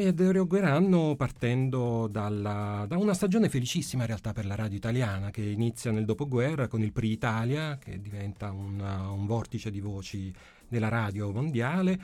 ed 0.00 0.20
erogueranno 0.20 1.16
partendo 1.16 2.06
dalla- 2.06 2.84
da 2.86 2.96
una 2.96 3.14
stagione 3.14 3.48
felicissima 3.48 4.02
in 4.02 4.08
realtà 4.08 4.32
per 4.32 4.46
la 4.46 4.54
radio 4.54 4.76
italiana, 4.76 5.30
che 5.30 5.42
inizia 5.42 5.90
nel 5.90 6.04
dopoguerra 6.04 6.68
con 6.68 6.82
il 6.82 6.92
Pri 6.92 7.10
Italia, 7.10 7.76
che 7.78 8.00
diventa 8.00 8.52
un, 8.52 8.78
un 8.78 9.26
vortice 9.26 9.72
di 9.72 9.80
voci 9.80 10.32
della 10.68 10.88
radio 10.88 11.32
mondiale. 11.32 11.98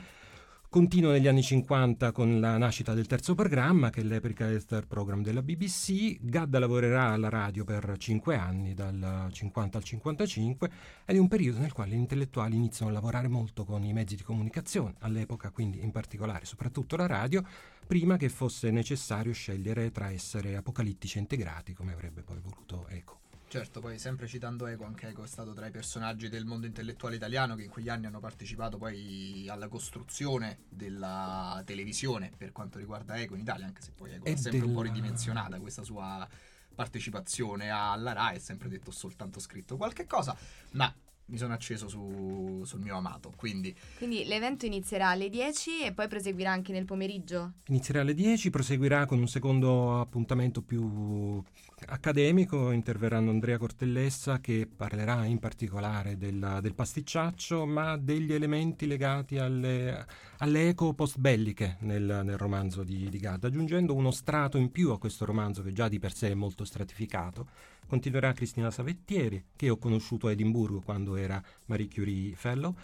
Continua 0.75 1.13
negli 1.13 1.29
anni 1.29 1.41
50 1.41 2.11
con 2.11 2.41
la 2.41 2.57
nascita 2.57 2.93
del 2.93 3.07
terzo 3.07 3.33
programma, 3.33 3.89
che 3.89 4.01
è 4.01 4.03
l'Epica 4.03 4.59
Star 4.59 4.85
Program 4.85 5.23
della 5.23 5.41
BBC. 5.41 6.17
Gadda 6.19 6.59
lavorerà 6.59 7.13
alla 7.13 7.29
radio 7.29 7.63
per 7.63 7.95
cinque 7.97 8.35
anni, 8.35 8.73
dal 8.73 9.29
50 9.31 9.77
al 9.77 9.83
55, 9.85 10.69
ed 11.05 11.15
è 11.15 11.17
un 11.17 11.29
periodo 11.29 11.59
nel 11.59 11.71
quale 11.71 11.91
gli 11.91 11.99
intellettuali 11.99 12.57
iniziano 12.57 12.91
a 12.91 12.93
lavorare 12.93 13.29
molto 13.29 13.63
con 13.63 13.85
i 13.85 13.93
mezzi 13.93 14.17
di 14.17 14.23
comunicazione, 14.23 14.95
all'epoca 14.99 15.49
quindi 15.49 15.81
in 15.81 15.91
particolare 15.91 16.43
soprattutto 16.43 16.97
la 16.97 17.07
radio, 17.07 17.41
prima 17.87 18.17
che 18.17 18.27
fosse 18.27 18.69
necessario 18.69 19.31
scegliere 19.31 19.91
tra 19.91 20.11
essere 20.11 20.57
apocalittici 20.57 21.19
e 21.19 21.21
integrati, 21.21 21.71
come 21.71 21.93
avrebbe 21.93 22.21
poi 22.21 22.41
voluto 22.41 22.85
Eco. 22.89 23.24
Certo, 23.47 23.79
poi 23.79 23.97
sempre 23.99 24.27
citando 24.27 24.65
Eco, 24.67 24.83
anche 24.85 25.07
Eco 25.07 25.23
è 25.23 25.27
stato 25.27 25.53
tra 25.53 25.67
i 25.67 25.71
personaggi 25.71 26.27
del 26.29 26.45
mondo 26.45 26.65
intellettuale 26.65 27.15
italiano 27.15 27.55
che 27.55 27.63
in 27.63 27.69
quegli 27.69 27.89
anni 27.89 28.05
hanno 28.07 28.19
partecipato 28.19 28.77
poi 28.77 29.47
alla 29.47 29.67
costruzione 29.67 30.63
della 30.67 31.61
televisione 31.65 32.31
per 32.35 32.51
quanto 32.51 32.79
riguarda 32.79 33.15
Eco 33.17 33.35
in 33.35 33.41
Italia, 33.41 33.65
anche 33.65 33.81
se 33.81 33.91
poi 33.91 34.13
Eco 34.13 34.25
è 34.25 34.35
sempre 34.35 34.65
un 34.65 34.73
po' 34.73 34.81
della- 34.81 34.93
ridimensionata 34.93 35.59
questa 35.59 35.83
sua 35.83 36.27
partecipazione 36.73 37.69
alla 37.69 38.11
RAI, 38.11 38.35
è 38.35 38.39
sempre 38.39 38.67
detto 38.67 38.91
soltanto 38.91 39.39
scritto 39.39 39.77
qualche 39.77 40.05
cosa, 40.05 40.35
ma 40.71 40.93
mi 41.27 41.37
sono 41.37 41.53
acceso 41.53 41.87
su- 41.87 42.61
sul 42.65 42.81
mio 42.81 42.97
amato, 42.97 43.33
quindi 43.35 43.75
Quindi 43.97 44.25
l'evento 44.25 44.65
inizierà 44.65 45.09
alle 45.09 45.29
10 45.29 45.83
e 45.83 45.93
poi 45.93 46.07
proseguirà 46.07 46.51
anche 46.51 46.71
nel 46.71 46.85
pomeriggio? 46.85 47.53
Inizierà 47.67 48.01
alle 48.01 48.13
10, 48.13 48.49
proseguirà 48.49 49.05
con 49.05 49.19
un 49.19 49.27
secondo 49.27 49.99
appuntamento 49.99 50.61
più 50.61 51.41
accademico, 51.87 52.71
interverranno 52.71 53.31
Andrea 53.31 53.57
Cortellessa 53.57 54.39
che 54.39 54.67
parlerà 54.73 55.25
in 55.25 55.39
particolare 55.39 56.17
del, 56.17 56.59
del 56.61 56.73
pasticciaccio, 56.73 57.65
ma 57.65 57.97
degli 57.97 58.33
elementi 58.33 58.85
legati 58.85 59.37
alle, 59.37 60.05
alle 60.37 60.69
eco 60.69 60.93
post-belliche 60.93 61.77
nel, 61.81 62.21
nel 62.23 62.37
romanzo 62.37 62.83
di, 62.83 63.09
di 63.09 63.17
Gadda, 63.17 63.47
aggiungendo 63.47 63.93
uno 63.93 64.11
strato 64.11 64.57
in 64.57 64.71
più 64.71 64.91
a 64.91 64.99
questo 64.99 65.25
romanzo 65.25 65.63
che 65.63 65.73
già 65.73 65.87
di 65.87 65.99
per 65.99 66.13
sé 66.13 66.29
è 66.29 66.35
molto 66.35 66.65
stratificato. 66.65 67.47
Continuerà 67.87 68.33
Cristina 68.33 68.71
Savettieri, 68.71 69.43
che 69.55 69.69
ho 69.69 69.77
conosciuto 69.77 70.27
a 70.27 70.31
Edimburgo 70.31 70.81
quando 70.81 71.15
era 71.15 71.41
Marie 71.65 71.87
Curie 71.87 72.35
Fellow, 72.35 72.75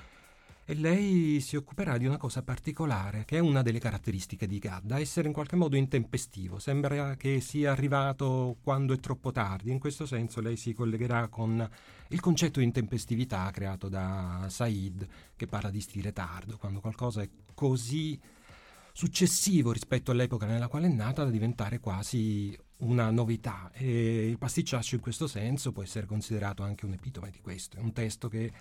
e 0.64 0.76
lei 0.76 1.42
si 1.42 1.56
occuperà 1.56 1.98
di 1.98 2.06
una 2.06 2.18
cosa 2.18 2.44
particolare, 2.44 3.26
che 3.26 3.38
è 3.38 3.40
una 3.40 3.62
delle 3.62 3.80
caratteristiche 3.80 4.48
di 4.48 4.60
Gadda, 4.60 5.00
essere 5.00 5.28
in 5.28 5.34
qualche 5.34 5.56
modo 5.56 5.76
intempestivo. 5.76 6.60
Sembra 6.60 7.16
che 7.16 7.42
sia 7.42 7.72
arrivato 7.72 8.58
quando 8.64 8.94
è 8.94 9.00
troppo 9.00 9.32
tardi. 9.32 9.72
In 9.72 9.80
questo 9.80 10.06
senso 10.06 10.40
lei 10.40 10.56
si 10.56 10.74
collegherà 10.74 11.28
con 11.28 11.68
il 12.10 12.20
concetto 12.20 12.60
di 12.60 12.66
intempestività 12.66 13.50
creato 13.52 13.90
da 13.90 14.46
Said, 14.50 15.06
che 15.36 15.48
parla 15.48 15.72
di 15.72 15.82
stile 15.82 16.14
tardo, 16.14 16.58
quando 16.58 16.80
qualcosa 16.80 17.22
è 17.22 17.30
così 17.54 18.18
successivo 18.94 19.72
rispetto 19.72 20.12
all'epoca 20.12 20.46
nella 20.46 20.68
quale 20.68 20.88
è 20.88 20.92
nata 20.92 21.24
da 21.24 21.30
diventare 21.30 21.80
quasi 21.80 22.58
una 22.82 23.12
novità 23.12 23.70
e 23.74 24.28
il 24.28 24.38
pasticciaccio 24.38 24.96
in 24.96 25.02
questo 25.02 25.28
senso 25.28 25.72
può 25.72 25.84
essere 25.84 26.06
considerato 26.06 26.64
anche 26.64 26.86
un 26.86 26.94
epitome 26.94 27.30
di 27.30 27.40
questo, 27.40 27.78
è 27.78 27.80
un 27.80 27.94
testo 27.94 28.28
che 28.28 28.52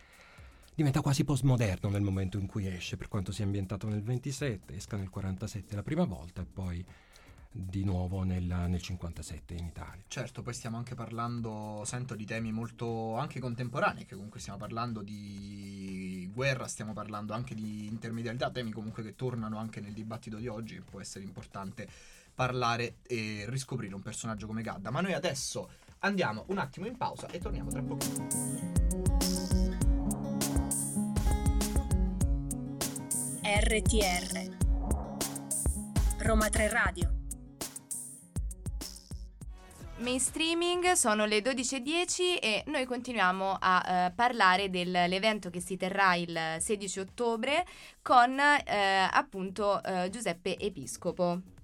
diventa 0.75 1.01
quasi 1.01 1.25
postmoderno 1.25 1.91
nel 1.91 2.03
momento 2.03 2.39
in 2.39 2.47
cui 2.47 2.67
esce, 2.67 2.97
per 2.97 3.09
quanto 3.09 3.33
sia 3.33 3.45
ambientato 3.45 3.89
nel 3.89 4.03
27, 4.03 4.75
esca 4.75 4.97
nel 4.97 5.11
47 5.11 5.75
la 5.75 5.83
prima 5.83 6.05
volta 6.05 6.43
e 6.43 6.47
poi 6.47 6.85
di 7.53 7.83
nuovo 7.83 8.23
nel, 8.23 8.45
nel 8.45 8.81
57 8.81 9.55
in 9.55 9.65
Italia. 9.65 10.05
Certo, 10.07 10.41
poi 10.41 10.55
stiamo 10.55 10.77
anche 10.77 10.95
parlando, 10.95 11.83
sento, 11.85 12.15
di 12.15 12.25
temi 12.25 12.53
molto 12.53 13.17
anche 13.17 13.41
contemporanei, 13.41 14.07
che 14.07 14.15
comunque 14.15 14.39
stiamo 14.39 14.59
parlando 14.59 15.03
di 15.03 16.31
guerra, 16.33 16.69
stiamo 16.69 16.93
parlando 16.93 17.33
anche 17.33 17.55
di 17.55 17.87
intermediarietà, 17.87 18.51
temi 18.51 18.71
comunque 18.71 19.03
che 19.03 19.17
tornano 19.17 19.59
anche 19.59 19.81
nel 19.81 19.93
dibattito 19.93 20.37
di 20.37 20.47
oggi, 20.47 20.81
può 20.81 21.01
essere 21.01 21.25
importante 21.25 21.89
parlare 22.41 23.01
e 23.07 23.45
riscoprire 23.49 23.95
un 23.95 24.01
personaggio 24.01 24.47
come 24.47 24.63
Gadda. 24.63 24.91
Ma 24.91 25.03
noi 25.03 25.13
adesso 25.13 25.69
andiamo 25.99 26.45
un 26.47 26.57
attimo 26.57 26.87
in 26.87 26.97
pausa 26.97 27.27
e 27.27 27.39
torniamo 27.39 27.69
tra 27.69 27.83
poco. 27.83 28.07
RTR 33.43 34.57
Roma 36.21 36.49
3 36.49 36.69
Radio 36.71 37.13
Mainstreaming 39.99 40.93
sono 40.93 41.27
le 41.27 41.41
12.10 41.41 42.39
e 42.41 42.65
noi 42.69 42.87
continuiamo 42.87 43.59
a 43.61 43.85
eh, 44.07 44.13
parlare 44.13 44.71
dell'evento 44.71 45.51
che 45.51 45.61
si 45.61 45.77
terrà 45.77 46.15
il 46.15 46.57
16 46.59 47.01
ottobre 47.01 47.67
con 48.01 48.39
eh, 48.41 49.09
appunto 49.13 49.83
eh, 49.83 50.09
Giuseppe 50.09 50.57
Episcopo. 50.57 51.59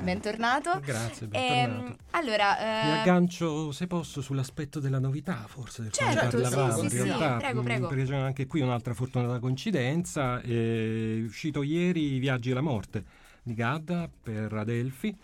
Bentornato. 0.00 0.80
Grazie, 0.80 1.28
Ehm, 1.30 1.68
bentornato. 1.68 1.96
allora, 2.12 2.56
Mi 2.84 2.88
eh, 2.90 2.98
aggancio, 3.00 3.70
se 3.72 3.86
posso, 3.86 4.20
sull'aspetto 4.20 4.80
della 4.80 4.98
novità, 4.98 5.44
forse 5.46 5.82
del 5.82 5.92
quale 5.94 6.12
Certo, 6.14 6.36
sì, 6.38 6.42
parlavamo. 6.42 6.76
sì, 6.78 6.82
in 6.84 6.90
sì, 6.90 7.02
realtà, 7.02 7.36
prego, 7.36 7.60
mh, 7.60 7.64
prego. 7.64 7.86
perché 7.88 8.04
c'è 8.04 8.16
anche 8.16 8.46
qui 8.46 8.60
un'altra 8.60 8.94
fortunata 8.94 9.38
coincidenza. 9.38 10.40
È 10.40 11.20
uscito 11.22 11.62
ieri 11.62 12.14
I 12.14 12.18
Viaggi 12.18 12.50
alla 12.50 12.60
morte 12.62 13.04
di 13.42 13.54
Gadda 13.54 14.08
per 14.22 14.52
Adelphi, 14.52 15.14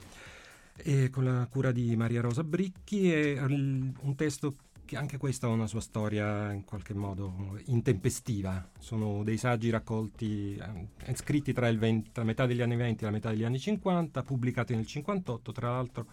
e 0.76 1.10
con 1.10 1.24
la 1.24 1.46
cura 1.50 1.72
di 1.72 1.96
Maria 1.96 2.20
Rosa 2.20 2.44
Bricchi. 2.44 3.10
È 3.10 3.34
l- 3.46 3.92
un 4.00 4.14
testo 4.14 4.54
che 4.88 4.96
anche 4.96 5.18
questa 5.18 5.46
ha 5.46 5.50
una 5.50 5.66
sua 5.66 5.82
storia 5.82 6.50
in 6.50 6.64
qualche 6.64 6.94
modo 6.94 7.60
intempestiva. 7.66 8.70
Sono 8.78 9.22
dei 9.22 9.36
saggi 9.36 9.68
raccolti, 9.68 10.56
eh, 10.56 11.14
scritti 11.14 11.52
tra, 11.52 11.68
il 11.68 11.78
20 11.78 12.10
tra 12.10 12.24
metà 12.24 12.46
degli 12.46 12.62
anni 12.62 12.74
20 12.74 13.02
e 13.02 13.06
la 13.06 13.12
metà 13.12 13.28
degli 13.28 13.44
anni 13.44 13.58
50, 13.58 14.22
pubblicati 14.22 14.74
nel 14.74 14.86
58, 14.86 15.52
tra 15.52 15.72
l'altro. 15.72 16.06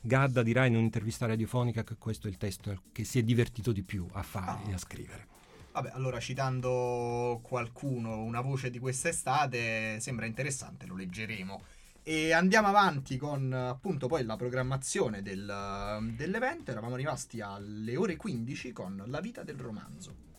Gadda 0.00 0.44
dirà 0.44 0.66
in 0.66 0.76
un'intervista 0.76 1.26
radiofonica 1.26 1.82
che 1.82 1.96
questo 1.98 2.28
è 2.28 2.30
il 2.30 2.36
testo 2.36 2.82
che 2.92 3.02
si 3.02 3.18
è 3.18 3.24
divertito 3.24 3.72
di 3.72 3.82
più 3.82 4.06
a 4.12 4.22
fare 4.22 4.62
Ah. 4.66 4.70
e 4.70 4.72
a 4.74 4.78
scrivere. 4.78 5.26
Vabbè, 5.72 5.90
allora 5.94 6.20
citando 6.20 7.40
qualcuno, 7.42 8.22
una 8.22 8.40
voce 8.40 8.70
di 8.70 8.78
quest'estate, 8.78 9.98
sembra 9.98 10.26
interessante, 10.26 10.86
lo 10.86 10.94
leggeremo. 10.94 11.60
E 12.04 12.32
andiamo 12.32 12.68
avanti 12.68 13.16
con 13.16 13.52
appunto 13.52 14.08
poi 14.08 14.24
la 14.24 14.36
programmazione 14.36 15.22
del- 15.22 16.14
dell'evento. 16.16 16.70
Eravamo 16.70 16.96
rimasti 16.96 17.40
alle 17.40 17.96
ore 17.96 18.16
15 18.16 18.72
con 18.72 19.02
la 19.06 19.20
vita 19.20 19.42
del 19.44 19.56
romanzo. 19.56 20.30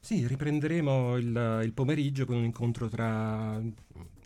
Sì, 0.00 0.26
riprenderemo 0.26 1.18
il, 1.18 1.60
il 1.62 1.72
pomeriggio 1.74 2.24
con 2.24 2.36
un 2.36 2.44
incontro 2.44 2.88
tra 2.88 3.60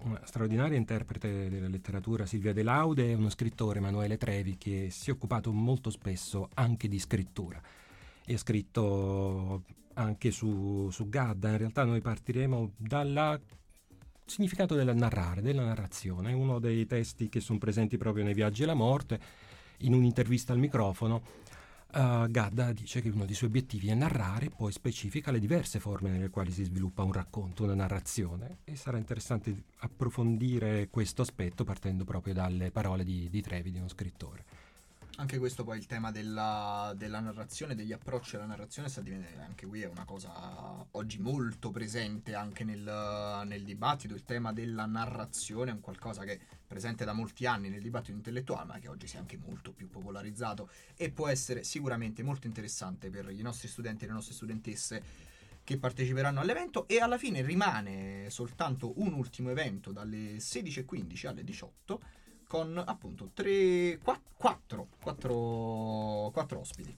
una 0.04 0.20
straordinaria 0.24 0.76
interprete 0.76 1.48
della 1.48 1.66
letteratura 1.66 2.26
Silvia 2.26 2.52
De 2.52 2.62
Laude 2.62 3.10
e 3.10 3.14
uno 3.14 3.28
scrittore 3.28 3.78
Emanuele 3.78 4.16
Trevi 4.16 4.56
che 4.56 4.88
si 4.90 5.10
è 5.10 5.12
occupato 5.12 5.52
molto 5.52 5.90
spesso 5.90 6.48
anche 6.54 6.88
di 6.88 6.98
scrittura 6.98 7.60
e 8.24 8.34
ha 8.34 8.38
scritto 8.38 9.64
anche 9.94 10.30
su, 10.30 10.88
su 10.90 11.08
Gadda. 11.08 11.50
In 11.50 11.58
realtà 11.58 11.84
noi 11.84 12.00
partiremo 12.00 12.72
dal 12.76 13.40
significato 14.24 14.74
del 14.74 14.94
narrare, 14.96 15.42
della 15.42 15.64
narrazione, 15.64 16.32
uno 16.32 16.58
dei 16.58 16.86
testi 16.86 17.28
che 17.28 17.40
sono 17.40 17.58
presenti 17.58 17.96
proprio 17.96 18.24
nei 18.24 18.34
Viaggi 18.34 18.62
alla 18.62 18.74
morte, 18.74 19.20
in 19.78 19.94
un'intervista 19.94 20.52
al 20.52 20.58
microfono. 20.58 21.22
Uh, 21.94 22.28
Gadda 22.28 22.72
dice 22.72 23.00
che 23.00 23.08
uno 23.08 23.24
dei 23.24 23.36
suoi 23.36 23.50
obiettivi 23.50 23.88
è 23.88 23.94
narrare, 23.94 24.50
poi 24.50 24.72
specifica 24.72 25.30
le 25.30 25.38
diverse 25.38 25.78
forme 25.78 26.10
nelle 26.10 26.28
quali 26.28 26.50
si 26.50 26.64
sviluppa 26.64 27.04
un 27.04 27.12
racconto, 27.12 27.62
una 27.62 27.74
narrazione 27.74 28.58
e 28.64 28.74
sarà 28.74 28.98
interessante 28.98 29.66
approfondire 29.78 30.88
questo 30.90 31.22
aspetto 31.22 31.62
partendo 31.62 32.04
proprio 32.04 32.34
dalle 32.34 32.72
parole 32.72 33.04
di, 33.04 33.28
di 33.30 33.40
Trevi, 33.40 33.70
di 33.70 33.78
uno 33.78 33.88
scrittore. 33.88 34.44
Anche 35.16 35.38
questo 35.38 35.62
poi 35.62 35.78
il 35.78 35.86
tema 35.86 36.10
della, 36.10 36.92
della 36.96 37.20
narrazione, 37.20 37.76
degli 37.76 37.92
approcci 37.92 38.34
alla 38.34 38.46
narrazione, 38.46 38.88
sta 38.88 39.00
diventando, 39.00 39.42
anche 39.42 39.64
qui 39.64 39.82
è 39.82 39.86
una 39.86 40.04
cosa 40.04 40.84
oggi 40.90 41.20
molto 41.20 41.70
presente 41.70 42.34
anche 42.34 42.64
nel, 42.64 43.42
nel 43.46 43.62
dibattito. 43.62 44.14
Il 44.14 44.24
tema 44.24 44.52
della 44.52 44.86
narrazione 44.86 45.70
è 45.70 45.74
un 45.74 45.80
qualcosa 45.80 46.24
che 46.24 46.32
è 46.32 46.38
presente 46.66 47.04
da 47.04 47.12
molti 47.12 47.46
anni 47.46 47.68
nel 47.68 47.80
dibattito 47.80 48.16
intellettuale, 48.16 48.64
ma 48.64 48.78
che 48.80 48.88
oggi 48.88 49.06
si 49.06 49.14
è 49.14 49.20
anche 49.20 49.36
molto 49.36 49.72
più 49.72 49.88
popolarizzato 49.88 50.68
e 50.96 51.10
può 51.10 51.28
essere 51.28 51.62
sicuramente 51.62 52.24
molto 52.24 52.48
interessante 52.48 53.08
per 53.08 53.30
i 53.30 53.40
nostri 53.40 53.68
studenti 53.68 54.02
e 54.04 54.08
le 54.08 54.14
nostre 54.14 54.34
studentesse 54.34 55.02
che 55.62 55.78
parteciperanno 55.78 56.40
all'evento 56.40 56.88
e 56.88 56.98
alla 56.98 57.18
fine 57.18 57.40
rimane 57.40 58.28
soltanto 58.30 59.00
un 59.00 59.12
ultimo 59.12 59.50
evento 59.50 59.92
dalle 59.92 60.38
16.15 60.38 61.28
alle 61.28 61.44
18 61.44 62.00
con 62.54 62.80
appunto 62.86 63.30
3 63.34 63.98
4 64.00 64.86
4 65.02 66.30
4 66.32 66.60
ospiti. 66.60 66.96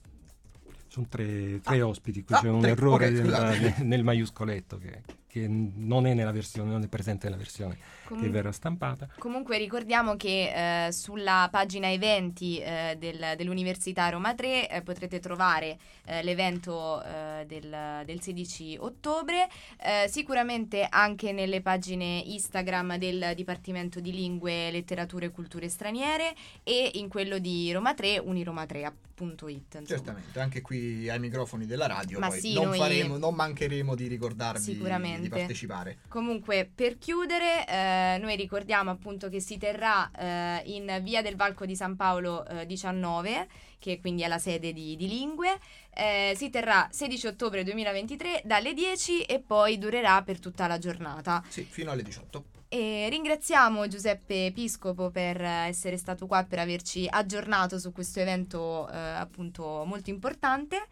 Sono 0.87 1.07
tre, 1.09 1.59
tre 1.61 1.79
Ah. 1.79 1.87
ospiti, 1.87 2.23
qui 2.23 2.35
Ah, 2.35 2.41
c'è 2.41 2.49
un 2.49 2.61
tre, 2.61 2.69
errore 2.71 3.07
ok, 3.07 3.25
nel, 3.25 3.73
nel 3.79 4.03
maiuscoletto 4.03 4.77
che, 4.77 5.01
che 5.27 5.45
non 5.47 6.07
è 6.07 6.13
nella 6.13 6.31
versione, 6.31 6.71
non 6.71 6.81
è 6.83 6.87
presente 6.87 7.25
nella 7.25 7.37
versione 7.37 7.75
che 7.75 7.81
comun- 8.07 8.31
verrà 8.31 8.51
stampata. 8.51 9.09
Comunque 9.19 9.57
ricordiamo 9.57 10.15
che 10.15 10.85
eh, 10.87 10.91
sulla 10.91 11.49
pagina 11.51 11.91
eventi 11.91 12.57
eh, 12.59 12.95
del- 12.97 13.33
dell'Università 13.35 14.07
Roma 14.09 14.33
3 14.33 14.69
eh, 14.69 14.81
potrete 14.81 15.19
trovare 15.19 15.77
eh, 16.05 16.23
l'evento 16.23 17.03
eh, 17.03 17.45
del, 17.45 18.03
del 18.05 18.21
16 18.21 18.77
ottobre, 18.79 19.47
eh, 19.81 20.07
sicuramente 20.07 20.87
anche 20.89 21.33
nelle 21.33 21.61
pagine 21.61 22.21
Instagram 22.25 22.97
del 22.97 23.33
Dipartimento 23.35 23.99
di 23.99 24.11
Lingue, 24.13 24.71
Letterature 24.71 25.25
e 25.25 25.31
Culture 25.31 25.67
Straniere 25.67 26.33
e 26.63 26.91
in 26.95 27.09
quello 27.09 27.37
di 27.39 27.71
Roma 27.73 27.93
3, 27.93 28.19
uniroma3.it. 28.19 29.75
insomma. 29.79 29.85
Certamente, 29.85 30.39
anche 30.39 30.61
qui 30.61 31.09
ai 31.09 31.19
microfoni 31.19 31.65
della 31.65 31.87
radio 31.87 32.19
Ma 32.19 32.27
poi 32.29 32.39
sì, 32.39 32.53
non, 32.53 32.67
noi- 32.67 32.77
faremo, 32.77 33.17
non 33.17 33.33
mancheremo 33.35 33.95
di 33.95 34.07
ricordarvi 34.07 34.61
Sicuramente. 34.61 35.26
Di 35.27 35.35
partecipare. 35.35 35.97
Comunque, 36.07 36.69
per 36.73 36.97
chiudere, 36.97 37.65
eh, 37.67 38.17
noi 38.19 38.35
ricordiamo 38.35 38.91
appunto 38.91 39.29
che 39.29 39.39
si 39.39 39.57
terrà 39.57 40.09
eh, 40.11 40.61
in 40.65 40.99
via 41.03 41.21
del 41.21 41.35
Valco 41.35 41.65
di 41.65 41.75
San 41.75 41.95
Paolo 41.95 42.45
eh, 42.47 42.65
19, 42.65 43.47
che 43.79 43.99
quindi 43.99 44.23
è 44.23 44.27
la 44.27 44.39
sede 44.39 44.73
di, 44.73 44.95
di 44.95 45.07
Lingue. 45.07 45.59
Eh, 45.93 46.33
si 46.35 46.49
terrà 46.49 46.87
16 46.91 47.27
ottobre 47.27 47.63
2023 47.63 48.41
dalle 48.43 48.73
10 48.73 49.23
e 49.23 49.39
poi 49.39 49.77
durerà 49.77 50.21
per 50.23 50.39
tutta 50.39 50.67
la 50.67 50.77
giornata. 50.77 51.43
Sì, 51.47 51.63
fino 51.63 51.91
alle 51.91 52.03
18. 52.03 52.55
E 52.69 53.07
ringraziamo 53.09 53.87
Giuseppe 53.87 54.51
Piscopo 54.53 55.09
per 55.09 55.41
essere 55.41 55.95
stato 55.95 56.27
qua, 56.27 56.43
per 56.43 56.59
averci 56.59 57.07
aggiornato 57.09 57.79
su 57.79 57.93
questo 57.93 58.19
evento 58.19 58.89
eh, 58.89 58.97
appunto 58.97 59.85
molto 59.85 60.09
importante. 60.09 60.87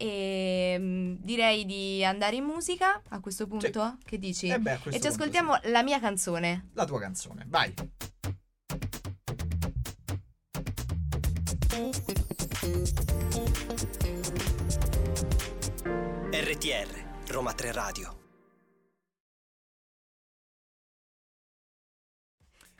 E 0.00 0.76
mm, 0.78 1.16
direi 1.18 1.66
di 1.66 2.04
andare 2.04 2.36
in 2.36 2.44
musica 2.44 3.02
a 3.08 3.18
questo 3.18 3.48
punto. 3.48 3.98
Che 4.04 4.18
dici? 4.18 4.46
Eh 4.46 4.60
beh, 4.60 4.78
e 4.90 5.00
ci 5.00 5.08
punto 5.08 5.08
ascoltiamo 5.08 5.58
la 5.64 5.82
mia 5.82 5.98
canzone. 5.98 6.68
La 6.74 6.84
tua 6.84 7.00
canzone, 7.00 7.44
vai. 7.48 7.74
RTR, 16.30 17.04
Roma 17.26 17.52
3 17.52 17.72
Radio. 17.72 18.17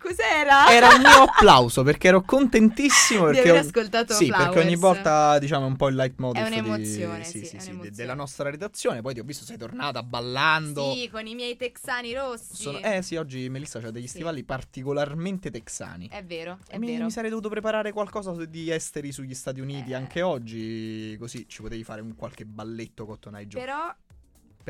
Cos'era? 0.01 0.71
Era 0.71 0.89
un 0.95 1.01
mio 1.01 1.23
applauso 1.29 1.83
perché 1.83 2.09
ero 2.09 2.23
contentissimo 2.23 3.27
Di 3.29 3.35
perché 3.35 3.51
aver 3.51 3.63
ho- 3.63 3.67
ascoltato 3.67 4.15
Sì, 4.15 4.27
perché 4.29 4.61
ogni 4.61 4.77
Flowers. 4.77 4.81
volta 4.81 5.39
diciamo 5.39 5.65
è 5.65 5.69
un 5.69 5.77
po' 5.77 5.89
il 5.89 5.97
leitmotiv 5.97 6.43
È 6.43 6.49
di- 6.49 6.59
un'emozione, 6.59 7.25
sì, 7.25 7.39
sì, 7.41 7.45
sì, 7.47 7.59
sì, 7.59 7.67
un'emozione. 7.71 7.97
della 7.97 8.15
nostra 8.15 8.49
redazione. 8.51 9.03
Poi 9.03 9.15
ti 9.15 9.21
ho 9.21 9.25
visto 9.25 9.45
sei 9.45 9.57
tornata 9.59 10.03
ballando. 10.03 10.93
Sì, 10.95 11.09
con 11.11 11.27
i 11.27 11.35
miei 11.35 11.57
texani 11.57 12.15
rossi. 12.15 12.55
Sono- 12.63 12.79
Eh 12.79 13.03
sì, 13.03 13.17
oggi 13.17 13.49
Melissa 13.49 13.79
ha 13.81 13.91
degli 13.91 14.07
stivali 14.07 14.45
particolarmente 14.45 15.51
texani. 15.51 16.09
È 16.09 16.23
vero, 16.25 16.59
è 16.69 16.79
mi, 16.79 16.87
vero. 16.93 17.05
mi 17.05 17.11
sarei 17.11 17.31
dovuto 17.31 17.49
preparare 17.49 17.93
qualcosa 17.93 18.33
di 18.45 18.71
esteri 18.71 19.13
sugli 19.13 19.35
Stati 19.35 19.61
Uniti 19.61 19.91
Eh. 19.91 19.95
anche 19.95 20.23
oggi, 20.23 21.17
così 21.19 21.47
ci 21.49 21.61
potevi 21.63 21.83
fare 21.85 22.01
un 22.01 22.15
qualche 22.15 22.45
balletto 22.45 23.05
Cotton 23.05 23.35
Eye 23.37 23.47
Joe. 23.49 23.61
Però, 23.61 23.95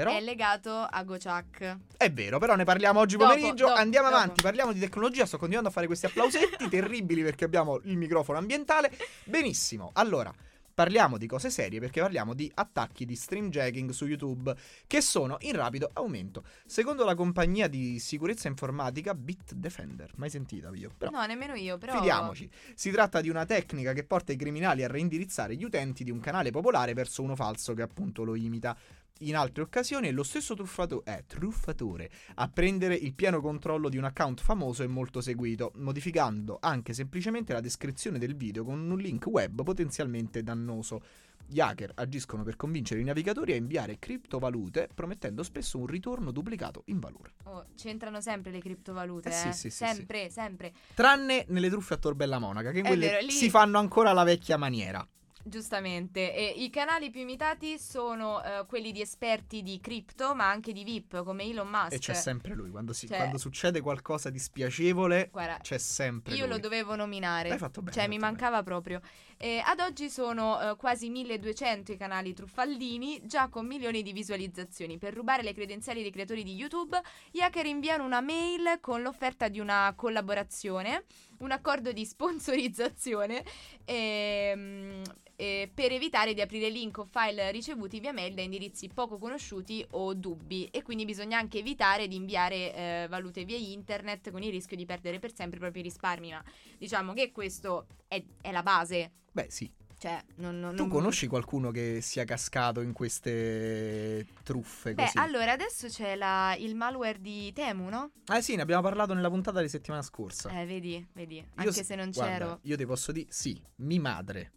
Però 0.05 0.17
è 0.17 0.21
legato 0.21 0.71
a 0.73 1.03
Gociak. 1.03 1.77
è 1.97 2.13
vero, 2.13 2.39
però 2.39 2.55
ne 2.55 2.65
parliamo 2.65 3.01
oggi 3.01 3.17
Dopo, 3.17 3.31
pomeriggio. 3.33 3.67
dopo, 3.67 3.79
Andiamo 3.79 4.09
dopo. 4.09 4.21
avanti, 4.21 4.43
parliamo 4.43 4.73
di 4.73 4.81
tecnologia. 4.81 5.27
Sto 5.27 5.39
continuando 5.39 5.69
a 5.71 5.73
fare 5.73 5.87
questi 5.87 6.07
applausetti 6.07 6.69
terribili 6.71 7.23
perché 7.23 7.45
abbiamo 7.45 7.81
il 7.85 7.97
microfono 7.97 8.39
ambientale. 8.39 8.91
Benissimo. 9.25 9.91
Allora, 9.95 10.33
parliamo 10.73 11.19
di 11.19 11.27
cose 11.27 11.51
serie 11.51 11.81
perché 11.81 12.01
parliamo 12.01 12.35
di 12.35 12.49
attacchi 12.55 13.05
di 13.05 13.17
stream 13.17 13.51
jacking 13.51 13.91
su 13.91 14.07
YouTube 14.07 14.55
che 14.87 15.01
sono 15.01 15.37
in 15.41 15.57
rapido 15.57 15.91
aumento. 15.95 16.45
Secondo 16.65 17.05
la 17.05 17.17
compagnia 17.17 17.67
di 17.67 17.99
sicurezza 17.99 18.47
informatica 18.47 19.13
Bitdefender, 19.15 20.13
mai 20.17 20.31
sentita 20.31 20.71
io, 20.73 20.93
però 20.97 21.11
No, 21.11 21.27
nemmeno 21.27 21.55
io, 21.55 21.79
però... 21.79 21.95
Fidiamoci. 21.97 22.49
Si 22.75 22.93
tratta 22.93 23.21
di 23.21 23.29
una 23.29 23.45
tecnica 23.45 23.93
che 23.93 24.05
porta 24.05 24.31
i 24.31 24.37
criminali 24.37 24.85
a 24.85 24.87
reindirizzare 24.87 25.57
gli 25.57 25.65
utenti 25.65 26.05
di 26.05 26.13
un 26.13 26.21
canale 26.21 26.53
popolare 26.53 26.95
verso 26.95 27.23
uno 27.23 27.35
falso 27.35 27.75
che 27.75 27.83
appunto 27.83 28.23
lo 28.23 28.37
imita. 28.37 28.77
In 29.23 29.35
altre 29.37 29.63
occasioni 29.63 30.07
è 30.09 30.13
lo 30.13 30.23
stesso 30.23 30.55
truffato- 30.55 31.05
eh, 31.05 31.25
truffatore 31.27 32.09
a 32.37 32.49
prendere 32.49 32.95
il 32.95 33.15
pieno 33.15 33.41
controllo 33.41 33.89
di 33.89 33.97
un 33.97 34.05
account 34.05 34.41
famoso 34.41 34.85
e 34.85 34.87
molto 34.87 35.21
seguito, 35.21 35.73
modificando 35.77 36.59
anche 36.61 36.93
semplicemente 36.93 37.53
la 37.53 37.61
descrizione 37.61 38.19
del 38.19 38.37
video 38.37 38.65
con 38.65 38.79
un 38.79 38.99
link 38.99 39.27
web 39.27 39.63
potenzialmente 39.65 40.43
dannoso. 40.45 41.03
Gli 41.51 41.61
hacker 41.61 41.93
agiscono 41.95 42.43
per 42.43 42.57
convincere 42.57 43.01
i 43.01 43.05
navigatori 43.05 43.53
a 43.53 43.57
inviare 43.57 43.99
criptovalute, 43.99 44.89
promettendo 44.95 45.43
spesso 45.43 45.79
un 45.79 45.87
ritorno 45.87 46.31
duplicato 46.31 46.83
in 46.87 47.01
valore. 47.01 47.33
Oh, 47.45 47.65
c'entrano 47.75 48.21
sempre 48.21 48.53
le 48.53 48.61
criptovalute, 48.61 49.31
Eh 49.31 49.33
eh? 49.33 49.35
sì, 49.35 49.53
sì, 49.53 49.71
sì, 49.71 49.85
sempre, 49.85 50.29
sempre. 50.31 50.73
Tranne 50.95 51.47
nelle 51.49 51.71
truffe 51.71 51.95
a 51.95 51.97
Torbella 51.97 52.39
Monaca, 52.39 52.71
che 52.71 52.81
È 52.81 52.87
quelle 52.87 53.07
vero, 53.09 53.27
lì- 53.27 53.33
si 53.33 53.49
fanno 53.51 53.79
ancora 53.79 54.11
alla 54.11 54.25
vecchia 54.25 54.59
maniera. 54.59 55.05
Giustamente, 55.49 56.35
e 56.35 56.55
i 56.63 56.71
canali 56.71 57.11
più 57.11 57.21
imitati 57.21 57.79
sono 57.79 58.43
eh, 58.43 58.65
quelli 58.67 58.93
di 58.93 59.01
esperti 59.01 59.63
di 59.63 59.81
cripto, 59.81 60.35
ma 60.35 60.49
anche 60.49 60.73
di 60.73 60.85
VIP, 60.85 61.23
come 61.25 61.45
Elon 61.45 61.69
Musk. 61.69 61.93
E 61.93 61.99
c'è 61.99 62.15
sempre 62.15 62.55
lui. 62.55 62.71
Quando, 62.71 62.93
si- 62.93 63.07
Cioè- 63.09 63.17
quando 63.17 63.39
succede 63.39 63.81
qualcosa 63.81 64.31
di 64.31 64.39
spiacevole, 64.39 65.29
Guarda, 65.33 65.59
c'è 65.61 65.79
sempre 65.79 66.35
io 66.35 66.45
lui. 66.45 66.55
lo 66.55 66.59
dovevo 66.59 66.95
nominare. 66.97 67.51
Hai 67.51 67.59
fatto 67.59 67.81
bene, 67.81 67.93
Cioè, 67.97 68.09
mi 68.09 68.19
mancava 68.19 68.63
proprio. 68.63 69.01
Eh, 69.41 69.63
ad 69.65 69.79
oggi 69.79 70.11
sono 70.11 70.61
eh, 70.61 70.77
quasi 70.77 71.11
1200 71.11 71.93
i 71.93 71.97
canali 71.97 72.35
truffaldini, 72.35 73.21
già 73.25 73.49
con 73.49 73.67
milioni 73.67 74.03
di 74.03 74.13
visualizzazioni. 74.13 74.99
Per 74.99 75.15
rubare 75.15 75.45
le 75.45 75.55
credenziali 75.55 76.03
dei 76.03 76.11
creatori 76.11 76.43
di 76.43 76.57
YouTube, 76.57 77.01
gli 77.31 77.39
hacker 77.39 77.67
inviano 77.67 78.05
una 78.05 78.21
mail 78.21 78.79
con 78.81 79.01
l'offerta 79.01 79.47
di 79.47 79.61
una 79.61 79.93
collaborazione, 79.95 81.05
un 81.39 81.53
accordo 81.53 81.93
di 81.93 82.05
sponsorizzazione 82.05 83.45
ehm, 83.85 85.03
eh, 85.37 85.71
per 85.73 85.93
evitare 85.93 86.35
di 86.35 86.41
aprire 86.41 86.69
link 86.69 86.99
o 86.99 87.05
file 87.05 87.53
ricevuti 87.53 88.01
via 88.01 88.13
mail 88.13 88.35
da 88.35 88.43
indirizzi 88.43 88.89
poco 88.89 89.19
conosciuti 89.19 89.87
o 89.91 90.15
dubbi. 90.15 90.67
E 90.73 90.83
quindi 90.83 91.05
bisogna 91.05 91.39
anche 91.39 91.59
evitare 91.59 92.09
di 92.09 92.17
inviare 92.17 92.75
eh, 92.75 93.07
valute 93.09 93.45
via 93.45 93.57
internet 93.57 94.33
con 94.33 94.43
il 94.43 94.51
rischio 94.51 94.77
di 94.77 94.85
perdere 94.85 95.21
per 95.21 95.33
sempre 95.33 95.59
i 95.59 95.61
propri 95.61 95.83
risparmi. 95.83 96.31
Ma 96.31 96.43
diciamo 96.77 97.13
che 97.13 97.31
questo 97.31 97.87
è, 98.09 98.21
è 98.41 98.51
la 98.51 98.65
base. 98.65 99.13
Beh, 99.41 99.47
sì. 99.51 99.71
Cioè, 100.01 100.21
non, 100.37 100.59
non- 100.59 100.75
Tu 100.77 100.83
non- 100.83 100.89
conosci 100.91 101.27
qualcuno 101.29 101.71
che 101.71 102.01
sia 102.03 102.25
cascato 102.25 102.81
in 102.81 102.93
queste 102.93 104.27
truffe 104.43 104.95
Beh, 104.95 105.05
così? 105.05 105.19
allora 105.19 105.53
adesso 105.53 105.87
c'è 105.89 106.15
la- 106.17 106.55
il 106.57 106.75
malware 106.75 107.21
di 107.21 107.53
Temu, 107.53 107.89
no? 107.89 108.11
Eh 108.33 108.43
sì, 108.43 108.57
ne 108.57 108.63
abbiamo 108.63 108.83
parlato 108.83 109.15
nella 109.15 109.29
puntata 109.29 109.61
di 109.61 109.69
settimana 109.69 110.03
scorsa. 110.03 110.51
Eh, 110.51 110.67
vedi, 110.67 111.05
vedi. 111.13 111.37
Io 111.37 111.45
Anche 111.57 111.73
s- 111.73 111.87
se 111.87 111.95
non 111.95 112.11
guarda, 112.11 112.33
c'ero. 112.33 112.59
Io 112.63 112.77
ti 112.77 112.87
posso 112.87 113.13
dire, 113.13 113.27
sì, 113.31 113.61
mi 113.77 113.99
madre. 114.01 114.53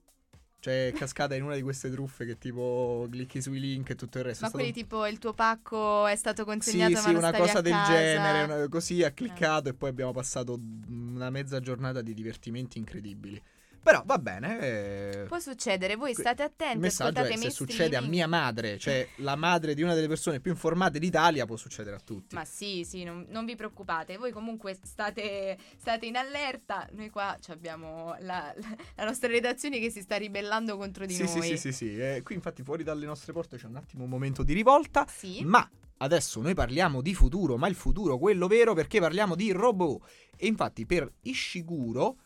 Cioè, 0.60 0.90
è 0.90 0.92
cascata 0.94 1.34
in 1.34 1.42
una 1.44 1.56
di 1.56 1.64
queste 1.64 1.90
truffe 1.90 2.24
che 2.26 2.38
tipo 2.38 3.08
clicchi 3.10 3.42
sui 3.42 3.60
link 3.60 3.90
e 3.92 3.96
tutto 3.96 4.20
il 4.20 4.24
resto. 4.26 4.44
Ma 4.44 4.50
stato 4.50 4.64
quelli 4.64 4.80
tipo 4.80 5.08
il 5.08 5.18
tuo 5.18 5.34
pacco 5.34 6.06
è 6.06 6.16
stato 6.16 6.42
Sì, 6.44 6.48
consegnato 6.48 6.96
sì, 6.98 7.06
non 7.08 7.16
una 7.16 7.32
cosa 7.34 7.62
del 7.62 7.72
casa. 7.72 7.94
Eh. 8.00 8.04
genere, 8.04 8.44
una- 8.44 8.68
così 8.70 9.04
ha 9.04 9.12
cliccato 9.12 9.70
e 9.70 9.74
poi 9.74 9.90
abbiamo 9.90 10.12
passato 10.12 10.60
una 10.88 11.32
mezza 11.32 11.60
giornata 11.60 12.02
di 12.02 12.14
divertimenti 12.14 12.78
incredibili. 12.78 13.42
Però 13.84 14.04
va 14.06 14.18
bene. 14.20 14.60
eh, 14.60 15.26
Può 15.28 15.40
succedere, 15.40 15.96
voi 15.96 16.14
state 16.14 16.44
attenti, 16.44 16.76
Il 16.76 16.80
messaggio 16.82 17.22
è 17.24 17.36
se 17.36 17.50
succede 17.50 17.96
a 17.96 18.02
mia 18.02 18.28
madre, 18.28 18.78
cioè 18.78 19.08
la 19.18 19.36
madre 19.36 19.74
di 19.74 19.82
una 19.82 19.96
delle 19.96 20.08
persone 20.08 20.40
più 20.40 20.52
informate 20.52 21.00
d'Italia, 21.00 21.46
può 21.46 21.56
succedere 21.56 21.96
a 21.96 22.00
tutti. 22.00 22.36
Ma 22.36 22.46
sì, 22.46 22.84
sì, 22.86 23.04
non, 23.04 23.26
non 23.30 23.44
vi 23.46 23.56
preoccupate, 23.56 24.18
voi 24.18 24.32
comunque 24.32 24.78
state, 24.84 25.58
state 25.78 26.06
in 26.06 26.16
allerta, 26.16 26.88
noi 26.92 27.10
qua 27.10 27.36
abbiamo 27.48 28.16
la, 28.20 28.54
la- 28.56 28.76
la 28.96 29.06
nostra 29.06 29.30
redazione 29.30 29.80
che 29.80 29.90
si 29.90 30.02
sta 30.02 30.16
ribellando 30.18 30.78
contro 30.78 31.06
di 31.06 31.14
sì, 31.14 31.24
noi. 31.24 31.32
sì, 31.42 31.42
sì, 31.42 31.58
sì, 31.58 31.72
sì. 31.72 31.98
eh, 32.00 32.22
qui 32.24 32.36
infatti 32.36 32.62
fuori 32.64 32.84
dalle 32.84 33.06
nostre 33.08 33.34
porte 33.34 33.58
c'è 33.58 33.66
un 33.66 33.78
attimo 33.78 34.04
un 34.04 34.10
momento 34.10 34.44
di 34.44 34.54
rivolta, 34.54 35.06
Sì? 35.08 35.44
ma 35.44 35.68
adesso 35.98 36.40
noi 36.42 36.54
parliamo 36.54 37.02
di 37.02 37.14
futuro, 37.16 37.58
ma 37.58 37.68
il 37.68 37.76
futuro 37.76 38.18
quello 38.20 38.46
vero 38.48 38.74
perché 38.74 39.00
parliamo 39.00 39.36
di 39.36 39.52
robot. 39.52 40.02
E 40.36 40.48
infatti 40.48 40.86
per 40.86 41.12
Ishiguro 41.22 42.18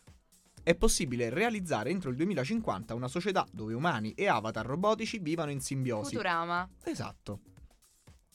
è 0.65 0.73
possibile 0.73 1.29
realizzare 1.29 1.91
entro 1.91 2.09
il 2.09 2.15
2050 2.15 2.95
una 2.95 3.07
società 3.07 3.45
dove 3.51 3.75
umani 3.75 4.13
e 4.13 4.27
avatar 4.27 4.65
robotici 4.65 5.19
vivano 5.19 5.51
in 5.51 5.61
simbiosi. 5.61 6.13
Futurama. 6.13 6.67
Esatto. 6.83 7.41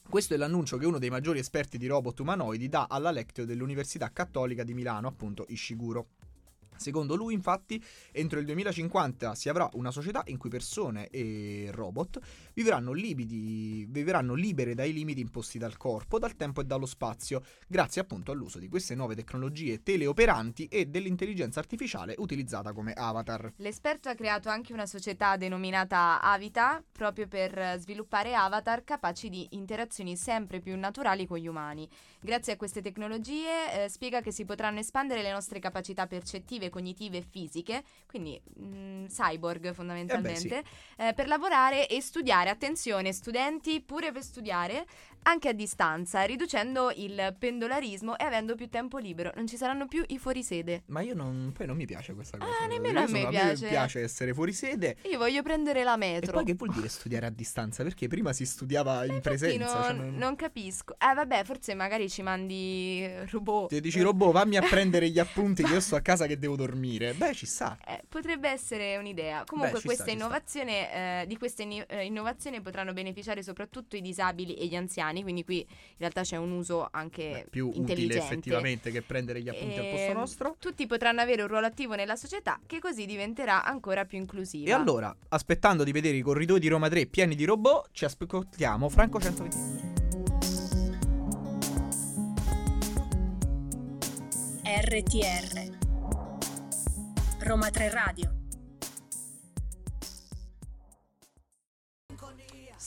Questo 0.08 0.34
è 0.34 0.36
l'annuncio 0.36 0.76
che 0.76 0.86
uno 0.86 1.00
dei 1.00 1.10
maggiori 1.10 1.40
esperti 1.40 1.76
di 1.76 1.88
robot 1.88 2.20
umanoidi 2.20 2.68
dà 2.68 2.86
alla 2.88 3.10
Lectio 3.10 3.44
dell'Università 3.44 4.12
Cattolica 4.12 4.62
di 4.62 4.74
Milano, 4.74 5.08
appunto 5.08 5.44
Ishiguro. 5.48 6.06
Secondo 6.80 7.14
lui, 7.14 7.34
infatti, 7.34 7.82
entro 8.10 8.38
il 8.38 8.46
2050 8.46 9.34
si 9.34 9.50
avrà 9.50 9.68
una 9.74 9.90
società 9.90 10.22
in 10.28 10.38
cui 10.38 10.48
persone 10.48 11.08
e 11.08 11.68
robot 11.70 12.18
vivranno, 12.54 12.92
libidi- 12.92 13.84
vivranno 13.86 14.32
libere 14.32 14.74
dai 14.74 14.94
limiti 14.94 15.20
imposti 15.20 15.58
dal 15.58 15.76
corpo, 15.76 16.18
dal 16.18 16.36
tempo 16.36 16.62
e 16.62 16.64
dallo 16.64 16.86
spazio, 16.86 17.42
grazie 17.68 18.00
appunto 18.00 18.32
all'uso 18.32 18.58
di 18.58 18.68
queste 18.68 18.94
nuove 18.94 19.14
tecnologie 19.14 19.82
teleoperanti 19.82 20.68
e 20.68 20.86
dell'intelligenza 20.86 21.60
artificiale 21.60 22.14
utilizzata 22.16 22.72
come 22.72 22.94
avatar. 22.94 23.52
L'esperto 23.56 24.08
ha 24.08 24.14
creato 24.14 24.48
anche 24.48 24.72
una 24.72 24.86
società 24.86 25.36
denominata 25.36 26.22
Avita 26.22 26.82
proprio 26.90 27.28
per 27.28 27.76
sviluppare 27.78 28.34
avatar 28.34 28.84
capaci 28.84 29.28
di 29.28 29.48
interazioni 29.50 30.16
sempre 30.16 30.60
più 30.60 30.78
naturali 30.78 31.26
con 31.26 31.36
gli 31.36 31.46
umani. 31.46 31.86
Grazie 32.20 32.54
a 32.54 32.56
queste 32.56 32.80
tecnologie 32.80 33.84
eh, 33.84 33.88
spiega 33.90 34.22
che 34.22 34.32
si 34.32 34.46
potranno 34.46 34.78
espandere 34.78 35.20
le 35.20 35.32
nostre 35.32 35.58
capacità 35.58 36.06
percettive 36.06 36.69
cognitive 36.70 37.18
e 37.18 37.22
fisiche, 37.22 37.82
quindi 38.06 38.40
mh, 38.42 39.06
cyborg 39.06 39.72
fondamentalmente, 39.72 40.62
Eh 40.96 41.08
eh, 41.08 41.14
per 41.14 41.26
lavorare 41.26 41.88
e 41.88 42.00
studiare, 42.00 42.50
attenzione 42.50 43.12
studenti, 43.12 43.80
pure 43.80 44.12
per 44.12 44.22
studiare, 44.22 44.86
anche 45.22 45.48
a 45.48 45.52
distanza, 45.52 46.22
riducendo 46.22 46.90
il 46.96 47.34
pendolarismo 47.38 48.16
e 48.18 48.24
avendo 48.24 48.54
più 48.54 48.68
tempo 48.68 48.98
libero. 48.98 49.32
Non 49.36 49.46
ci 49.46 49.56
saranno 49.56 49.86
più 49.86 50.02
i 50.08 50.18
fuorisede. 50.18 50.82
Ma 50.86 51.00
io 51.02 51.14
non, 51.14 51.52
poi 51.54 51.66
non 51.66 51.76
mi 51.76 51.86
piace 51.86 52.14
questa 52.14 52.38
cosa. 52.38 52.50
Ah, 52.62 52.66
nemmeno 52.66 53.00
Io 53.00 53.06
a 53.06 53.08
me 53.08 53.18
sono- 53.18 53.30
piace. 53.30 53.64
mi 53.64 53.68
piace 53.70 54.00
essere 54.02 54.32
fuori 54.34 54.52
sede. 54.52 54.96
Io 55.10 55.18
voglio 55.18 55.42
prendere 55.42 55.82
la 55.84 55.94
E 55.94 55.98
metro. 55.98 56.32
poi 56.32 56.44
che 56.44 56.54
vuol 56.54 56.70
dire 56.72 56.88
studiare 56.88 57.26
a 57.26 57.30
distanza? 57.30 57.82
Perché 57.82 58.08
prima 58.08 58.32
si 58.32 58.44
studiava 58.46 59.04
in 59.04 59.14
Infatti 59.14 59.20
presenza. 59.36 59.74
non, 59.74 59.82
cioè 59.84 59.92
non- 59.94 60.14
non 60.16 60.36
capisco. 60.36 60.94
Eh 60.98 61.14
vabbè, 61.14 61.44
forse 61.44 61.74
magari 61.74 62.08
ci 62.08 62.22
mandi 62.22 63.02
eh, 63.02 63.26
robot. 63.30 63.68
Ti 63.68 63.80
dici 63.80 64.00
robot, 64.00 64.32
fammi 64.32 64.56
a 64.56 64.62
prendere 64.62 65.08
gli 65.10 65.18
appunti 65.18 65.62
che 65.62 65.72
io 65.72 65.80
sto 65.80 65.96
a 65.96 66.00
casa 66.00 66.26
che 66.26 66.38
devo 66.38 66.56
dormire. 66.56 67.12
Beh, 67.20 67.34
ci 67.34 67.46
sta. 67.46 67.76
Eh, 67.86 68.02
potrebbe 68.08 68.48
essere 68.48 68.96
un'idea. 68.96 69.44
Comunque, 69.44 69.78
ci 69.80 69.84
questa 69.84 70.04
sta, 70.04 70.12
innovazione, 70.12 71.22
eh, 71.22 71.26
di 71.26 71.36
questa 71.36 71.62
eh, 71.62 72.04
innovazione 72.04 72.60
potranno 72.60 72.92
beneficiare 72.92 73.42
soprattutto 73.42 73.96
i 73.96 74.00
disabili 74.00 74.54
e 74.54 74.66
gli 74.66 74.74
anziani. 74.76 75.09
Quindi, 75.22 75.44
qui 75.44 75.58
in 75.60 75.66
realtà 75.98 76.22
c'è 76.22 76.36
un 76.36 76.52
uso 76.52 76.88
anche 76.90 77.46
Più 77.50 77.66
utile 77.66 77.80
intelligente. 77.80 78.24
effettivamente 78.24 78.90
che 78.90 79.02
prendere 79.02 79.42
gli 79.42 79.48
appunti 79.48 79.78
al 79.78 79.86
posto 79.88 80.06
Ehm, 80.10 80.12
nostro. 80.16 80.56
Tutti 80.58 80.86
potranno 80.86 81.20
avere 81.20 81.42
un 81.42 81.48
ruolo 81.48 81.66
attivo 81.66 81.94
nella 81.94 82.16
società, 82.16 82.58
che 82.66 82.78
così 82.78 83.04
diventerà 83.06 83.64
ancora 83.64 84.04
più 84.04 84.18
inclusiva. 84.18 84.70
E 84.70 84.72
allora, 84.72 85.14
aspettando 85.28 85.84
di 85.84 85.92
vedere 85.92 86.16
i 86.16 86.22
corridoi 86.22 86.60
di 86.60 86.68
Roma 86.68 86.88
3 86.88 87.06
pieni 87.06 87.34
di 87.34 87.44
robot, 87.44 87.88
ci 87.92 88.04
ascoltiamo 88.04 88.88
Franco 88.88 89.20
120. 89.20 89.88
RTR 94.62 95.78
Roma 97.40 97.70
3 97.70 97.90
Radio 97.90 98.39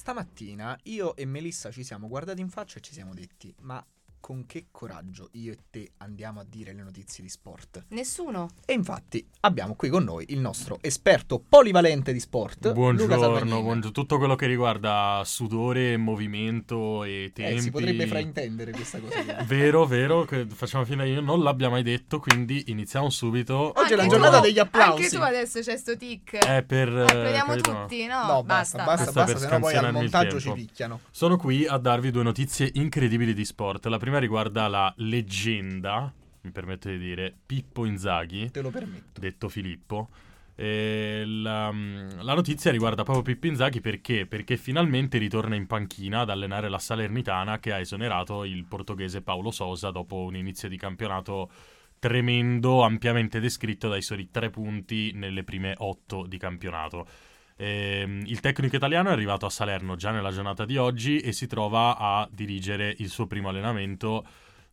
Stamattina 0.03 0.77
io 0.83 1.15
e 1.15 1.23
Melissa 1.23 1.71
ci 1.71 1.81
siamo 1.81 2.09
guardati 2.09 2.41
in 2.41 2.49
faccia 2.49 2.77
e 2.77 2.81
ci 2.81 2.91
siamo 2.91 3.13
detti: 3.13 3.55
Ma 3.61 3.81
con 4.23 4.45
che 4.45 4.67
coraggio 4.71 5.27
io 5.33 5.51
e 5.51 5.57
te 5.69 5.91
andiamo 5.97 6.39
a 6.39 6.45
dire 6.47 6.71
le 6.71 6.81
notizie 6.81 7.21
di 7.21 7.29
sport? 7.29 7.83
Nessuno. 7.89 8.51
E 8.65 8.71
infatti 8.71 9.27
abbiamo 9.41 9.75
qui 9.75 9.89
con 9.89 10.05
noi 10.05 10.23
il 10.29 10.39
nostro 10.39 10.77
esperto 10.79 11.43
polivalente 11.45 12.13
di 12.13 12.21
sport, 12.21 12.71
Buongiorno, 12.71 13.17
buongiorno. 13.61 13.91
tutto 13.91 14.17
quello 14.17 14.35
che 14.35 14.45
riguarda 14.45 15.21
sudore, 15.25 15.97
movimento 15.97 17.03
e 17.03 17.31
tempi. 17.33 17.55
Eh, 17.57 17.59
si 17.59 17.69
potrebbe 17.71 18.07
fraintendere 18.07 18.71
questa 18.71 18.99
cosa. 19.01 19.43
Vero, 19.43 19.85
vero, 19.85 20.23
che 20.23 20.45
facciamo 20.47 20.85
finta 20.85 21.03
io 21.03 21.19
non 21.19 21.43
l'abbia 21.43 21.69
mai 21.69 21.83
detto, 21.83 22.19
quindi 22.19 22.63
iniziamo 22.67 23.09
subito. 23.09 23.73
Oggi 23.75 23.91
è 23.91 23.95
la 23.97 24.07
giornata 24.07 24.37
tu- 24.37 24.43
degli 24.43 24.59
applausi. 24.59 25.03
Anche 25.03 25.15
tu 25.17 25.21
adesso 25.21 25.59
c'è 25.59 25.75
sto 25.75 25.97
tic. 25.97 26.37
È 26.37 26.63
per... 26.63 26.87
eh, 26.87 27.01
Applaudiamo 27.01 27.55
tutti, 27.57 28.05
no? 28.05 28.25
No, 28.25 28.43
basta, 28.43 28.85
basta, 28.85 29.11
basta, 29.11 29.23
per 29.25 29.37
sennò 29.37 29.59
poi 29.59 29.75
al 29.75 29.91
montaggio 29.91 30.39
ci 30.39 30.51
picchiano. 30.53 31.01
Sono 31.11 31.35
qui 31.35 31.65
a 31.67 31.77
darvi 31.77 32.09
due 32.09 32.23
notizie 32.23 32.69
incredibili 32.75 33.33
di 33.33 33.43
sport. 33.43 33.85
La 33.87 33.97
prima 33.97 34.12
riguarda 34.19 34.67
la 34.67 34.93
leggenda, 34.97 36.13
mi 36.41 36.51
permetto 36.51 36.89
di 36.89 36.97
dire, 36.97 37.33
Pippo 37.45 37.85
Inzaghi, 37.85 38.51
Te 38.51 38.61
lo 38.61 38.69
permetto. 38.69 39.19
detto 39.19 39.49
Filippo. 39.49 40.09
La, 40.55 41.71
la 41.71 42.33
notizia 42.35 42.69
riguarda 42.69 43.03
proprio 43.03 43.23
Pippo 43.23 43.47
Inzaghi 43.47 43.81
perché? 43.81 44.27
Perché 44.27 44.55
finalmente 44.55 45.17
ritorna 45.17 45.55
in 45.55 45.65
panchina 45.65 46.21
ad 46.21 46.29
allenare 46.29 46.69
la 46.69 46.77
Salernitana 46.77 47.59
che 47.59 47.73
ha 47.73 47.79
esonerato 47.79 48.43
il 48.43 48.63
portoghese 48.65 49.21
Paolo 49.21 49.49
Sosa 49.49 49.89
dopo 49.89 50.17
un 50.17 50.35
inizio 50.35 50.69
di 50.69 50.77
campionato 50.77 51.49
tremendo, 51.97 52.83
ampiamente 52.83 53.39
descritto 53.39 53.87
dai 53.89 54.03
soli 54.03 54.29
tre 54.29 54.51
punti 54.51 55.11
nelle 55.13 55.43
prime 55.43 55.73
otto 55.77 56.25
di 56.27 56.37
campionato. 56.37 57.07
Ehm, 57.55 58.23
il 58.25 58.39
tecnico 58.39 58.75
italiano 58.75 59.09
è 59.09 59.11
arrivato 59.11 59.45
a 59.45 59.49
Salerno 59.49 59.95
già 59.95 60.11
nella 60.11 60.31
giornata 60.31 60.65
di 60.65 60.77
oggi 60.77 61.19
e 61.19 61.31
si 61.31 61.47
trova 61.47 61.97
a 61.97 62.27
dirigere 62.31 62.93
il 62.97 63.09
suo 63.09 63.27
primo 63.27 63.49
allenamento 63.49 64.25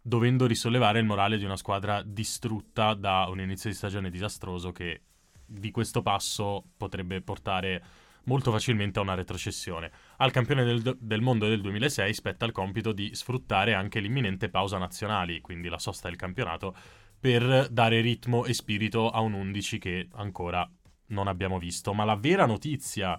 dovendo 0.02 0.46
risollevare 0.46 0.98
il 0.98 1.04
morale 1.04 1.36
di 1.36 1.44
una 1.44 1.56
squadra 1.56 2.02
distrutta 2.02 2.94
da 2.94 3.26
un 3.28 3.40
inizio 3.40 3.68
di 3.68 3.76
stagione 3.76 4.10
disastroso 4.10 4.72
che 4.72 5.02
di 5.44 5.70
questo 5.70 6.00
passo 6.00 6.64
potrebbe 6.76 7.20
portare 7.20 7.82
molto 8.24 8.50
facilmente 8.50 8.98
a 8.98 9.02
una 9.02 9.14
retrocessione. 9.14 9.90
Al 10.18 10.30
campione 10.30 10.64
del, 10.64 10.96
del 10.98 11.20
mondo 11.20 11.48
del 11.48 11.60
2006 11.60 12.14
spetta 12.14 12.44
il 12.44 12.52
compito 12.52 12.92
di 12.92 13.14
sfruttare 13.14 13.74
anche 13.74 14.00
l'imminente 14.00 14.48
pausa 14.48 14.78
nazionali, 14.78 15.40
quindi 15.40 15.68
la 15.68 15.78
sosta 15.78 16.08
del 16.08 16.16
campionato, 16.16 16.74
per 17.18 17.68
dare 17.70 18.00
ritmo 18.00 18.44
e 18.46 18.54
spirito 18.54 19.10
a 19.10 19.20
un 19.20 19.34
11 19.34 19.78
che 19.78 20.08
ancora 20.12 20.68
non 21.10 21.28
abbiamo 21.28 21.58
visto. 21.58 21.92
Ma 21.94 22.04
la 22.04 22.16
vera 22.16 22.46
notizia 22.46 23.18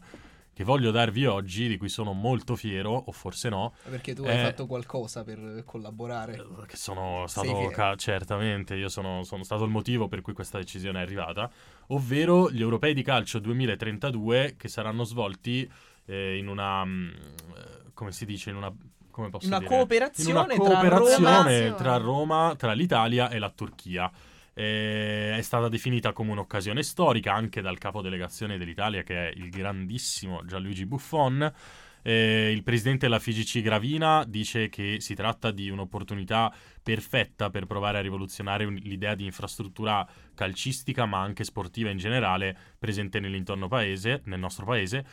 che 0.54 0.64
voglio 0.66 0.92
darvi 0.92 1.26
oggi, 1.26 1.68
di 1.70 1.78
cui 1.78 1.88
sono 1.88 2.12
molto 2.12 2.56
fiero, 2.58 2.92
o 2.92 3.12
forse 3.14 3.48
no, 3.48 3.74
Perché 3.90 4.14
tu 4.14 4.24
Eh, 4.26 4.32
hai 4.32 4.46
fatto 4.46 4.66
qualcosa 4.68 5.24
per 5.24 5.64
collaborare. 5.66 6.36
eh, 6.36 6.66
che 6.68 6.76
sono 6.76 7.26
stato 7.28 7.70
ca- 7.70 7.96
certamente, 7.96 8.76
io 8.76 8.90
sono, 8.90 9.24
sono 9.24 9.44
stato 9.44 9.64
il 9.64 9.70
motivo 9.72 10.08
per 10.10 10.22
cui 10.22 10.34
questa 10.34 10.58
decisione 10.58 11.00
è 11.00 11.04
arrivata, 11.04 11.50
ovvero 11.88 12.52
gli 12.52 12.60
europei 12.62 12.94
di 12.94 13.02
calcio 13.02 13.40
2032 13.40 14.56
che 14.58 14.68
saranno 14.68 15.04
svolti 15.06 15.70
eh, 16.06 16.38
in 16.38 16.48
una 16.50 16.84
mm, 16.84 17.10
eh, 17.10 17.92
come 17.94 18.12
si 18.12 18.26
dice 18.26 18.50
in 18.50 18.58
una 18.58 18.74
come 19.10 19.30
posso 19.30 19.48
Una 19.48 19.60
dire? 19.60 19.70
cooperazione 19.76 20.30
in 20.32 20.36
una 20.36 20.46
tra 20.46 20.64
cooperazione 20.64 21.64
Roma- 21.68 21.76
tra 21.76 21.98
Roma, 21.98 22.56
tra 22.58 22.72
l'Italia 22.74 23.30
e 23.30 23.40
la 23.40 23.50
Turchia. 23.50 24.10
Eh, 24.54 25.36
è 25.38 25.42
stata 25.42 25.70
definita 25.70 26.12
come 26.12 26.32
un'occasione 26.32 26.84
storica 26.84 27.34
anche 27.34 27.62
dal 27.62 27.78
capo 27.78 28.02
delegazione 28.02 28.58
dell'Italia 28.58 29.02
che 29.04 29.30
è 29.30 29.34
il 29.36 29.50
grandissimo 29.50 30.44
Gianluigi 30.46 30.86
Buffon. 30.86 31.52
Eh, 32.04 32.52
il 32.52 32.64
presidente 32.64 33.06
della 33.06 33.20
FIGC 33.20 33.62
Gravina 33.62 34.26
dice 34.28 34.70
che 34.70 34.98
si 35.00 35.14
tratta 35.14 35.52
di 35.52 35.70
un'opportunità 35.70 36.54
perfetta 36.82 37.50
per 37.52 37.66
provare 37.66 38.00
a 38.00 38.02
rivoluzionare 38.02 38.66
un- 38.66 38.74
l'idea 38.74 39.14
di 39.14 39.26
infrastruttura 39.26 40.08
calcistica 40.34 41.06
ma 41.06 41.22
anche 41.22 41.44
sportiva 41.44 41.90
in 41.92 41.98
generale 41.98 42.58
presente 42.80 43.20
nell'intorno 43.20 43.68
paese, 43.68 44.22
nel 44.26 44.40
nostro 44.40 44.66
paese 44.66 45.06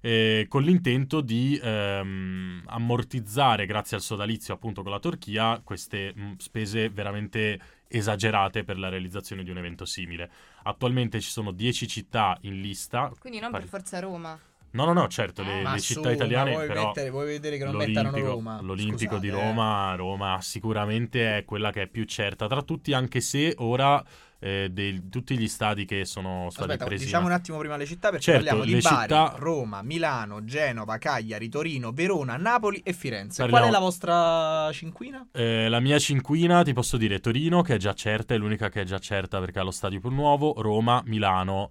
eh, 0.00 0.46
con 0.48 0.62
l'intento 0.62 1.20
di 1.20 1.58
ehm, 1.60 2.62
ammortizzare, 2.66 3.66
grazie 3.66 3.96
al 3.96 4.02
sodalizio 4.02 4.54
appunto 4.54 4.82
con 4.82 4.92
la 4.92 5.00
Turchia, 5.00 5.60
queste 5.64 6.12
mh, 6.14 6.36
spese 6.36 6.90
veramente 6.90 7.58
esagerate 7.88 8.64
per 8.64 8.78
la 8.78 8.88
realizzazione 8.88 9.42
di 9.44 9.50
un 9.50 9.58
evento 9.58 9.84
simile. 9.84 10.30
Attualmente 10.64 11.20
ci 11.20 11.30
sono 11.30 11.52
10 11.52 11.86
città 11.86 12.36
in 12.42 12.60
lista. 12.60 13.10
Quindi 13.18 13.40
non 13.40 13.50
Pari- 13.50 13.64
per 13.64 13.80
forza 13.80 13.98
Roma. 14.00 14.38
No, 14.70 14.84
no, 14.84 14.92
no, 14.92 15.08
certo, 15.08 15.42
le, 15.42 15.62
Ma 15.62 15.72
le 15.72 15.78
su, 15.78 15.94
città 15.94 16.10
italiane 16.10 16.50
vuoi, 16.52 16.66
però... 16.66 16.86
mettere- 16.86 17.10
vuoi 17.10 17.26
vedere 17.26 17.56
che 17.56 17.64
non 17.64 17.76
mettano 17.76 18.10
Roma? 18.10 18.60
l'Olimpico 18.60 19.16
di 19.16 19.28
Scusate, 19.28 19.44
eh. 19.44 19.48
Roma, 19.48 19.94
Roma 19.94 20.38
sicuramente 20.42 21.38
è 21.38 21.44
quella 21.46 21.70
che 21.70 21.82
è 21.82 21.86
più 21.86 22.04
certa 22.04 22.46
tra 22.46 22.60
tutti, 22.62 22.92
anche 22.92 23.22
se 23.22 23.54
ora 23.58 24.04
eh, 24.38 24.68
dei- 24.70 25.08
tutti 25.08 25.36
gli 25.38 25.48
stadi 25.48 25.84
che 25.84 26.04
sono 26.04 26.48
stati 26.50 26.70
Aspetta, 26.70 26.84
presi... 26.86 27.04
diciamo 27.04 27.26
in- 27.26 27.32
un 27.32 27.36
attimo 27.38 27.58
prima 27.58 27.76
le 27.76 27.86
città 27.86 28.10
perché 28.10 28.24
Certo, 28.24 28.44
parliamo 28.44 28.64
di 28.64 28.80
Bari, 28.80 29.02
città- 29.02 29.34
Roma, 29.38 29.82
Milano, 29.82 30.44
Genova, 30.44 30.98
Cagliari, 30.98 31.48
Torino, 31.48 31.92
Verona, 31.92 32.36
Napoli 32.36 32.80
e 32.84 32.92
Firenze. 32.92 33.42
Parliamo- 33.42 33.64
Qual 33.66 33.68
è 33.68 33.78
la 33.78 33.84
vostra 33.84 34.70
cinquina? 34.72 35.26
Eh, 35.32 35.68
la 35.68 35.80
mia 35.80 35.98
cinquina 35.98 36.62
ti 36.62 36.72
posso 36.72 36.96
dire 36.96 37.20
Torino 37.20 37.62
che 37.62 37.74
è 37.74 37.78
già 37.78 37.94
certa, 37.94 38.34
è 38.34 38.38
l'unica 38.38 38.68
che 38.68 38.82
è 38.82 38.84
già 38.84 38.98
certa 38.98 39.40
perché 39.40 39.58
ha 39.58 39.62
lo 39.62 39.70
stadio 39.70 40.00
più 40.00 40.10
nuovo, 40.10 40.54
Roma, 40.60 41.02
Milano, 41.06 41.70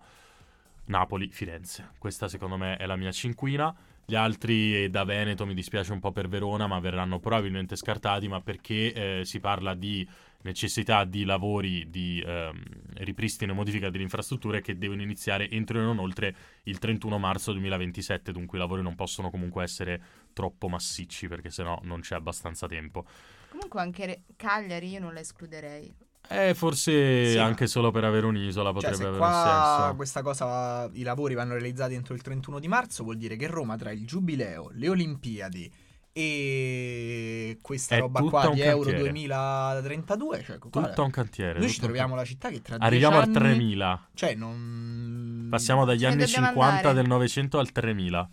Napoli, 0.86 1.30
Firenze. 1.32 1.91
Questa 1.97 2.28
secondo 2.28 2.57
me 2.57 2.78
è 2.78 2.86
la 2.86 2.95
mia 2.95 3.11
cinquina. 3.11 3.74
Gli 4.07 4.13
altri 4.13 4.84
eh, 4.84 4.89
da 4.89 5.03
Veneto 5.03 5.47
mi 5.47 5.55
dispiace 5.55 5.91
un 5.91 5.99
po' 5.99 6.11
per 6.11 6.28
Verona, 6.28 6.68
ma 6.68 6.80
verranno 6.80 7.20
probabilmente 7.20 7.76
scartati, 7.76 8.28
ma 8.28 8.39
perché 8.39 8.93
eh, 8.93 9.26
si 9.26 9.39
parla 9.39 9.74
di 9.74 10.07
necessità 10.45 11.03
di 11.03 11.25
lavori 11.25 11.89
di 11.89 12.23
ehm, 12.25 12.63
ripristino 12.99 13.51
e 13.51 13.55
modifica 13.55 13.89
delle 13.89 14.03
infrastrutture 14.03 14.61
che 14.61 14.77
devono 14.77 15.01
iniziare 15.01 15.49
entro 15.49 15.79
e 15.79 15.81
non 15.81 15.97
oltre 15.99 16.35
il 16.63 16.77
31 16.77 17.17
marzo 17.17 17.51
2027, 17.51 18.31
dunque 18.31 18.57
i 18.57 18.61
lavori 18.61 18.81
non 18.83 18.95
possono 18.95 19.29
comunque 19.31 19.63
essere 19.63 20.01
troppo 20.33 20.69
massicci 20.69 21.27
perché 21.27 21.49
sennò 21.49 21.79
non 21.83 21.99
c'è 22.01 22.15
abbastanza 22.15 22.67
tempo. 22.67 23.05
Comunque 23.49 23.81
anche 23.81 24.05
Re- 24.05 24.21
Cagliari 24.35 24.89
io 24.89 24.99
non 24.99 25.13
la 25.13 25.19
escluderei. 25.19 25.93
Eh, 26.27 26.53
forse 26.55 27.31
Sì, 27.31 27.37
ma- 27.37 27.43
anche 27.43 27.67
solo 27.67 27.91
per 27.91 28.03
avere 28.03 28.25
un'isola 28.25 28.71
Cioè, 28.71 28.73
potrebbe 28.73 28.95
se 28.97 29.03
avere 29.03 29.17
qua 29.17 29.27
un 29.27 29.79
senso. 29.81 29.95
questa 29.95 30.21
cosa, 30.21 30.89
i 30.93 31.03
lavori 31.03 31.33
vanno 31.35 31.53
realizzati 31.53 31.93
entro 31.93 32.13
il 32.13 32.21
31 32.21 32.59
di 32.59 32.67
marzo, 32.67 33.03
vuol 33.03 33.17
dire 33.17 33.35
che 33.35 33.47
Roma 33.47 33.77
tra 33.77 33.91
il 33.91 34.05
Giubileo, 34.05 34.69
le 34.73 34.89
Olimpiadi 34.89 35.71
e 36.18 37.57
questa 37.61 37.95
È 37.95 37.99
roba 37.99 38.22
qua 38.22 38.47
un 38.47 38.53
di 38.55 38.61
Euro 38.61 38.84
cantiere. 38.84 39.01
2032, 39.09 40.43
cioè, 40.45 40.57
guarda, 40.59 40.89
Tutto 40.89 41.03
un 41.03 41.09
cantiere. 41.11 41.59
noi 41.59 41.68
ci 41.70 41.80
un 41.82 41.86
troviamo 41.86 42.16
la 42.16 42.24
città 42.24 42.49
che 42.49 42.61
tra 42.61 42.78
Arriviamo 42.80 43.18
a 43.18 43.24
anni- 43.24 43.34
3000. 43.34 44.07
Cioè, 44.13 44.34
non... 44.36 45.47
Passiamo 45.49 45.84
dagli 45.84 46.01
ne 46.01 46.07
anni 46.07 46.24
dobbiamo 46.24 46.47
50 46.47 46.76
andare. 46.78 46.93
del 46.95 47.07
Novecento 47.07 47.59
al 47.59 47.72
3000. 47.72 48.30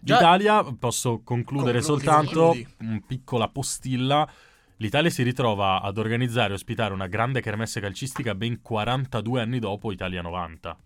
Già- 0.00 0.14
L'Italia, 0.14 0.64
posso 0.78 1.20
concludere 1.22 1.80
Concludi, 1.80 2.04
soltanto 2.04 2.40
concludi. 2.46 2.74
una 2.80 3.02
piccola 3.06 3.48
postilla. 3.48 4.28
l'Italia 4.78 5.10
si 5.10 5.22
ritrova 5.22 5.82
ad 5.82 5.98
organizzare 5.98 6.50
e 6.52 6.54
ospitare 6.54 6.94
una 6.94 7.06
grande 7.06 7.40
kermesse 7.42 7.80
calcistica 7.80 8.34
ben 8.34 8.62
42 8.62 9.40
anni 9.42 9.58
dopo 9.58 9.92
Italia 9.92 10.22
90. 10.22 10.76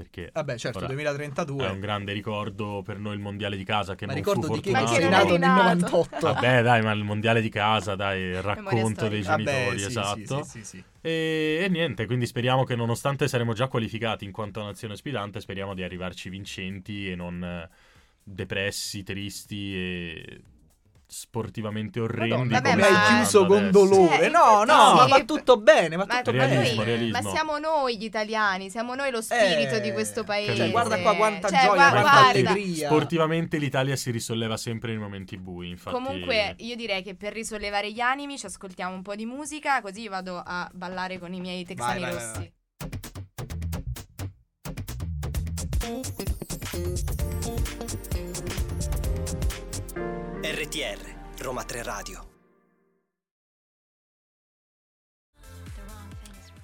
Perché 0.00 0.30
Vabbè, 0.32 0.56
certo, 0.56 0.78
ora, 0.78 0.86
2032. 0.86 1.66
è 1.66 1.68
un 1.68 1.78
grande 1.78 2.14
ricordo 2.14 2.80
per 2.82 2.98
noi 2.98 3.12
il 3.12 3.20
mondiale 3.20 3.58
di 3.58 3.64
casa 3.64 3.94
che 3.94 4.06
Ma 4.06 4.12
non 4.12 4.22
ricordo 4.22 4.46
fu 4.46 4.54
di 4.54 4.62
fortunato. 4.62 4.94
Che 4.96 5.08
nato 5.08 5.36
nel 5.36 5.40
nato. 5.40 5.74
98. 5.74 6.18
Vabbè, 6.20 6.62
dai, 6.62 6.80
ma 6.80 6.92
il 6.92 7.04
mondiale 7.04 7.42
di 7.42 7.50
casa, 7.50 7.94
dai, 7.96 8.20
il 8.22 8.40
racconto 8.40 9.08
dei 9.08 9.22
storica. 9.22 9.36
Vabbè, 9.36 9.52
genitori, 9.52 9.78
sì, 9.78 9.86
esatto. 9.86 10.42
Sì, 10.44 10.50
sì, 10.50 10.58
sì, 10.58 10.64
sì. 10.64 10.84
E, 11.02 11.60
e 11.64 11.68
niente, 11.68 12.06
quindi 12.06 12.24
speriamo 12.24 12.64
che 12.64 12.74
nonostante 12.76 13.28
saremo 13.28 13.52
già 13.52 13.68
qualificati 13.68 14.24
in 14.24 14.32
quanto 14.32 14.62
nazione 14.62 14.94
ospitante, 14.94 15.38
speriamo 15.40 15.74
di 15.74 15.82
arrivarci 15.82 16.30
vincenti 16.30 17.10
e 17.10 17.14
non 17.14 17.44
eh, 17.44 17.68
depressi, 18.22 19.02
tristi 19.02 19.76
e 19.76 20.40
sportivamente 21.10 21.98
orrendi. 22.00 22.30
Madonna, 22.30 22.60
Vabbè, 22.60 22.70
come 22.70 22.82
come 22.82 22.92
ma- 22.92 23.06
hai 23.08 23.16
chiuso 23.16 23.46
con 23.46 23.56
adesso. 23.58 23.70
dolore. 23.72 24.16
Cioè, 24.16 24.28
no, 24.30 24.64
no, 24.64 24.88
sì. 24.90 24.94
ma 24.96 25.06
va 25.08 25.24
tutto 25.24 25.56
bene, 25.58 25.96
va 25.96 26.04
Ma, 26.06 26.16
tutto 26.16 26.32
ma 26.32 26.38
bene. 26.38 26.54
Realismo, 26.54 26.76
noi- 26.76 26.84
realismo. 26.84 27.20
ma 27.22 27.30
siamo 27.30 27.58
noi 27.58 27.98
gli 27.98 28.04
italiani, 28.04 28.70
siamo 28.70 28.94
noi 28.94 29.10
lo 29.10 29.20
spirito 29.20 29.74
Eh, 29.74 29.80
di 29.80 29.92
questo 29.92 30.24
paese. 30.24 30.54
cioè, 30.56 30.70
guarda 30.70 30.98
qua 31.00 31.14
quanta 31.16 31.48
Cioè, 31.48 31.58
gioia, 31.58 31.72
gua- 31.74 31.88
quanta 31.90 32.00
guarda. 32.00 32.50
allegria. 32.50 32.86
Sportivamente 32.88 33.58
l'Italia 33.58 33.96
si 33.96 34.10
risolleva 34.10 34.56
sempre 34.56 34.90
nei 34.92 35.00
momenti 35.00 35.36
bui, 35.36 35.68
infatti. 35.70 35.94
Comunque, 35.96 36.54
io 36.58 36.76
direi 36.76 37.02
che 37.02 37.14
per 37.16 37.32
risollevare 37.32 37.90
gli 37.92 38.00
animi 38.00 38.38
ci 38.38 38.46
ascoltiamo 38.46 38.94
un 38.94 39.02
po' 39.02 39.14
di 39.16 39.26
musica, 39.26 39.80
così 39.80 40.06
vado 40.08 40.40
a 40.44 40.70
ballare 40.72 41.18
con 41.18 41.32
i 41.34 41.40
miei 41.40 41.64
texani 41.64 42.00
vai, 42.00 42.12
vai, 42.14 42.22
rossi. 42.22 42.52
RTR, 50.42 51.42
Roma 51.42 51.64
3 51.64 51.82
Radio. 51.82 52.28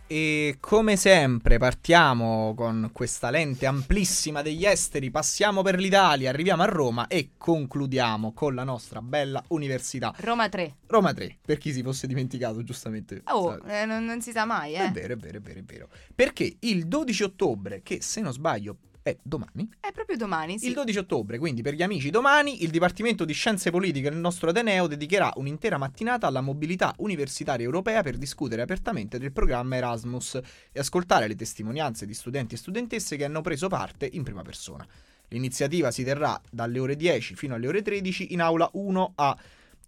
E 0.06 0.56
come 0.60 0.96
sempre 0.96 1.58
partiamo 1.58 2.54
con 2.56 2.88
questa 2.94 3.28
lente 3.28 3.66
amplissima 3.66 4.40
degli 4.40 4.64
esteri, 4.64 5.10
passiamo 5.10 5.60
per 5.60 5.78
l'Italia, 5.78 6.30
arriviamo 6.30 6.62
a 6.62 6.66
Roma 6.66 7.06
e 7.06 7.32
concludiamo 7.36 8.32
con 8.32 8.54
la 8.54 8.64
nostra 8.64 9.02
bella 9.02 9.44
università. 9.48 10.14
Roma 10.20 10.48
3. 10.48 10.76
Roma 10.86 11.12
3, 11.12 11.36
per 11.44 11.58
chi 11.58 11.70
si 11.74 11.82
fosse 11.82 12.06
dimenticato 12.06 12.62
giustamente. 12.62 13.20
Oh, 13.26 13.60
eh, 13.68 13.84
non, 13.84 14.06
non 14.06 14.22
si 14.22 14.30
sa 14.30 14.46
mai, 14.46 14.72
È 14.72 14.86
eh. 14.86 14.90
vero, 14.90 15.12
è 15.12 15.16
vero, 15.18 15.36
è 15.36 15.40
vero, 15.42 15.58
è 15.58 15.64
vero. 15.64 15.88
Perché 16.14 16.56
il 16.60 16.86
12 16.86 17.22
ottobre, 17.24 17.82
che 17.82 18.00
se 18.00 18.22
non 18.22 18.32
sbaglio 18.32 18.78
è 19.06 19.16
domani, 19.22 19.68
È 19.78 19.92
proprio 19.92 20.16
domani, 20.16 20.58
sì. 20.58 20.66
il 20.66 20.74
12 20.74 20.98
ottobre, 20.98 21.38
quindi 21.38 21.62
per 21.62 21.74
gli 21.74 21.82
amici 21.82 22.10
domani, 22.10 22.64
il 22.64 22.70
Dipartimento 22.70 23.24
di 23.24 23.32
Scienze 23.32 23.70
Politiche 23.70 24.10
del 24.10 24.18
nostro 24.18 24.50
Ateneo 24.50 24.88
dedicherà 24.88 25.32
un'intera 25.36 25.78
mattinata 25.78 26.26
alla 26.26 26.40
mobilità 26.40 26.92
universitaria 26.98 27.64
europea 27.64 28.02
per 28.02 28.16
discutere 28.16 28.62
apertamente 28.62 29.18
del 29.18 29.30
programma 29.30 29.76
Erasmus 29.76 30.40
e 30.72 30.80
ascoltare 30.80 31.28
le 31.28 31.36
testimonianze 31.36 32.04
di 32.04 32.14
studenti 32.14 32.56
e 32.56 32.58
studentesse 32.58 33.16
che 33.16 33.24
hanno 33.24 33.42
preso 33.42 33.68
parte 33.68 34.08
in 34.10 34.24
prima 34.24 34.42
persona. 34.42 34.84
L'iniziativa 35.28 35.92
si 35.92 36.02
terrà 36.02 36.40
dalle 36.50 36.80
ore 36.80 36.96
10 36.96 37.36
fino 37.36 37.54
alle 37.54 37.68
ore 37.68 37.82
13 37.82 38.32
in 38.32 38.40
aula 38.40 38.68
1A. 38.74 39.36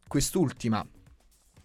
Quest'ultima 0.07 0.87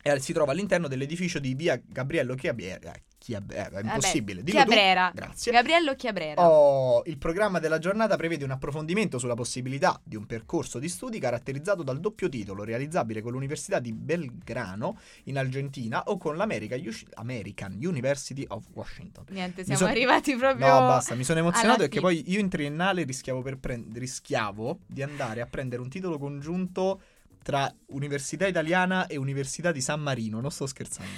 eh, 0.02 0.20
si 0.20 0.34
trova 0.34 0.54
all'interno 0.54 0.88
dell'edificio 0.88 1.38
di 1.38 1.54
via 1.54 1.80
Gabriello 1.86 2.34
Chiabiera. 2.34 2.94
Chiab- 3.24 3.54
eh, 3.54 3.70
è 3.70 3.80
impossibile. 3.82 4.44
Dillo 4.44 4.60
tu. 4.60 4.66
Chiabrera. 4.66 5.12
Grazie. 5.16 5.52
Gabriello 5.54 5.96
Chiabrera. 5.96 6.46
Oh, 6.46 7.04
il 7.06 7.18
programma 7.18 7.60
della 7.60 7.80
giornata 7.80 8.18
prevede 8.18 8.44
un 8.44 8.52
approfondimento 8.52 9.18
sulla 9.18 9.34
possibilità 9.34 9.98
di 10.04 10.18
un 10.18 10.26
percorso 10.26 10.78
di 10.78 10.90
studi 10.90 11.20
caratterizzato 11.20 11.84
dal 11.84 12.02
doppio 12.02 12.28
titolo 12.28 12.66
realizzabile 12.66 13.22
con 13.22 13.32
l'Università 13.32 13.80
di 13.80 13.94
Belgrano 13.94 14.98
in 15.26 15.38
Argentina 15.38 16.04
o 16.08 16.18
con 16.18 16.36
l'American 16.36 16.82
American 17.14 17.78
University 17.82 18.44
of 18.50 18.66
Washington. 18.74 19.24
Niente, 19.30 19.64
siamo 19.64 19.80
son- 19.80 19.90
arrivati 19.90 20.36
proprio... 20.36 20.68
No, 20.68 20.80
basta, 20.80 21.16
mi 21.16 21.24
sono 21.24 21.40
emozionato 21.40 21.80
perché 21.80 22.02
poi 22.02 22.24
io 22.28 22.40
in 22.40 22.50
triennale 22.50 23.04
rischiavo, 23.04 23.42
per 23.42 23.58
prend- 23.58 23.96
rischiavo 23.98 24.80
di 24.86 25.02
andare 25.02 25.40
a 25.40 25.46
prendere 25.46 25.82
un 25.82 25.88
titolo 25.88 26.18
congiunto 26.18 27.02
tra 27.44 27.72
Università 27.90 28.48
Italiana 28.48 29.06
e 29.06 29.18
Università 29.18 29.72
di 29.72 29.82
San 29.82 30.02
Marino, 30.02 30.42
non 30.42 30.50
sto 30.50 30.66
scherzando. 30.66 31.12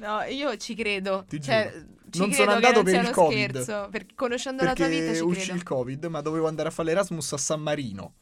No, 0.00 0.22
io 0.22 0.56
ci 0.56 0.74
credo. 0.76 1.24
Ti 1.26 1.40
cioè, 1.40 1.70
giuro. 1.72 1.86
ci 2.10 2.18
Non 2.20 2.28
credo 2.28 2.42
sono 2.42 2.52
andato 2.52 2.82
non 2.82 2.84
per 2.84 3.02
il 3.02 3.10
Covid. 3.10 3.62
scherzo. 3.62 3.88
Perché 3.90 4.14
conoscendo 4.14 4.62
la 4.62 4.74
tua 4.74 4.86
vita 4.86 5.00
Perché 5.06 5.16
ci 5.16 5.22
uscì 5.24 5.42
credo. 5.42 5.56
il 5.56 5.62
Covid, 5.64 6.04
ma 6.04 6.20
dovevo 6.20 6.46
andare 6.46 6.68
a 6.68 6.70
fare 6.70 6.88
l'Erasmus 6.90 7.32
a 7.32 7.36
San 7.38 7.60
Marino. 7.60 8.12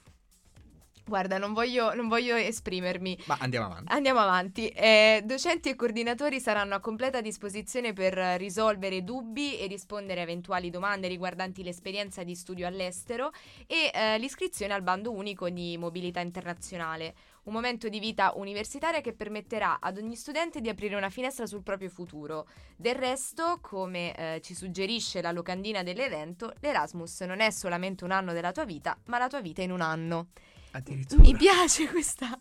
Guarda, 1.09 1.39
non 1.39 1.55
voglio, 1.55 1.95
non 1.95 2.07
voglio 2.07 2.37
esprimermi. 2.37 3.19
Ma 3.25 3.39
andiamo 3.41 3.65
avanti. 3.65 3.93
Andiamo 3.93 4.21
avanti. 4.21 4.69
Eh, 4.69 5.23
docenti 5.25 5.71
e 5.71 5.75
coordinatori 5.75 6.39
saranno 6.39 6.75
a 6.75 6.81
completa 6.81 7.23
disposizione 7.23 7.95
per 7.95 8.13
risolvere 8.37 9.03
dubbi 9.03 9.59
e 9.59 9.67
rispondere 9.69 10.21
a 10.21 10.25
eventuali 10.25 10.69
domande 10.69 11.09
riguardanti 11.09 11.63
l'esperienza 11.63 12.25
di 12.25 12.35
studio 12.35 12.67
all'estero 12.67 13.31
e 13.67 13.91
eh, 13.93 14.19
l'iscrizione 14.19 14.75
al 14.75 14.83
bando 14.83 15.11
unico 15.11 15.49
di 15.49 15.79
mobilità 15.79 16.21
internazionale. 16.21 17.15
Un 17.49 17.55
momento 17.55 17.89
di 17.89 17.99
vita 17.99 18.35
universitaria 18.37 19.01
che 19.01 19.15
permetterà 19.15 19.79
ad 19.81 19.97
ogni 19.97 20.17
studente 20.17 20.61
di 20.61 20.69
aprire 20.69 20.97
una 20.97 21.09
finestra 21.09 21.47
sul 21.47 21.63
proprio 21.63 21.89
futuro. 21.89 22.47
Del 22.77 22.95
resto, 22.95 23.59
come 23.63 24.15
eh, 24.15 24.41
ci 24.43 24.55
suggerisce 24.55 25.23
la 25.23 25.33
locandina 25.33 25.83
dell'evento, 25.83 26.53
l'Erasmus 26.61 27.23
non 27.23 27.41
è 27.41 27.51
solamente 27.51 28.05
un 28.05 28.11
anno 28.11 28.35
della 28.35 28.53
tua 28.53 28.67
vita, 28.67 28.99
ma 29.07 29.17
la 29.17 29.29
tua 29.29 29.41
vita 29.41 29.63
in 29.63 29.71
un 29.71 29.81
anno. 29.81 30.27
Addirittura. 30.73 31.23
Mi 31.23 31.35
piace 31.37 31.89
questa. 31.89 32.39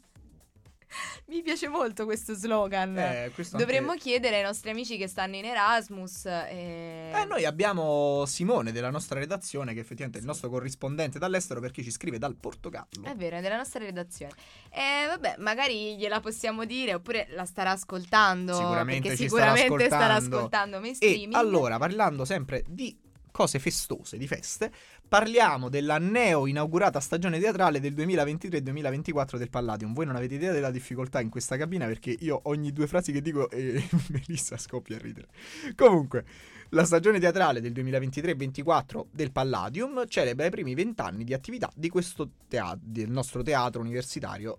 Mi 1.27 1.41
piace 1.41 1.67
molto 1.67 2.05
questo 2.05 2.33
slogan. 2.33 2.97
Eh, 2.97 3.31
questo 3.33 3.57
Dovremmo 3.57 3.91
anche- 3.91 4.03
chiedere 4.03 4.37
ai 4.37 4.43
nostri 4.43 4.69
amici 4.69 4.97
che 4.97 5.07
stanno 5.07 5.35
in 5.35 5.45
Erasmus. 5.45 6.25
eh, 6.25 7.11
Eh, 7.13 7.25
noi 7.25 7.45
abbiamo 7.45 8.25
Simone 8.25 8.71
della 8.71 8.89
nostra 8.89 9.19
redazione, 9.19 9.73
che 9.73 9.79
effettivamente 9.79 10.17
è 10.17 10.21
il 10.21 10.27
nostro 10.27 10.49
corrispondente 10.49 11.19
dall'estero 11.19 11.59
perché 11.59 11.83
ci 11.83 11.91
scrive 11.91 12.17
dal 12.17 12.35
Portogallo. 12.35 13.03
È 13.03 13.15
vero, 13.15 13.37
è 13.37 13.41
della 13.41 13.57
nostra 13.57 13.83
redazione. 13.83 14.33
E 14.69 15.05
vabbè, 15.07 15.35
magari 15.39 15.97
gliela 15.97 16.19
possiamo 16.19 16.65
dire 16.65 16.93
oppure 16.93 17.27
la 17.31 17.45
starà 17.45 17.71
ascoltando. 17.71 18.53
Sicuramente 18.53 19.15
ci 19.15 19.27
starà 19.27 19.55
sicuramente 19.55 19.85
starà 19.85 20.13
ascoltando. 20.15 20.77
ascoltando 20.77 20.97
E 20.99 21.27
allora, 21.31 21.77
parlando 21.77 22.25
sempre 22.25 22.63
di 22.67 22.97
cose 23.37 23.59
festose, 23.59 24.17
di 24.17 24.25
feste, 24.25 24.71
parliamo 25.07 25.69
della 25.69 25.99
neo 25.99 26.47
inaugurata 26.47 26.99
stagione 26.99 27.39
teatrale 27.39 27.79
del 27.79 27.93
2023-2024 27.93 29.37
del 29.37 29.51
Palladium. 29.51 29.93
Voi 29.93 30.07
non 30.07 30.15
avete 30.15 30.33
idea 30.33 30.51
della 30.51 30.71
difficoltà 30.71 31.21
in 31.21 31.29
questa 31.29 31.55
cabina 31.55 31.85
perché 31.85 32.17
io 32.17 32.39
ogni 32.45 32.73
due 32.73 32.87
frasi 32.87 33.11
che 33.11 33.21
dico 33.21 33.47
eh, 33.51 33.87
Melissa 34.09 34.57
scoppia 34.57 34.95
a 34.95 34.99
ridere. 34.99 35.27
Comunque, 35.75 36.25
la 36.69 36.83
stagione 36.83 37.19
teatrale 37.19 37.61
del 37.61 37.73
2023-24 37.73 39.05
del 39.11 39.31
Palladium 39.31 40.07
celebra 40.07 40.47
i 40.47 40.49
primi 40.49 40.73
vent'anni 40.73 41.23
di 41.23 41.35
attività 41.35 41.71
di 41.75 41.89
questo 41.89 42.31
teatro, 42.47 42.81
del 42.81 43.11
nostro 43.11 43.43
teatro 43.43 43.81
universitario 43.81 44.57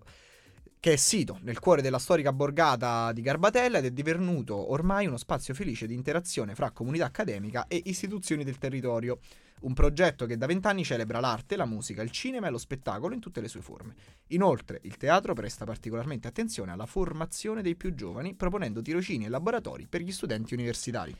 che 0.81 0.93
è 0.93 0.95
sito 0.95 1.39
nel 1.41 1.59
cuore 1.59 1.81
della 1.81 1.99
storica 1.99 2.31
borgata 2.31 3.11
di 3.11 3.21
Garbatella 3.21 3.79
ed 3.79 3.85
è 3.85 3.91
divenuto 3.91 4.71
ormai 4.71 5.07
uno 5.07 5.17
spazio 5.17 5.53
felice 5.53 5.85
di 5.85 5.93
interazione 5.93 6.55
fra 6.55 6.71
comunità 6.71 7.05
accademica 7.05 7.65
e 7.67 7.81
istituzioni 7.85 8.45
del 8.45 8.57
territorio. 8.57 9.19
Un 9.61 9.73
progetto 9.73 10.25
che 10.25 10.37
da 10.37 10.45
vent'anni 10.45 10.85
celebra 10.85 11.19
l'arte, 11.19 11.57
la 11.57 11.65
musica, 11.65 12.01
il 12.01 12.11
cinema 12.11 12.47
e 12.47 12.49
lo 12.49 12.57
spettacolo 12.57 13.13
in 13.13 13.19
tutte 13.19 13.41
le 13.41 13.49
sue 13.49 13.61
forme. 13.61 13.93
Inoltre, 14.27 14.79
il 14.83 14.95
teatro 14.95 15.33
presta 15.33 15.65
particolarmente 15.65 16.29
attenzione 16.29 16.71
alla 16.71 16.85
formazione 16.85 17.61
dei 17.61 17.75
più 17.75 17.93
giovani, 17.93 18.35
proponendo 18.35 18.81
tirocini 18.81 19.25
e 19.25 19.29
laboratori 19.29 19.85
per 19.85 19.99
gli 19.99 20.13
studenti 20.13 20.53
universitari. 20.53 21.13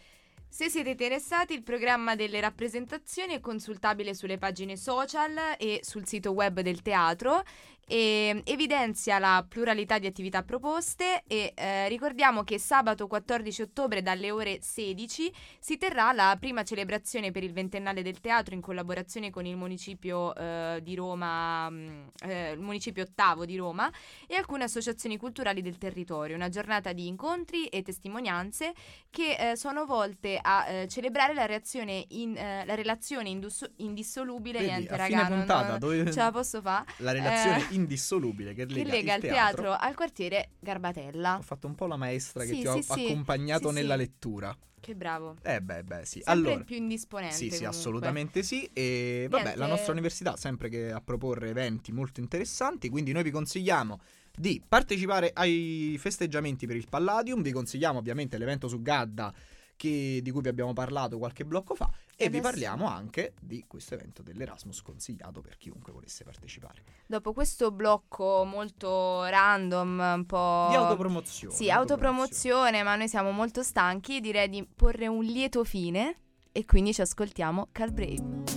Se 0.51 0.67
siete 0.67 0.89
interessati, 0.89 1.53
il 1.53 1.61
programma 1.61 2.15
delle 2.15 2.41
rappresentazioni 2.41 3.35
è 3.35 3.39
consultabile 3.39 4.15
sulle 4.15 4.39
pagine 4.39 4.77
social 4.77 5.55
e 5.59 5.81
sul 5.83 6.07
sito 6.07 6.31
web 6.31 6.61
del 6.61 6.81
teatro 6.81 7.43
e 7.91 8.43
evidenzia 8.45 9.17
la 9.17 9.43
pluralità 9.49 9.97
di 9.97 10.05
attività 10.05 10.43
proposte 10.43 11.23
e 11.25 11.53
eh, 11.55 11.87
ricordiamo 11.87 12.43
che 12.43 12.59
sabato 12.59 13.07
14 13.07 13.63
ottobre 13.63 14.03
dalle 14.03 14.29
ore 14.29 14.59
16 14.61 15.33
si 15.59 15.77
terrà 15.77 16.11
la 16.11 16.37
prima 16.39 16.61
celebrazione 16.63 17.31
per 17.31 17.43
il 17.43 17.51
ventennale 17.51 18.03
del 18.03 18.19
teatro 18.19 18.53
in 18.53 18.61
collaborazione 18.61 19.31
con 19.31 19.47
il 19.47 19.55
municipio 19.55 20.35
eh, 20.35 20.79
di 20.83 20.93
Roma, 20.93 21.67
mh, 21.71 22.11
eh, 22.27 22.51
il 22.51 22.59
municipio 22.59 23.01
ottavo 23.01 23.45
di 23.45 23.57
Roma 23.57 23.91
e 24.27 24.35
alcune 24.35 24.65
associazioni 24.65 25.17
culturali 25.17 25.63
del 25.63 25.79
territorio. 25.79 26.35
Una 26.35 26.49
giornata 26.49 26.93
di 26.93 27.07
incontri 27.07 27.65
e 27.65 27.81
testimonianze 27.81 28.73
che 29.09 29.33
eh, 29.51 29.55
sono 29.55 29.85
volte 29.85 30.37
a 30.39 30.67
eh, 30.67 30.87
celebrare 30.87 31.33
la, 31.33 31.47
reazione 31.47 32.05
in, 32.09 32.37
eh, 32.37 32.65
la 32.67 32.75
relazione 32.75 33.29
indus- 33.29 33.67
indissolubile. 33.77 34.59
Vedi, 34.59 34.71
Niente, 34.71 34.93
a 34.93 34.97
raga, 34.97 35.07
fine 35.07 35.21
non- 35.29 35.37
puntata 35.39 35.77
non 35.79 36.11
ce 36.11 36.19
la 36.19 36.31
posso 36.31 36.61
fare. 36.61 36.85
La 36.97 37.11
relazione 37.13 37.57
Eh, 37.69 37.73
indissolubile 37.79 38.53
che 38.53 38.65
Che 38.65 38.73
lega, 38.73 38.91
lega 38.91 39.15
il 39.15 39.23
il 39.23 39.29
teatro 39.29 39.71
al 39.73 39.95
quartiere 39.95 40.49
Garbatella. 40.59 41.37
Ho 41.37 41.41
fatto 41.41 41.67
un 41.67 41.75
po' 41.75 41.87
la 41.87 41.97
maestra 41.97 42.43
che 42.43 42.53
Sì, 42.53 42.59
ti 42.59 42.67
ho 42.67 42.81
sì, 42.81 43.05
accompagnato 43.05 43.71
nella 43.71 43.95
lettura. 43.95 44.55
Che 44.81 44.95
bravo. 44.95 45.35
Eh 45.41 45.61
beh, 45.61 45.83
beh, 45.83 46.05
sì. 46.05 46.21
Sempre 46.21 46.31
allora, 46.31 46.53
il 46.55 46.63
più 46.63 46.77
indisponente. 46.77 47.35
Sì, 47.35 47.43
sì, 47.45 47.57
comunque. 47.57 47.67
assolutamente 47.77 48.43
sì. 48.43 48.69
E 48.71 49.27
vabbè, 49.29 49.43
Niente. 49.43 49.59
la 49.59 49.67
nostra 49.67 49.91
università 49.91 50.37
sempre 50.37 50.69
che 50.69 50.91
a 50.91 51.01
proporre 51.01 51.49
eventi 51.49 51.91
molto 51.91 52.21
interessanti, 52.21 52.87
quindi 52.89 53.11
noi 53.11 53.23
vi 53.23 53.31
consigliamo 53.31 53.99
di 54.37 54.61
partecipare 54.65 55.31
ai 55.33 55.97
festeggiamenti 55.99 56.65
per 56.65 56.77
il 56.77 56.87
Palladium. 56.87 57.41
Vi 57.41 57.51
consigliamo 57.51 57.99
ovviamente 57.99 58.37
l'evento 58.37 58.69
su 58.69 58.81
Gadda 58.81 59.33
che- 59.79 60.19
di 60.21 60.29
cui 60.31 60.41
vi 60.41 60.49
abbiamo 60.49 60.73
parlato 60.73 61.17
qualche 61.17 61.45
blocco 61.45 61.73
fa 61.73 61.89
e 62.17 62.27
vi 62.29 62.37
Adesso- 62.37 62.41
parliamo 62.43 62.85
anche 62.85 63.33
di 63.39 63.63
questo 63.65 63.93
evento 63.93 64.21
dell'Erasmus 64.21 64.81
consigliato 64.81 65.39
per 65.39 65.55
chiunque 65.57 65.93
volesse 65.93 66.25
partecipare. 66.25 66.83
Dopo 67.07 67.31
questo 67.31 67.71
blocco 67.71 68.43
molto 68.43 69.23
random, 69.23 70.13
un 70.17 70.25
po'... 70.25 70.67
Di 70.69 70.75
autopromozione. 70.75 71.55
Sì, 71.55 71.71
autopromozione, 71.71 72.83
ma 72.83 72.97
noi 72.97 73.07
siamo 73.07 73.31
molto 73.31 73.63
stanchi, 73.63 74.19
direi 74.19 74.49
di 74.49 74.67
porre 74.75 75.07
un 75.07 75.23
lieto 75.23 75.63
fine 75.63 76.17
e 76.51 76.65
quindi 76.65 76.93
ci 76.93 76.99
ascoltiamo 76.99 77.69
Cal 77.71 77.93
Brave. 77.93 78.47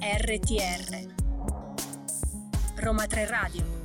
RTR 0.00 1.06
Roma 2.76 3.06
3 3.06 3.26
Radio 3.26 3.79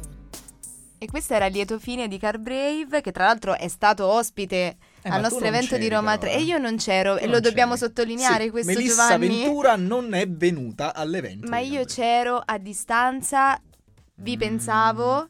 E 1.06 1.08
questo 1.08 1.36
era 1.36 1.46
il 1.46 1.54
lieto 1.54 1.78
fine 1.78 2.08
di 2.08 2.18
Car 2.18 2.40
Brave, 2.40 3.02
che 3.02 3.12
tra 3.12 3.26
l'altro 3.26 3.56
è 3.56 3.68
stato 3.68 4.08
ospite 4.08 4.78
Eh, 5.04 5.10
al 5.10 5.22
nostro 5.22 5.46
evento 5.46 5.78
di 5.78 5.88
Roma 5.88 6.18
però, 6.18 6.32
3 6.32 6.34
eh. 6.34 6.38
e 6.40 6.42
io 6.42 6.58
non 6.58 6.78
c'ero 6.78 7.14
Tu 7.16 7.20
e 7.20 7.26
non 7.26 7.36
lo 7.36 7.40
dobbiamo 7.42 7.76
c'eri. 7.76 7.86
sottolineare 7.86 8.44
Sì, 8.46 8.50
questo 8.50 8.72
Melissa 8.72 9.10
Giovanni. 9.12 9.28
Ventura 9.44 9.76
non 9.76 10.14
è 10.16 10.28
venuta 10.28 10.96
all'evento. 10.96 11.48
Ma 11.48 11.60
io 11.60 11.86
c'ero 11.86 12.42
a 12.44 12.58
distanza, 12.58 13.62
vi 14.16 14.36
Mm, 14.36 14.40
pensavo, 14.40 15.28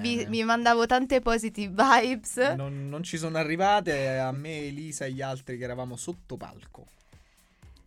vi, 0.00 0.24
vi 0.24 0.42
mandavo 0.42 0.86
tante 0.86 1.20
positive 1.20 1.74
vibes. 2.00 2.36
Non, 2.56 2.88
non 2.88 3.02
ci 3.02 3.18
sono 3.18 3.36
arrivate 3.36 4.16
a 4.16 4.32
me, 4.32 4.68
Elisa 4.68 5.04
e 5.04 5.12
gli 5.12 5.20
altri 5.20 5.58
che 5.58 5.64
eravamo 5.64 5.96
sotto 5.96 6.38
palco. 6.38 6.86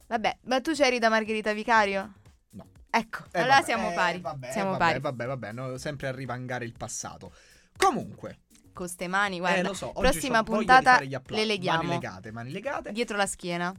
Vabbè, 0.05 0.37
ma 0.43 0.61
tu 0.61 0.73
c'eri 0.73 0.99
da 0.99 1.09
Margherita 1.09 1.51
Vicario? 1.53 2.13
Ecco, 2.95 3.23
Eh, 3.31 3.39
allora 3.39 3.55
vabbè, 3.55 3.65
siamo 3.65 3.89
eh, 3.89 3.93
pari. 3.95 4.19
Vabbè, 4.19 4.51
siamo 4.51 4.69
vabbè, 4.71 4.83
pari. 4.85 4.99
Vabbè, 4.99 5.25
vabbè, 5.25 5.51
no, 5.51 5.77
sempre 5.77 6.09
a 6.09 6.11
rivangare 6.11 6.63
il 6.63 6.73
passato. 6.77 7.33
Comunque, 7.75 8.41
Con 8.71 8.87
ste 8.87 9.07
mani, 9.07 9.39
guarda. 9.39 9.61
eh, 9.61 9.63
lo 9.63 9.73
so, 9.73 9.91
prossima 9.93 10.43
puntata 10.43 10.99
le 10.99 11.45
leghiamo. 11.45 11.81
Mani 11.81 11.89
legate, 11.89 12.31
mani 12.31 12.51
legate. 12.51 12.91
Dietro 12.91 13.17
la 13.17 13.25
schiena. 13.25 13.73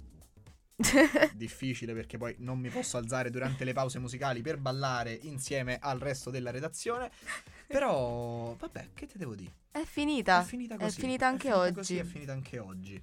Difficile 1.32 1.94
perché 1.94 2.18
poi 2.18 2.34
non 2.38 2.58
mi 2.58 2.70
posso 2.70 2.96
alzare 2.96 3.30
durante 3.30 3.62
le 3.62 3.72
pause 3.72 4.00
musicali 4.00 4.42
per 4.42 4.58
ballare 4.58 5.12
insieme 5.12 5.78
al 5.80 6.00
resto 6.00 6.30
della 6.30 6.50
redazione. 6.50 7.12
Però, 7.68 8.56
vabbè, 8.58 8.88
che 8.94 9.06
te 9.06 9.16
devo 9.16 9.36
dire? 9.36 9.52
È 9.70 9.84
finita. 9.84 10.40
È 10.42 10.44
finita 10.44 10.76
così. 10.76 11.00
finita 11.00 11.28
anche 11.28 11.42
finita 11.42 11.60
oggi. 11.60 11.72
Così, 11.74 11.98
è 11.98 12.04
finita 12.04 12.32
anche 12.32 12.58
oggi. 12.58 13.00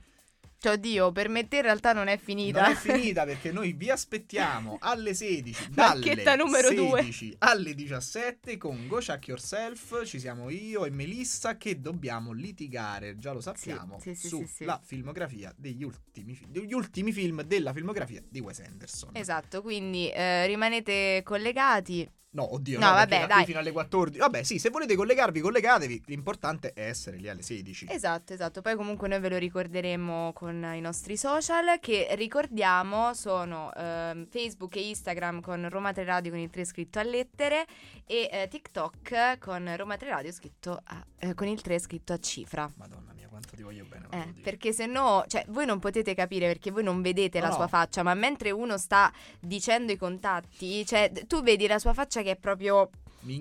Cioè, 0.61 0.73
oddio, 0.73 1.11
per 1.11 1.27
me 1.27 1.47
te 1.47 1.55
in 1.55 1.61
realtà 1.63 1.91
non 1.91 2.07
è 2.07 2.19
finita. 2.19 2.61
Non 2.61 2.71
è 2.73 2.75
finita 2.77 3.25
perché 3.25 3.51
noi 3.51 3.73
vi 3.73 3.89
aspettiamo 3.89 4.77
alle 4.79 5.15
16 5.15 5.69
Marchetta 5.73 6.21
dalle 6.21 6.43
numero 6.43 6.71
due. 6.71 6.99
16 6.99 7.35
alle 7.39 7.73
17 7.73 8.57
con 8.57 8.85
Go 8.87 8.99
Check 8.99 9.29
Yourself 9.29 10.05
ci 10.05 10.19
siamo 10.19 10.51
io 10.51 10.85
e 10.85 10.91
Melissa 10.91 11.57
che 11.57 11.81
dobbiamo 11.81 12.31
litigare, 12.31 13.17
già 13.17 13.31
lo 13.31 13.41
sappiamo, 13.41 13.99
sì, 13.99 14.13
sì, 14.13 14.27
sulla 14.27 14.79
sì, 14.79 14.87
filmografia 14.87 15.51
degli 15.57 15.83
ultimi, 15.83 16.39
degli 16.47 16.73
ultimi 16.73 17.11
film 17.11 17.41
della 17.41 17.73
filmografia 17.73 18.21
di 18.29 18.39
Wes 18.39 18.59
Anderson. 18.59 19.09
Esatto, 19.13 19.63
quindi 19.63 20.11
eh, 20.11 20.45
rimanete 20.45 21.23
collegati. 21.23 22.07
No, 22.33 22.53
oddio, 22.53 22.79
No, 22.79 22.85
no, 22.87 22.91
vabbè, 22.93 23.27
dai. 23.27 23.43
fino 23.45 23.59
alle 23.59 23.71
14. 23.73 24.17
Vabbè, 24.19 24.43
sì, 24.43 24.57
se 24.57 24.69
volete 24.69 24.95
collegarvi, 24.95 25.41
collegatevi. 25.41 26.03
L'importante 26.05 26.71
è 26.73 26.85
essere 26.87 27.17
lì 27.17 27.27
alle 27.27 27.41
16. 27.41 27.87
Esatto, 27.89 28.31
esatto. 28.33 28.61
Poi 28.61 28.75
comunque 28.75 29.09
noi 29.09 29.19
ve 29.19 29.27
lo 29.29 29.37
ricorderemo 29.37 30.31
con 30.33 30.63
i 30.73 30.79
nostri 30.79 31.17
social 31.17 31.79
che 31.81 32.07
ricordiamo 32.11 33.13
sono 33.13 33.73
ehm, 33.75 34.27
Facebook 34.29 34.75
e 34.77 34.87
Instagram 34.89 35.41
con 35.41 35.67
Roma 35.69 35.91
3 35.91 36.03
Radio 36.05 36.31
con 36.31 36.39
il 36.39 36.49
3 36.49 36.63
scritto 36.65 36.99
a 36.99 37.03
lettere 37.03 37.65
e 38.05 38.29
eh, 38.31 38.47
TikTok 38.49 39.37
con 39.39 39.75
Roma 39.75 39.97
3 39.97 40.09
Radio 40.09 40.31
scritto 40.31 40.79
a- 40.85 41.05
eh, 41.19 41.33
con 41.33 41.47
il 41.47 41.61
3 41.61 41.79
scritto 41.79 42.13
a 42.13 42.17
cifra. 42.19 42.71
Madonna 42.77 43.11
mia, 43.13 43.20
quanto 43.41 43.55
ti 43.55 43.63
voglio 43.63 43.85
bene. 43.85 44.07
Eh, 44.11 44.33
perché 44.41 44.71
se 44.73 44.85
no, 44.85 45.23
cioè, 45.27 45.43
voi 45.49 45.65
non 45.65 45.79
potete 45.79 46.13
capire 46.13 46.47
perché 46.47 46.71
voi 46.71 46.83
non 46.83 47.01
vedete 47.01 47.39
No, 47.39 47.45
la 47.45 47.49
no. 47.51 47.55
sua 47.57 47.67
faccia, 47.67 48.03
ma 48.03 48.13
mentre 48.13 48.51
uno 48.51 48.77
sta 48.77 49.11
dicendo 49.39 49.91
i 49.91 49.97
contatti, 49.97 50.85
cioè, 50.85 51.11
tu 51.27 51.41
vedi 51.41 51.67
la 51.67 51.79
sua 51.79 51.93
faccia 51.93 52.21
che 52.21 52.31
è 52.31 52.35
proprio 52.37 52.89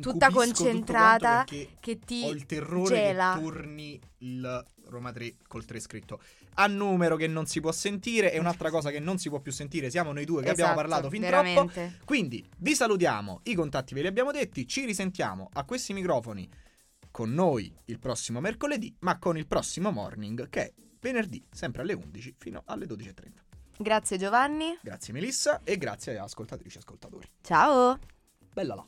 tutta 0.00 0.30
concentrata, 0.30 1.44
che 1.44 1.98
ti 2.04 2.22
Ho 2.24 2.30
il 2.30 2.46
terrore 2.46 2.94
gela. 2.96 3.32
che 3.34 3.40
turni 3.40 4.00
il 4.18 4.64
Roma 4.88 5.12
3 5.12 5.36
col 5.46 5.64
3 5.64 5.80
scritto 5.80 6.20
a 6.54 6.66
numero 6.66 7.14
che 7.16 7.28
non 7.28 7.46
si 7.46 7.60
può 7.60 7.70
sentire 7.72 8.32
e 8.32 8.38
un'altra 8.40 8.70
cosa 8.70 8.90
che 8.90 8.98
non 8.98 9.18
si 9.18 9.28
può 9.28 9.38
più 9.38 9.52
sentire 9.52 9.88
siamo 9.88 10.12
noi 10.12 10.24
due 10.24 10.42
che 10.42 10.50
abbiamo 10.50 10.72
Esatto, 10.72 10.88
parlato 10.88 11.08
fin 11.10 11.20
troppo. 11.22 11.36
veramente. 11.42 11.98
Quindi 12.04 12.44
vi 12.58 12.74
salutiamo, 12.74 13.40
i 13.44 13.54
contatti 13.54 13.94
ve 13.94 14.00
li 14.02 14.08
abbiamo 14.08 14.32
detti, 14.32 14.66
ci 14.66 14.84
risentiamo 14.84 15.48
a 15.54 15.64
questi 15.64 15.92
microfoni 15.94 16.46
con 17.20 17.34
noi 17.34 17.70
il 17.84 17.98
prossimo 17.98 18.40
mercoledì, 18.40 18.96
ma 19.00 19.18
con 19.18 19.36
il 19.36 19.46
prossimo 19.46 19.90
morning 19.90 20.48
che 20.48 20.62
è 20.62 20.72
venerdì, 21.00 21.44
sempre 21.50 21.82
alle 21.82 21.92
11 21.92 22.36
fino 22.38 22.62
alle 22.64 22.86
12.30. 22.86 23.12
Grazie 23.76 24.16
Giovanni. 24.16 24.78
Grazie 24.80 25.12
Melissa 25.12 25.60
e 25.62 25.76
grazie 25.76 26.16
ascoltatrici 26.16 26.76
e 26.76 26.80
ascoltatori. 26.80 27.28
Ciao. 27.42 27.98
Bella 28.54 28.74
là. 28.74 28.86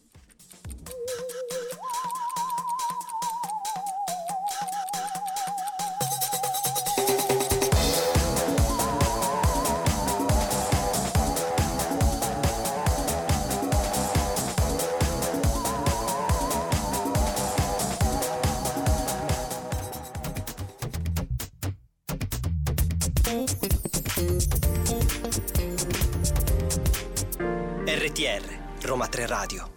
RTR 28.23 28.87
Roma 28.87 29.09
3 29.09 29.27
Radio 29.27 29.73